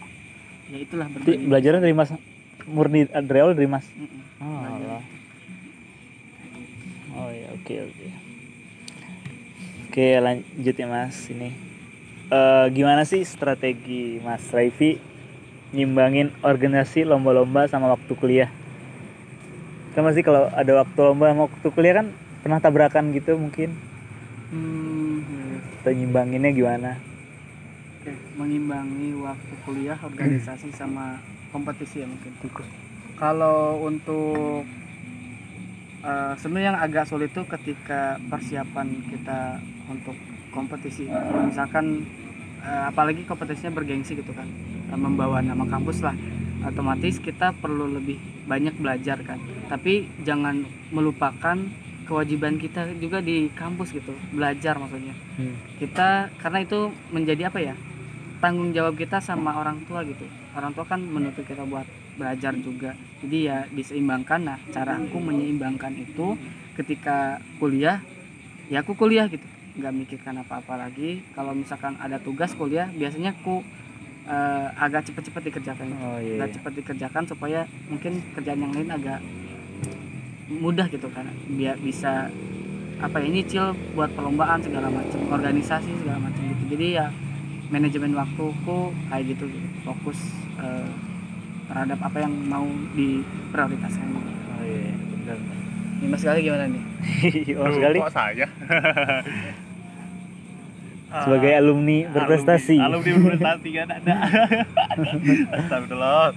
ya 0.74 0.78
itulah 0.82 1.06
Berarti 1.06 1.30
berbagi 1.30 1.46
belajarnya 1.46 1.80
dari 1.82 1.94
Mas 1.94 2.10
murni 2.66 3.06
dari 3.06 3.38
awal 3.38 3.54
dari 3.54 3.68
Mas? 3.70 3.86
Mm-mm. 3.94 4.20
oh, 4.42 4.60
Belajar. 4.60 5.02
oh 7.14 7.30
ya 7.30 7.48
oke 7.54 7.74
oke. 7.86 8.06
Oke 9.88 10.06
lanjut 10.18 10.74
ya 10.74 10.86
Mas 10.90 11.16
ini 11.30 11.73
Eh, 12.24 12.66
gimana 12.72 13.04
sih 13.04 13.20
strategi 13.20 14.16
Mas 14.24 14.48
Raifi 14.48 14.96
nyimbangin 15.76 16.32
organisasi 16.40 17.04
lomba-lomba 17.04 17.68
sama 17.68 17.92
waktu 17.92 18.16
kuliah? 18.16 18.48
Kan 19.92 20.08
pasti 20.08 20.24
kalau 20.24 20.48
ada 20.48 20.72
waktu 20.80 20.98
lomba 21.04 21.28
sama 21.28 21.52
waktu 21.52 21.68
kuliah 21.68 22.00
kan 22.00 22.08
pernah 22.40 22.64
tabrakan 22.64 23.12
gitu 23.12 23.36
mungkin. 23.36 23.76
Hmm, 24.48 25.20
atau 25.84 25.92
nyimbanginnya 25.92 26.50
gimana? 26.56 26.96
Oke, 28.00 28.16
mengimbangi 28.40 29.20
waktu 29.20 29.54
kuliah, 29.68 29.98
organisasi 30.00 30.72
sama 30.72 31.20
kompetisi 31.52 32.00
ya 32.00 32.06
mungkin. 32.08 32.32
Kalau 33.20 33.84
untuk 33.84 34.64
eh, 36.00 36.32
sebenarnya 36.40 36.72
yang 36.72 36.80
agak 36.80 37.04
sulit 37.04 37.36
itu 37.36 37.44
ketika 37.44 38.16
persiapan 38.32 38.96
kita 39.12 39.60
untuk 39.92 40.16
kompetisi. 40.54 41.10
Kalau 41.10 41.50
misalkan 41.50 42.06
eh, 42.62 42.84
apalagi 42.88 43.26
kompetisinya 43.26 43.74
bergengsi 43.74 44.14
gitu 44.14 44.30
kan, 44.30 44.46
eh, 44.88 44.96
membawa 44.96 45.42
nama 45.42 45.66
kampus 45.66 46.00
lah, 46.00 46.14
otomatis 46.62 47.18
kita 47.18 47.50
perlu 47.52 47.90
lebih 47.90 48.16
banyak 48.46 48.78
belajar 48.78 49.18
kan. 49.20 49.36
Tapi 49.66 50.06
jangan 50.22 50.62
melupakan 50.88 51.58
kewajiban 52.04 52.56
kita 52.56 52.86
juga 52.96 53.18
di 53.18 53.50
kampus 53.50 53.90
gitu, 53.90 54.14
belajar 54.30 54.76
maksudnya 54.76 55.16
Hmm. 55.34 55.56
kita 55.82 56.30
karena 56.38 56.62
itu 56.62 56.94
menjadi 57.10 57.50
apa 57.50 57.58
ya 57.58 57.74
tanggung 58.38 58.70
jawab 58.70 58.94
kita 58.94 59.18
sama 59.18 59.50
orang 59.50 59.82
tua 59.82 60.06
gitu 60.06 60.22
orang 60.54 60.70
tua 60.70 60.86
kan 60.86 61.02
menuntut 61.02 61.42
kita 61.42 61.66
buat 61.66 61.82
belajar 62.14 62.54
juga 62.54 62.94
jadi 63.18 63.38
ya 63.42 63.58
diseimbangkan 63.72 64.46
nah 64.46 64.58
cara 64.70 64.94
aku 64.94 65.18
menyeimbangkan 65.18 65.90
itu 65.98 66.38
ketika 66.78 67.42
kuliah 67.58 67.98
ya 68.70 68.86
aku 68.86 68.94
kuliah 68.94 69.26
gitu 69.26 69.42
nggak 69.74 69.92
mikirkan 69.94 70.40
apa-apa 70.42 70.78
lagi. 70.78 71.22
Kalau 71.34 71.52
misalkan 71.52 71.98
ada 71.98 72.18
tugas 72.22 72.54
kuliah 72.54 72.86
biasanya 72.94 73.34
aku 73.34 73.62
eh, 74.30 74.66
agak 74.78 75.10
cepet-cepet 75.10 75.42
dikerjakan. 75.50 75.86
Oh 75.98 76.18
iya, 76.22 76.38
agak 76.38 76.48
iya. 76.50 76.54
cepet 76.58 76.72
dikerjakan 76.82 77.22
supaya 77.26 77.60
mungkin 77.90 78.22
kerjaan 78.38 78.60
yang 78.62 78.72
lain 78.72 78.90
agak 78.90 79.20
mudah 80.48 80.86
gitu 80.90 81.10
kan. 81.10 81.26
Biar 81.50 81.74
bisa 81.82 82.30
apa 83.02 83.18
ya 83.18 83.26
nyicil 83.26 83.74
buat 83.98 84.14
perlombaan 84.14 84.62
segala 84.62 84.86
macam 84.86 85.20
organisasi 85.34 85.90
segala 86.02 86.30
macam 86.30 86.42
gitu. 86.46 86.78
Jadi 86.78 86.86
ya 86.94 87.10
manajemen 87.74 88.14
waktuku 88.14 88.94
kayak 89.10 89.34
gitu, 89.34 89.50
gitu. 89.50 89.68
fokus 89.82 90.18
eh, 90.62 90.90
terhadap 91.66 91.98
apa 91.98 92.18
yang 92.22 92.34
mau 92.46 92.66
diprioritaskan. 92.94 94.06
Oh 94.14 94.62
iya 94.62 94.94
benar 94.94 95.38
ini 95.40 95.63
mas 96.06 96.22
kali 96.22 96.40
gimana 96.42 96.66
nih? 96.66 96.82
Oh, 97.56 97.64
Duh, 97.64 97.74
sekali 97.74 97.98
kok 97.98 98.12
saya? 98.12 98.46
Sebagai 101.14 101.46
Ah, 101.48 101.60
alumni 101.62 101.98
berprestasi. 102.06 102.74
alumni, 102.74 103.06
alumni 103.06 103.22
berprestasi 103.30 103.68
kan? 103.70 103.88
Ada 103.92 104.14
Astagfirullah. 105.62 106.34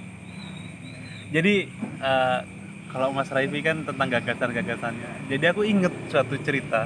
Jadi 1.28 1.55
eh, 1.97 2.39
kalau 2.88 3.09
Mas 3.09 3.28
Raifi 3.28 3.59
kan 3.59 3.82
tentang 3.82 4.07
gagasan-gagasannya. 4.07 5.11
Jadi 5.28 5.45
aku 5.45 5.65
inget 5.65 5.89
suatu 6.07 6.38
cerita 6.39 6.86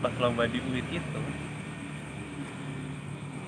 pas 0.00 0.14
lomba 0.16 0.48
di 0.48 0.56
UIT 0.58 0.90
itu. 0.90 1.20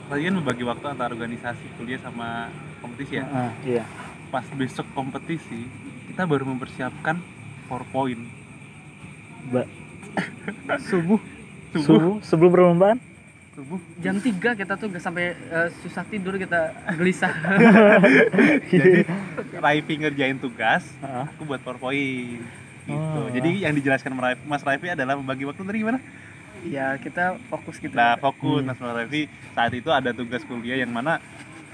Kalian 0.06 0.36
membagi 0.36 0.60
waktu 0.62 0.84
antara 0.86 1.08
organisasi 1.08 1.80
kuliah 1.80 1.96
sama 1.98 2.52
kompetisi 2.78 3.16
ya? 3.16 3.24
Ah, 3.24 3.52
iya. 3.64 3.84
Pas 4.28 4.44
besok 4.52 4.84
kompetisi 4.92 5.64
kita 6.04 6.28
baru 6.28 6.44
mempersiapkan 6.44 7.16
PowerPoint 7.72 8.20
Ba- 9.48 9.64
subuh. 10.92 11.16
Subuh. 11.72 11.80
Subuh. 11.82 12.14
Sebelum 12.20 12.50
perlombaan? 12.52 13.00
Subuh. 13.52 13.80
Jam 13.98 14.16
3 14.16 14.28
kita 14.54 14.76
tuh 14.76 14.86
gak 14.86 15.00
sampai 15.00 15.32
eh, 15.32 15.68
susah 15.80 16.04
tidur 16.04 16.36
kita 16.36 16.68
gelisah. 16.94 17.32
Jadi 18.72 19.08
Raifi 19.56 19.94
ngerjain 19.98 20.36
tugas 20.36 20.84
aku 21.00 21.48
buat 21.48 21.60
PowerPoint 21.60 22.44
gitu. 22.84 22.92
Oh. 23.18 23.32
Jadi 23.32 23.64
yang 23.64 23.72
dijelaskan 23.72 24.12
Mas- 24.44 24.62
Raifi 24.62 24.92
adalah 24.92 25.16
membagi 25.16 25.42
waktu 25.42 25.64
dari 25.64 25.80
gimana? 25.80 26.00
ya 26.62 26.94
kita 26.94 27.42
fokus 27.50 27.74
gitu. 27.76 27.90
Nah, 27.90 28.14
fokus 28.14 28.62
Hmm. 28.62 28.70
Mas 28.70 28.78
Raifi. 28.78 29.26
Saat 29.50 29.72
itu 29.72 29.88
ada 29.88 30.12
tugas 30.12 30.44
kuliah 30.44 30.76
yang 30.76 30.92
mana 30.92 31.18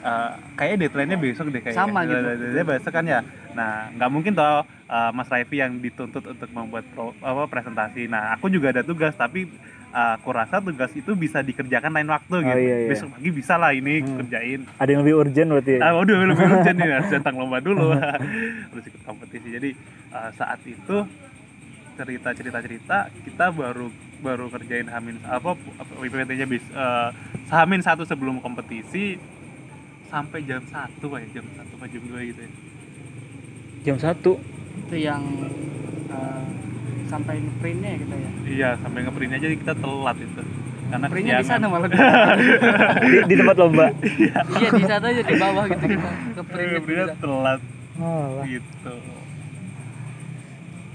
eh, 0.01 0.31
kayaknya 0.55 0.77
deadline-nya 0.83 1.19
besok 1.19 1.47
deh 1.49 1.61
kayaknya. 1.61 1.81
Sama 1.81 2.01
gitu. 2.03 2.15
Deadline-nya 2.15 2.65
besok 2.65 2.93
kan 2.93 3.05
ya. 3.05 3.21
Nah, 3.51 3.91
nggak 3.93 4.11
mungkin 4.11 4.33
toh 4.33 4.63
eh, 4.65 5.11
Mas 5.11 5.27
Raifi 5.27 5.57
yang 5.57 5.79
dituntut 5.79 6.23
untuk 6.23 6.49
membuat 6.49 6.85
pro- 6.89 7.17
apa, 7.19 7.47
presentasi. 7.47 8.07
Nah, 8.07 8.33
aku 8.33 8.47
juga 8.47 8.71
ada 8.71 8.83
tugas, 8.83 9.13
tapi 9.13 9.49
eh, 9.89 10.13
aku 10.15 10.29
rasa 10.31 10.59
tugas 10.59 10.93
itu 10.93 11.13
bisa 11.13 11.41
dikerjakan 11.41 11.91
lain 11.91 12.09
waktu 12.09 12.35
Oh, 12.35 12.43
gitu. 12.45 12.61
iya, 12.61 12.77
iya. 12.79 12.89
Besok 12.89 13.09
pagi 13.13 13.31
bisa 13.31 13.55
lah 13.55 13.71
ini 13.71 13.99
Hmm. 13.99 14.17
kerjain. 14.19 14.61
Ada 14.77 14.89
yang 14.89 15.01
lebih 15.03 15.15
urgent 15.19 15.49
berarti 15.51 15.73
ya? 15.75 15.81
Ah, 15.81 15.93
udah 15.95 16.15
lebih 16.25 16.47
urgent 16.49 16.77
nih 16.77 16.91
harus 16.93 17.11
datang 17.11 17.35
lomba 17.35 17.59
dulu. 17.59 17.95
harus 17.95 18.85
ikut 18.85 19.03
kompetisi. 19.03 19.49
Jadi 19.51 19.71
eh, 20.09 20.31
saat 20.35 20.61
itu 20.63 20.97
cerita 21.99 22.31
cerita 22.31 22.59
cerita 22.63 22.97
kita 23.27 23.51
baru 23.51 23.91
baru 24.19 24.47
kerjain 24.49 24.87
hamin 24.87 25.19
apa 25.21 25.59
PPT-nya 25.99 26.47
bis 26.47 26.63
eh, 26.71 27.11
hamin 27.51 27.83
satu 27.83 28.03
sebelum 28.03 28.39
kompetisi 28.39 29.19
sampai 30.09 30.39
jam 30.43 30.63
satu 30.65 31.05
pak 31.07 31.19
ya 31.21 31.29
jam 31.39 31.47
satu 31.53 31.73
apa 31.77 31.85
jam 31.87 32.03
dua 32.09 32.21
gitu 32.25 32.41
ya. 32.41 32.51
Jam 33.79 33.97
1 33.97 34.21
itu 34.79 34.97
yang 34.99 35.23
eh, 36.09 36.45
sampai 37.07 37.37
printnya 37.61 37.93
gitu 37.97 38.15
ya? 38.15 38.31
Iya 38.49 38.71
sampai 38.81 39.01
ngeprint 39.05 39.33
aja 39.33 39.47
kita 39.49 39.75
telat 39.77 40.17
itu. 40.19 40.43
Karena 40.89 41.07
printnya 41.07 41.35
di 41.39 41.47
sana 41.47 41.67
malah. 41.69 41.89
Di, 41.89 41.99
di 43.29 43.35
tempat 43.37 43.57
lomba. 43.57 43.87
iya 44.57 44.71
di 44.73 44.85
sana 44.85 45.05
aja 45.09 45.23
di 45.23 45.35
bawah 45.37 45.65
gitu 45.69 45.85
kita 45.85 46.11
ke 46.35 46.43
printnya 46.43 46.79
Ngeprintnya 46.81 47.17
telat. 47.21 47.61
Oh, 47.99 48.41
gitu. 48.47 48.95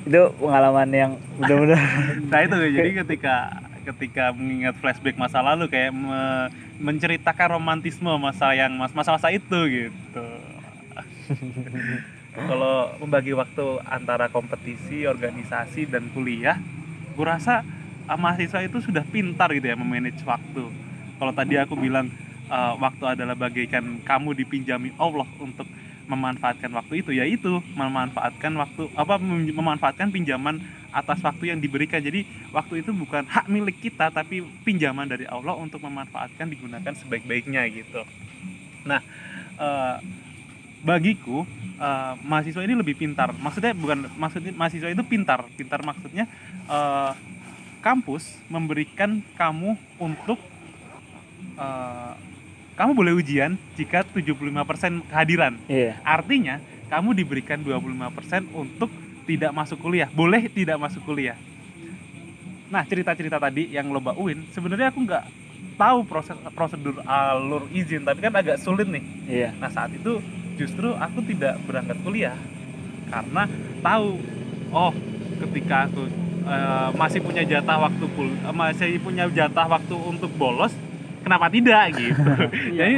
Itu 0.04 0.22
pengalaman 0.36 0.90
yang 0.92 1.12
benar-benar 1.40 1.80
nah 2.28 2.40
itu. 2.42 2.56
Jadi 2.74 2.90
ketika 3.06 3.36
ketika 3.84 4.32
mengingat 4.32 4.76
flashback 4.80 5.16
masa 5.16 5.44
lalu 5.44 5.68
kayak 5.68 5.92
me- 5.92 6.50
menceritakan 6.82 7.60
romantisme 7.60 8.10
masa 8.18 8.54
yang 8.58 8.74
mas 8.78 8.94
masa-masa 8.94 9.30
itu 9.30 9.60
gitu. 9.70 10.26
Kalau 12.34 12.98
membagi 12.98 13.38
waktu 13.38 13.66
antara 13.86 14.26
kompetisi 14.30 15.06
organisasi 15.06 15.86
dan 15.86 16.10
kuliah 16.14 16.58
gue 17.14 17.26
rasa 17.26 17.62
ah, 18.10 18.18
mahasiswa 18.18 18.66
itu 18.66 18.82
sudah 18.82 19.06
pintar 19.06 19.54
gitu 19.54 19.70
ya 19.70 19.78
memanage 19.78 20.22
waktu. 20.26 20.66
Kalau 21.22 21.34
tadi 21.34 21.62
aku 21.62 21.78
bilang 21.78 22.10
eh, 22.50 22.74
waktu 22.82 23.04
adalah 23.06 23.38
bagaikan 23.38 24.02
kamu 24.02 24.34
dipinjami 24.34 24.90
Allah 24.98 25.30
untuk 25.38 25.70
memanfaatkan 26.04 26.68
waktu 26.76 27.00
itu 27.00 27.16
ya 27.16 27.24
itu 27.24 27.64
memanfaatkan 27.80 28.52
waktu 28.60 28.92
apa 28.92 29.16
mem- 29.24 29.56
memanfaatkan 29.56 30.12
pinjaman 30.12 30.60
atas 30.94 31.20
waktu 31.26 31.52
yang 31.52 31.60
diberikan. 31.60 32.00
Jadi 32.00 32.24
waktu 32.54 32.86
itu 32.86 32.94
bukan 32.94 33.26
hak 33.26 33.50
milik 33.50 33.82
kita 33.82 34.14
tapi 34.14 34.46
pinjaman 34.62 35.10
dari 35.10 35.26
Allah 35.26 35.58
untuk 35.58 35.82
memanfaatkan 35.82 36.46
digunakan 36.48 36.94
sebaik-baiknya 36.94 37.66
gitu. 37.74 38.06
Nah 38.86 39.02
eh, 39.58 39.98
bagiku 40.86 41.44
eh, 41.82 42.14
mahasiswa 42.22 42.62
ini 42.62 42.78
lebih 42.78 42.96
pintar. 42.96 43.34
Maksudnya 43.34 43.74
bukan 43.74 44.08
maksudnya 44.16 44.54
mahasiswa 44.54 44.94
itu 44.94 45.04
pintar. 45.04 45.44
Pintar 45.58 45.82
maksudnya 45.82 46.30
eh, 46.70 47.12
kampus 47.82 48.40
memberikan 48.48 49.20
kamu 49.36 49.76
untuk 49.98 50.38
eh, 51.58 52.14
kamu 52.74 52.92
boleh 52.98 53.14
ujian 53.14 53.54
jika 53.78 54.02
75% 54.02 55.06
kehadiran. 55.10 55.58
Iya. 55.70 55.98
Artinya 56.02 56.58
kamu 56.90 57.14
diberikan 57.18 57.62
25% 57.62 58.50
untuk 58.54 58.90
tidak 59.24 59.52
masuk 59.56 59.80
kuliah. 59.80 60.10
Boleh 60.12 60.46
tidak 60.52 60.78
masuk 60.80 61.02
kuliah. 61.08 61.40
Nah, 62.74 62.84
cerita-cerita 62.84 63.38
tadi 63.38 63.70
yang 63.70 63.94
lomba 63.94 64.18
UIN, 64.18 64.50
sebenarnya 64.50 64.90
aku 64.90 65.06
nggak 65.06 65.24
tahu 65.78 66.06
proses 66.06 66.38
prosedur 66.54 67.02
alur 67.06 67.66
izin, 67.70 68.02
tapi 68.06 68.20
kan 68.22 68.34
agak 68.34 68.58
sulit 68.62 68.90
nih. 68.90 69.04
iya 69.30 69.50
Nah, 69.58 69.70
saat 69.70 69.94
itu 69.94 70.22
justru 70.58 70.94
aku 70.94 71.22
tidak 71.26 71.58
berangkat 71.66 71.98
kuliah 72.06 72.38
karena 73.10 73.46
tahu 73.82 74.22
oh, 74.74 74.94
ketika 75.46 75.90
aku 75.90 76.10
eh, 76.46 76.90
masih 76.98 77.20
punya 77.22 77.46
jatah 77.46 77.78
waktu 77.78 78.06
kul 78.18 78.30
eh, 78.30 78.54
masih 78.54 78.98
punya 79.02 79.30
jatah 79.30 79.70
waktu 79.70 79.96
untuk 79.98 80.34
bolos, 80.34 80.74
kenapa 81.22 81.50
tidak 81.54 81.94
gitu. 81.94 82.22
Jadi 82.80 82.98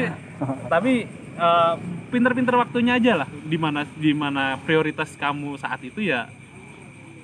tapi 0.71 1.03
eh, 1.36 1.73
pinter-pinter 2.16 2.55
waktunya 2.55 2.95
aja 2.95 3.20
lah 3.20 3.28
di 3.43 3.57
mana 3.59 3.84
di 3.99 4.16
mana 4.16 4.55
prioritas 4.57 5.11
kamu 5.13 5.59
saat 5.59 5.84
itu 5.84 5.99
ya 5.99 6.32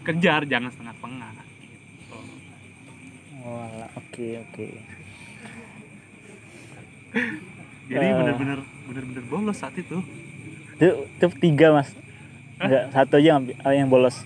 kejar 0.04 0.44
jangan 0.44 0.68
setengah-setengah 0.70 1.30
gitu. 1.32 2.18
Walah, 3.42 3.90
oke 3.96 4.28
oke 4.44 4.68
jadi 7.88 8.06
Eh. 8.06 8.16
bener-bener 8.16 8.60
bener-bener 8.86 9.24
bolos 9.26 9.58
saat 9.58 9.76
itu 9.76 10.00
itu 10.76 10.88
itu 11.08 11.26
tiga 11.40 11.72
mas 11.72 11.92
enggak 12.58 12.84
satu 12.92 13.16
aja 13.16 13.28
yang, 13.36 13.44
yang 13.66 13.88
bolos 13.88 14.24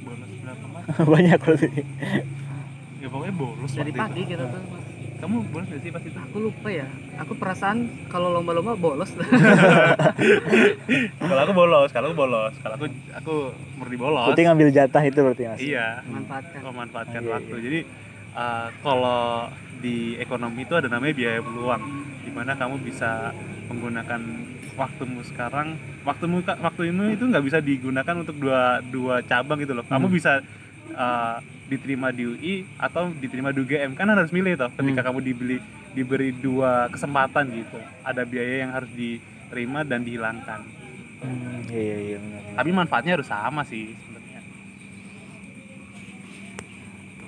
bolos 0.00 0.28
berapa 0.40 0.66
mas 0.68 0.84
banyak 1.16 1.38
berarti 1.38 1.68
ya 2.98 3.08
pokoknya 3.08 3.34
bolos 3.34 3.72
dari 3.72 3.92
pagi 3.92 4.20
itu. 4.20 4.30
gitu 4.32 4.44
tuh 4.44 4.60
Mas. 4.64 4.83
Kamu 5.24 5.36
bolos 5.48 5.66
gak 5.66 5.80
sih 5.80 5.90
pas 5.90 6.02
itu? 6.02 6.18
Aku 6.20 6.38
lupa 6.38 6.68
ya. 6.68 6.84
Aku 7.16 7.32
perasaan 7.32 7.78
kalau 8.06 8.28
lomba-lomba 8.30 8.76
bolos. 8.76 9.08
Kalau 11.18 11.40
aku 11.40 11.52
bolos 11.52 11.88
kalau 11.90 12.06
aku 12.08 12.16
bolos. 12.18 12.52
Kalau 12.60 12.74
aku 12.76 12.86
aku 13.14 13.34
murni 13.74 13.96
bolos. 13.96 14.26
Berarti 14.28 14.44
ngambil 14.44 14.68
jatah 14.70 15.02
itu 15.02 15.18
berarti 15.18 15.42
mas? 15.46 15.58
Iya. 15.58 15.86
Memanfaatkan 16.04 16.60
memanfaatkan 16.62 17.20
Oh, 17.20 17.24
iya, 17.24 17.32
waktu. 17.32 17.54
iya. 17.54 17.62
jadi 17.62 17.80
uh, 18.34 18.68
kalau 18.80 19.22
di 19.80 19.96
ekonomi 20.16 20.64
itu 20.64 20.74
ada 20.74 20.88
namanya 20.88 21.14
biaya 21.14 21.40
peluang 21.40 21.82
di 22.20 22.30
mana 22.30 22.52
kamu 22.54 22.76
bisa 22.80 23.32
menggunakan 23.66 24.20
waktumu 24.74 25.20
sekarang. 25.24 25.68
Waktumu 26.02 26.36
waktu 26.42 26.82
ini 26.90 27.16
itu 27.16 27.24
nggak 27.24 27.44
bisa 27.44 27.58
digunakan 27.58 28.14
untuk 28.16 28.36
dua 28.36 28.84
dua 28.84 29.24
cabang 29.24 29.56
gitu 29.58 29.72
loh. 29.72 29.84
Kamu 29.84 30.06
Hmm. 30.06 30.14
bisa 30.14 30.32
uh, 30.92 31.38
diterima 31.66 32.08
di 32.08 32.22
UI 32.24 32.54
atau 32.76 33.08
diterima 33.10 33.48
di 33.48 33.60
UGM 33.60 33.92
kan 33.92 34.06
harus 34.06 34.28
milih 34.30 34.54
toh 34.54 34.70
ketika 34.70 35.00
Hmm. 35.00 35.08
kamu 35.08 35.18
dibeli 35.22 35.56
diberi 35.90 36.30
dua 36.30 36.86
kesempatan 36.88 37.48
gitu 37.50 37.76
ada 38.02 38.22
biaya 38.22 38.54
yang 38.60 38.72
harus 38.72 38.90
diterima 38.90 39.80
dan 39.80 40.00
dihilangkan 40.00 40.60
Hmm, 41.16 41.64
iya 41.66 41.96
iya 42.04 42.16
benar. 42.18 42.42
tapi 42.54 42.70
manfaatnya 42.70 43.12
harus 43.14 43.26
sama 43.26 43.64
sih 43.64 43.96
sebenarnya 43.96 44.40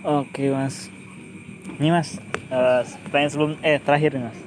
Oke 0.03 0.47
mas, 0.49 0.87
ini 1.75 1.91
mas, 1.91 2.21
eh, 2.47 2.83
pertanyaan 3.03 3.33
sebelum 3.33 3.53
eh 3.61 3.75
terakhir 3.77 4.15
nih 4.15 4.23
mas. 4.23 4.39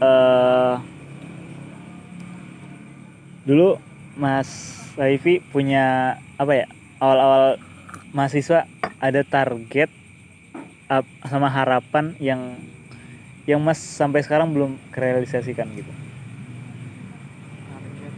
Eh, 0.00 0.74
dulu 3.44 3.78
Mas 4.12 4.48
Raifi 4.92 5.38
punya 5.46 6.16
apa 6.34 6.52
ya 6.54 6.66
awal-awal 6.98 7.54
mahasiswa 8.12 8.68
ada 9.00 9.24
target 9.24 9.88
sama 11.24 11.48
harapan 11.48 12.12
yang 12.20 12.60
yang 13.48 13.58
Mas 13.64 13.80
sampai 13.80 14.20
sekarang 14.22 14.52
belum 14.52 14.76
kerealisasikan 14.92 15.66
gitu. 15.74 15.88
Target. 17.72 18.12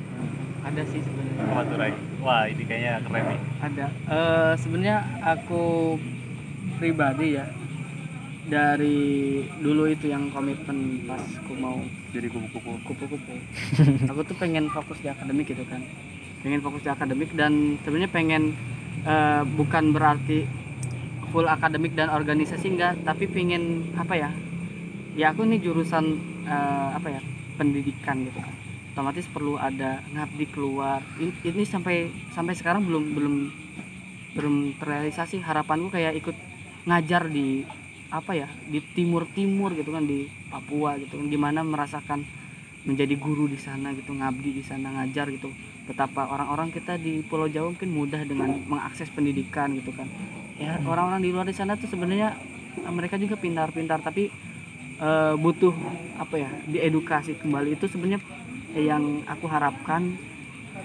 ada 0.67 0.83
sih 0.91 1.01
sebenarnya 1.01 1.43
apa 1.47 1.63
tuh 1.65 1.77
Rai? 1.79 1.93
wah 2.19 2.45
ini 2.51 2.63
kayaknya 2.67 2.93
keren 3.07 3.25
nih 3.31 3.41
ada 3.63 3.87
Eh, 4.11 4.53
sebenarnya 4.59 4.97
aku 5.23 5.63
pribadi 6.83 7.39
ya 7.39 7.47
dari 8.45 9.41
dulu 9.63 9.89
itu 9.89 10.13
yang 10.13 10.29
komitmen 10.29 11.09
pas 11.09 11.23
aku 11.41 11.57
mau 11.57 11.81
jadi 12.13 12.29
kupu-kupu 12.29 12.77
kupu-kupu 12.85 13.35
aku 14.11 14.21
tuh 14.27 14.37
pengen 14.37 14.69
fokus 14.69 15.01
di 15.01 15.09
akademik 15.09 15.49
gitu 15.49 15.65
kan 15.65 15.81
pengen 16.45 16.61
fokus 16.61 16.85
di 16.85 16.91
akademik 16.93 17.33
dan 17.33 17.81
sebenarnya 17.87 18.11
pengen 18.13 18.53
eh, 19.05 19.43
bukan 19.45 19.93
berarti 19.93 20.45
full 21.31 21.51
akademik 21.51 21.99
dan 21.99 22.15
organisasi 22.15 22.79
enggak 22.79 22.95
tapi 23.03 23.27
pengen 23.27 23.91
apa 23.99 24.15
ya 24.15 24.31
ya 25.19 25.35
aku 25.35 25.47
nih 25.47 25.63
jurusan 25.63 26.05
eh, 26.47 26.89
apa 26.95 27.09
ya 27.11 27.21
pendidikan 27.55 28.27
gitu 28.27 28.39
kan. 28.43 28.55
Otomatis 28.95 29.27
perlu 29.27 29.59
ada 29.59 29.99
ngabdi 30.15 30.47
keluar. 30.55 31.03
Ini, 31.19 31.33
ini 31.51 31.63
sampai 31.67 32.11
sampai 32.31 32.55
sekarang 32.55 32.87
belum 32.87 33.05
belum 33.15 33.35
belum 34.35 34.55
terrealisasi 34.79 35.43
harapanku 35.43 35.91
kayak 35.91 36.15
ikut 36.19 36.35
ngajar 36.87 37.27
di 37.31 37.67
apa 38.15 38.31
ya 38.39 38.47
di 38.71 38.79
timur 38.95 39.27
timur 39.35 39.75
gitu 39.75 39.91
kan 39.91 40.07
di 40.07 40.31
Papua 40.51 40.95
gitu 41.03 41.19
kan. 41.19 41.27
Gimana 41.27 41.67
merasakan 41.67 42.23
menjadi 42.85 43.15
guru 43.19 43.49
di 43.49 43.59
sana 43.59 43.91
gitu 43.97 44.13
ngabdi 44.15 44.51
di 44.61 44.63
sana 44.63 44.93
ngajar 45.03 45.33
gitu 45.33 45.49
betapa 45.85 46.25
orang-orang 46.25 46.73
kita 46.73 46.97
di 46.97 47.21
Pulau 47.21 47.45
Jawa 47.49 47.77
mungkin 47.77 47.93
mudah 47.93 48.25
dengan 48.25 48.57
mengakses 48.65 49.13
pendidikan 49.13 49.77
gitu 49.77 49.93
kan. 49.93 50.09
Ya 50.57 50.81
orang-orang 50.89 51.21
di 51.21 51.31
luar 51.35 51.45
di 51.45 51.57
sana 51.57 51.77
tuh 51.77 51.89
sebenarnya 51.91 52.33
eh, 52.81 52.93
mereka 52.93 53.21
juga 53.21 53.37
pintar-pintar 53.37 54.01
tapi 54.01 54.33
eh, 54.99 55.35
butuh 55.37 55.75
apa 56.17 56.35
ya 56.41 56.51
diedukasi 56.69 57.37
kembali. 57.37 57.77
Itu 57.77 57.87
sebenarnya 57.93 58.21
yang 58.75 59.23
aku 59.29 59.47
harapkan 59.47 60.17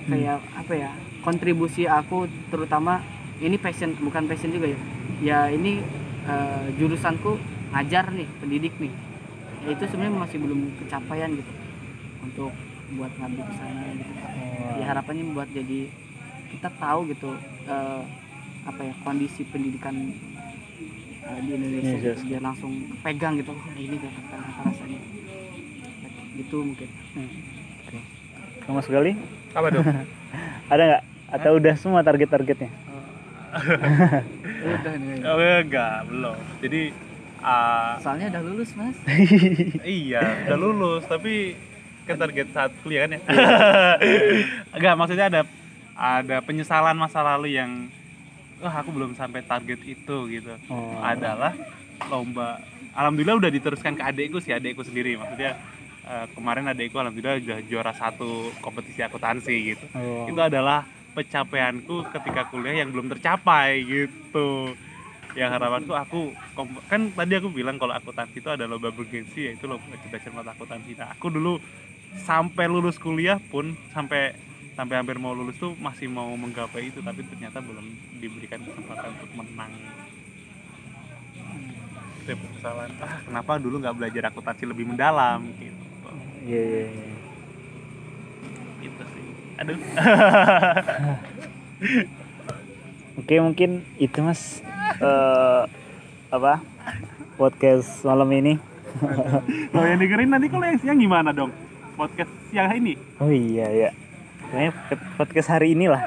kayak 0.06 0.40
apa 0.54 0.74
ya 0.78 0.92
kontribusi 1.26 1.90
aku 1.90 2.30
terutama 2.54 3.02
ini 3.42 3.58
passion 3.58 3.96
bukan 3.98 4.28
passion 4.28 4.52
juga 4.52 4.76
ya. 4.76 4.80
Ya 5.24 5.40
ini 5.48 5.80
eh, 6.28 6.66
jurusanku 6.76 7.40
ngajar 7.72 8.12
nih 8.12 8.28
pendidik 8.44 8.76
nih. 8.84 8.92
Ya 9.64 9.80
itu 9.80 9.84
sebenarnya 9.88 10.28
masih 10.28 10.38
belum 10.44 10.60
kecapaian 10.84 11.32
gitu. 11.40 11.52
Untuk 12.20 12.52
buat 12.98 13.12
ngabdi 13.20 13.42
ke 13.44 13.54
sana 13.58 13.82
gitu 13.94 14.14
Pak. 14.18 14.32
Wah. 14.34 14.76
Ya 14.80 14.86
harapannya 14.90 15.24
buat 15.36 15.50
jadi 15.54 15.80
kita 16.50 16.70
tahu 16.82 17.00
gitu 17.14 17.30
eh, 17.70 18.02
apa 18.66 18.82
ya 18.84 18.94
kondisi 19.06 19.42
pendidikan 19.48 19.96
eh, 21.26 21.40
di 21.46 21.52
Indonesia 21.54 21.96
Iya, 21.96 22.14
gitu, 22.18 22.22
biar 22.30 22.42
langsung 22.42 22.72
pegang 23.06 23.38
gitu 23.38 23.54
oh, 23.54 23.74
ini 23.78 23.96
Jakarta 23.98 24.36
apa 24.42 24.62
rasanya 24.70 25.00
gitu 26.40 26.58
mungkin. 26.64 26.90
Kamu 28.66 28.76
Mas 28.80 28.88
Gali? 28.88 29.14
Apa 29.52 29.68
dong? 29.74 29.86
Ada 30.72 30.84
nggak? 30.86 31.04
Atau 31.30 31.52
udah 31.62 31.76
semua 31.78 32.02
target-targetnya? 32.02 32.70
Udah 34.60 34.94
nih 35.00 35.26
oh, 35.30 35.40
enggak 35.40 35.98
belum. 36.06 36.38
Jadi 36.62 36.82
ah, 37.42 37.98
soalnya 38.04 38.28
udah 38.36 38.42
lulus 38.46 38.72
mas. 38.78 38.98
Iya 39.82 40.22
udah 40.46 40.58
lulus 40.60 41.04
tapi 41.10 41.56
kan 42.10 42.18
target 42.18 42.48
saat 42.50 42.72
kuliah 42.82 43.06
kan 43.06 43.16
ya? 43.16 43.20
Enggak 44.76 44.94
maksudnya 44.98 45.26
ada 45.30 45.42
ada 45.94 46.38
penyesalan 46.42 46.98
masa 46.98 47.22
lalu 47.22 47.54
yang 47.54 47.86
wah 48.58 48.74
aku 48.82 48.90
belum 48.90 49.14
sampai 49.14 49.46
target 49.46 49.80
itu 49.86 50.18
gitu. 50.34 50.54
Oh. 50.74 50.98
adalah 51.06 51.54
lomba 52.10 52.58
alhamdulillah 52.98 53.38
udah 53.38 53.52
diteruskan 53.52 53.94
ke 53.94 54.04
adekku 54.04 54.42
sih 54.42 54.56
adekku 54.56 54.82
sendiri. 54.82 55.20
Maksudnya 55.22 55.54
eh, 56.08 56.26
kemarin 56.34 56.66
adekku 56.72 56.98
alhamdulillah 56.98 57.38
udah 57.46 57.60
juara 57.70 57.94
satu 57.94 58.50
kompetisi 58.64 59.06
akuntansi 59.06 59.76
gitu. 59.76 59.86
Oh. 59.94 60.26
itu 60.26 60.42
adalah 60.42 60.88
pencapaianku 61.14 62.10
ketika 62.16 62.48
kuliah 62.50 62.82
yang 62.82 62.90
belum 62.90 63.12
tercapai 63.14 63.86
gitu. 63.86 64.74
Yang 65.38 65.50
harapanku 65.62 65.94
aku 65.94 66.34
kan 66.90 67.14
tadi 67.14 67.34
aku 67.38 67.54
bilang 67.54 67.78
kalau 67.78 67.94
akuntansi 67.94 68.42
itu 68.42 68.50
ada 68.50 68.66
lomba 68.66 68.90
bergengsi 68.90 69.52
yaitu 69.52 69.70
lomba 69.70 69.94
cita 70.02 70.18
cermat 70.18 70.48
akuntansi. 70.48 70.98
Nah 70.98 71.14
aku 71.14 71.30
dulu 71.30 71.62
sampai 72.26 72.66
lulus 72.70 72.98
kuliah 72.98 73.38
pun 73.50 73.78
sampai 73.94 74.34
sampai 74.80 74.96
hampir 74.96 75.20
mau 75.20 75.36
lulus 75.36 75.60
tuh 75.60 75.76
masih 75.76 76.08
mau 76.08 76.32
menggapai 76.40 76.88
itu 76.88 77.04
tapi 77.04 77.20
ternyata 77.28 77.60
belum 77.60 77.84
diberikan 78.24 78.64
kesempatan 78.64 79.12
untuk 79.12 79.32
menang. 79.36 79.72
Itu 82.24 82.40
kesalahan. 82.56 82.92
Ah 83.04 83.20
kenapa 83.28 83.60
dulu 83.60 83.84
nggak 83.84 83.96
belajar 84.00 84.32
akuntansi 84.32 84.64
lebih 84.64 84.88
mendalam 84.88 85.52
gitu. 85.60 85.84
Iya 86.48 86.62
iya 86.64 86.84
iya. 86.96 87.12
itu 88.88 89.04
sih. 89.04 89.24
Aduh. 89.60 89.76
Oke 93.20 93.36
mungkin 93.44 93.84
itu 94.00 94.24
mas. 94.24 94.64
Eh 95.04 95.64
apa? 96.32 96.64
Podcast 97.36 98.08
malam 98.08 98.32
ini. 98.32 98.56
kalau 99.76 99.86
yang 99.86 100.00
dengerin 100.00 100.32
nanti 100.32 100.48
kalau 100.48 100.66
yang 100.66 100.80
siang 100.82 100.98
gimana 100.98 101.30
dong 101.36 101.52
podcast 102.00 102.32
siang 102.48 102.72
ini 102.72 102.96
Oh 103.20 103.28
iya 103.28 103.68
ya. 103.68 103.90
Kayaknya 104.50 104.72
podcast 105.20 105.50
hari 105.52 105.76
ini 105.78 105.92
lah. 105.92 106.02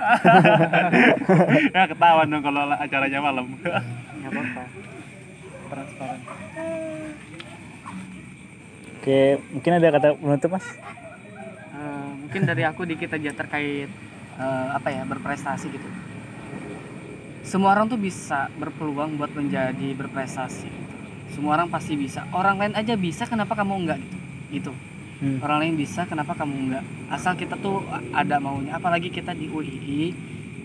ya 1.77 1.85
ketahuan 1.87 2.27
dong 2.33 2.43
kalau 2.43 2.65
acaranya 2.75 3.21
malam 3.21 3.47
nggak 3.61 4.31
apa-apa 4.33 4.63
transparan 5.69 6.21
Oke 9.03 9.37
mungkin 9.53 9.73
ada 9.77 9.89
kata 9.93 10.09
penutup 10.17 10.51
mas. 10.57 10.67
Eh, 11.77 12.09
mungkin 12.25 12.41
dari 12.49 12.63
aku 12.65 12.83
dikit 12.89 13.13
aja 13.13 13.31
terkait 13.37 13.91
eh, 14.41 14.69
apa 14.73 14.89
ya 14.89 15.05
berprestasi 15.05 15.69
gitu 15.69 15.89
semua 17.43 17.75
orang 17.75 17.91
tuh 17.91 17.99
bisa 17.99 18.47
berpeluang 18.55 19.19
buat 19.19 19.35
menjadi 19.35 19.93
berprestasi 19.99 20.71
gitu. 20.71 20.95
semua 21.35 21.59
orang 21.59 21.69
pasti 21.69 21.99
bisa 21.99 22.23
orang 22.31 22.57
lain 22.57 22.75
aja 22.79 22.95
bisa 22.95 23.27
kenapa 23.27 23.59
kamu 23.59 23.75
enggak 23.83 23.99
gitu 23.99 24.17
gitu 24.55 24.73
Hmm. 25.23 25.39
orang 25.39 25.59
lain 25.61 25.75
bisa 25.77 26.03
kenapa 26.03 26.35
kamu 26.35 26.67
enggak 26.67 26.83
asal 27.07 27.33
kita 27.33 27.55
tuh 27.57 27.79
ada 28.11 28.37
maunya 28.37 28.75
apalagi 28.75 29.07
kita 29.07 29.31
di 29.31 29.47
UII 29.47 30.11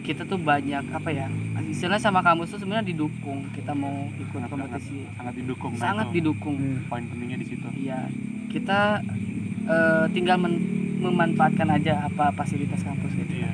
kita 0.01 0.24
tuh 0.24 0.36
banyak 0.36 0.82
apa 0.89 1.10
ya 1.10 1.30
istilahnya 1.64 2.01
sama 2.01 2.20
kamu 2.20 2.43
tuh 2.43 2.58
sebenarnya 2.58 2.89
didukung 2.89 3.45
kita 3.51 3.72
mau 3.72 4.10
ikut 4.10 4.34
Sangat- 4.34 4.49
kompetisi 4.49 5.05
sangat 5.14 5.34
didukung 5.36 5.72
Nah, 5.72 5.82
sangat 5.84 6.05
itu 6.08 6.16
didukung 6.18 6.55
Hmm. 6.55 6.80
poin 6.86 7.03
pentingnya 7.03 7.38
di 7.38 7.45
situ 7.45 7.68
Iya, 7.78 8.10
kita 8.49 9.05
eh, 9.68 10.05
tinggal 10.10 10.38
men- 10.38 10.64
memanfaatkan 10.97 11.70
aja 11.70 12.01
apa 12.03 12.34
fasilitas 12.34 12.82
kampus 12.82 13.14
gitu. 13.14 13.34
iya 13.36 13.51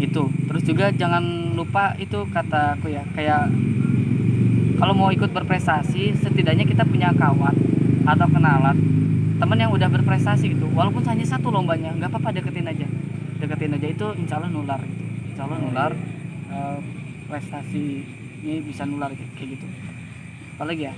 Itu. 0.00 0.26
Terus 0.48 0.62
juga 0.64 0.90
jangan 0.90 1.22
lupa 1.52 1.94
itu 1.94 2.26
kata 2.26 2.74
aku 2.74 2.88
ya, 2.88 3.04
kayak 3.12 3.52
kalau 4.74 4.96
mau 4.96 5.10
ikut 5.10 5.28
berprestasi, 5.28 6.16
setidaknya 6.16 6.64
kita 6.64 6.82
punya 6.82 7.12
kawan 7.12 7.52
atau 8.02 8.26
kenalan 8.26 8.76
teman 9.40 9.56
yang 9.56 9.72
udah 9.72 9.88
berprestasi 9.88 10.52
gitu. 10.52 10.68
Walaupun 10.76 11.00
hanya 11.08 11.24
satu 11.24 11.48
lombanya, 11.48 11.96
nggak 11.96 12.12
apa-apa 12.12 12.36
deketin 12.36 12.68
aja. 12.68 12.86
Deketin 13.40 13.72
aja 13.72 13.88
itu 13.88 14.06
insya 14.20 14.36
Allah 14.36 14.52
nular 14.52 14.80
gitu. 14.84 15.04
Insya 15.32 15.42
Allah 15.48 15.58
nular 15.64 15.92
eh, 16.52 16.78
prestasi 17.24 18.04
ini 18.44 18.60
bisa 18.60 18.84
nular 18.84 19.08
gitu, 19.16 19.32
kayak 19.34 19.56
gitu. 19.56 19.66
Apalagi 20.60 20.92
ya? 20.92 20.94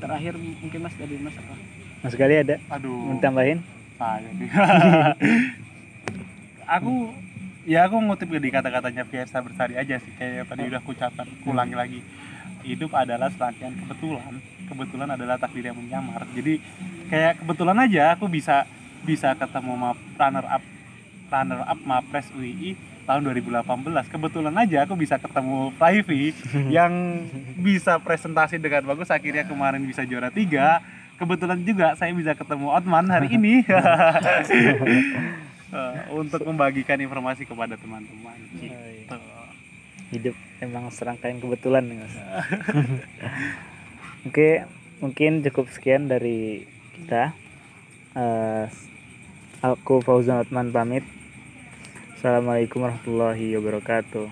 Terakhir 0.00 0.32
mungkin 0.40 0.80
Mas 0.80 0.94
dari 0.96 1.14
Mas 1.20 1.36
apa? 1.36 1.54
Mas 2.00 2.14
Gali 2.16 2.36
ada 2.40 2.56
aduh 2.72 3.12
mau 3.12 3.20
tambahin? 3.20 3.60
aku 6.76 7.08
ya 7.64 7.88
aku 7.88 7.96
ngutip 8.04 8.28
dari 8.28 8.52
kata-katanya 8.52 9.08
Fiesta 9.08 9.40
Bersari 9.40 9.80
aja 9.80 9.96
sih 9.96 10.12
kayak 10.20 10.52
tadi 10.52 10.68
udah 10.68 10.80
aku 10.84 10.92
aku 10.92 11.48
ulangi 11.48 11.72
lagi 11.72 12.00
hidup 12.60 12.92
adalah 12.92 13.32
serangkaian 13.32 13.72
kebetulan 13.72 14.36
kebetulan 14.66 15.08
adalah 15.14 15.40
takdir 15.40 15.70
yang 15.70 15.78
menyamar. 15.78 16.26
Jadi 16.34 16.60
kayak 17.08 17.42
kebetulan 17.42 17.78
aja 17.86 18.18
aku 18.18 18.26
bisa 18.26 18.66
bisa 19.06 19.32
ketemu 19.38 19.72
sama 19.78 19.90
runner 20.18 20.46
up 20.50 20.62
runner 21.30 21.60
up 21.62 21.80
Mapres 21.86 22.26
UII 22.34 22.74
tahun 23.06 23.22
2018 23.22 23.62
kebetulan 24.10 24.54
aja 24.58 24.82
aku 24.82 24.98
bisa 24.98 25.14
ketemu 25.14 25.70
Privy 25.78 26.34
yang 26.76 27.22
bisa 27.62 28.02
presentasi 28.02 28.58
dengan 28.58 28.82
bagus 28.82 29.14
akhirnya 29.14 29.46
kemarin 29.46 29.82
bisa 29.86 30.02
juara 30.02 30.28
tiga. 30.34 30.82
Kebetulan 31.16 31.64
juga 31.64 31.96
saya 31.96 32.12
bisa 32.12 32.36
ketemu 32.36 32.68
Otman 32.76 33.08
hari 33.08 33.40
ini. 33.40 33.64
Eh, 35.66 35.94
untuk 36.14 36.46
membagikan 36.46 36.94
informasi 36.94 37.42
kepada 37.42 37.74
teman-teman. 37.74 38.38
Gitu. 38.62 39.18
Hidup 40.14 40.36
emang 40.62 40.86
serangkaian 40.94 41.42
kebetulan 41.42 41.82
mas. 41.90 42.14
Oke 44.26 44.66
mungkin 44.98 45.38
cukup 45.46 45.70
sekian 45.70 46.10
dari 46.10 46.66
kita. 46.98 47.30
Eh, 48.18 48.66
aku 49.62 50.02
Fauzan 50.02 50.42
Otman 50.42 50.74
pamit. 50.74 51.06
Assalamualaikum 52.18 52.82
warahmatullahi 52.82 53.54
wabarakatuh. 53.54 54.26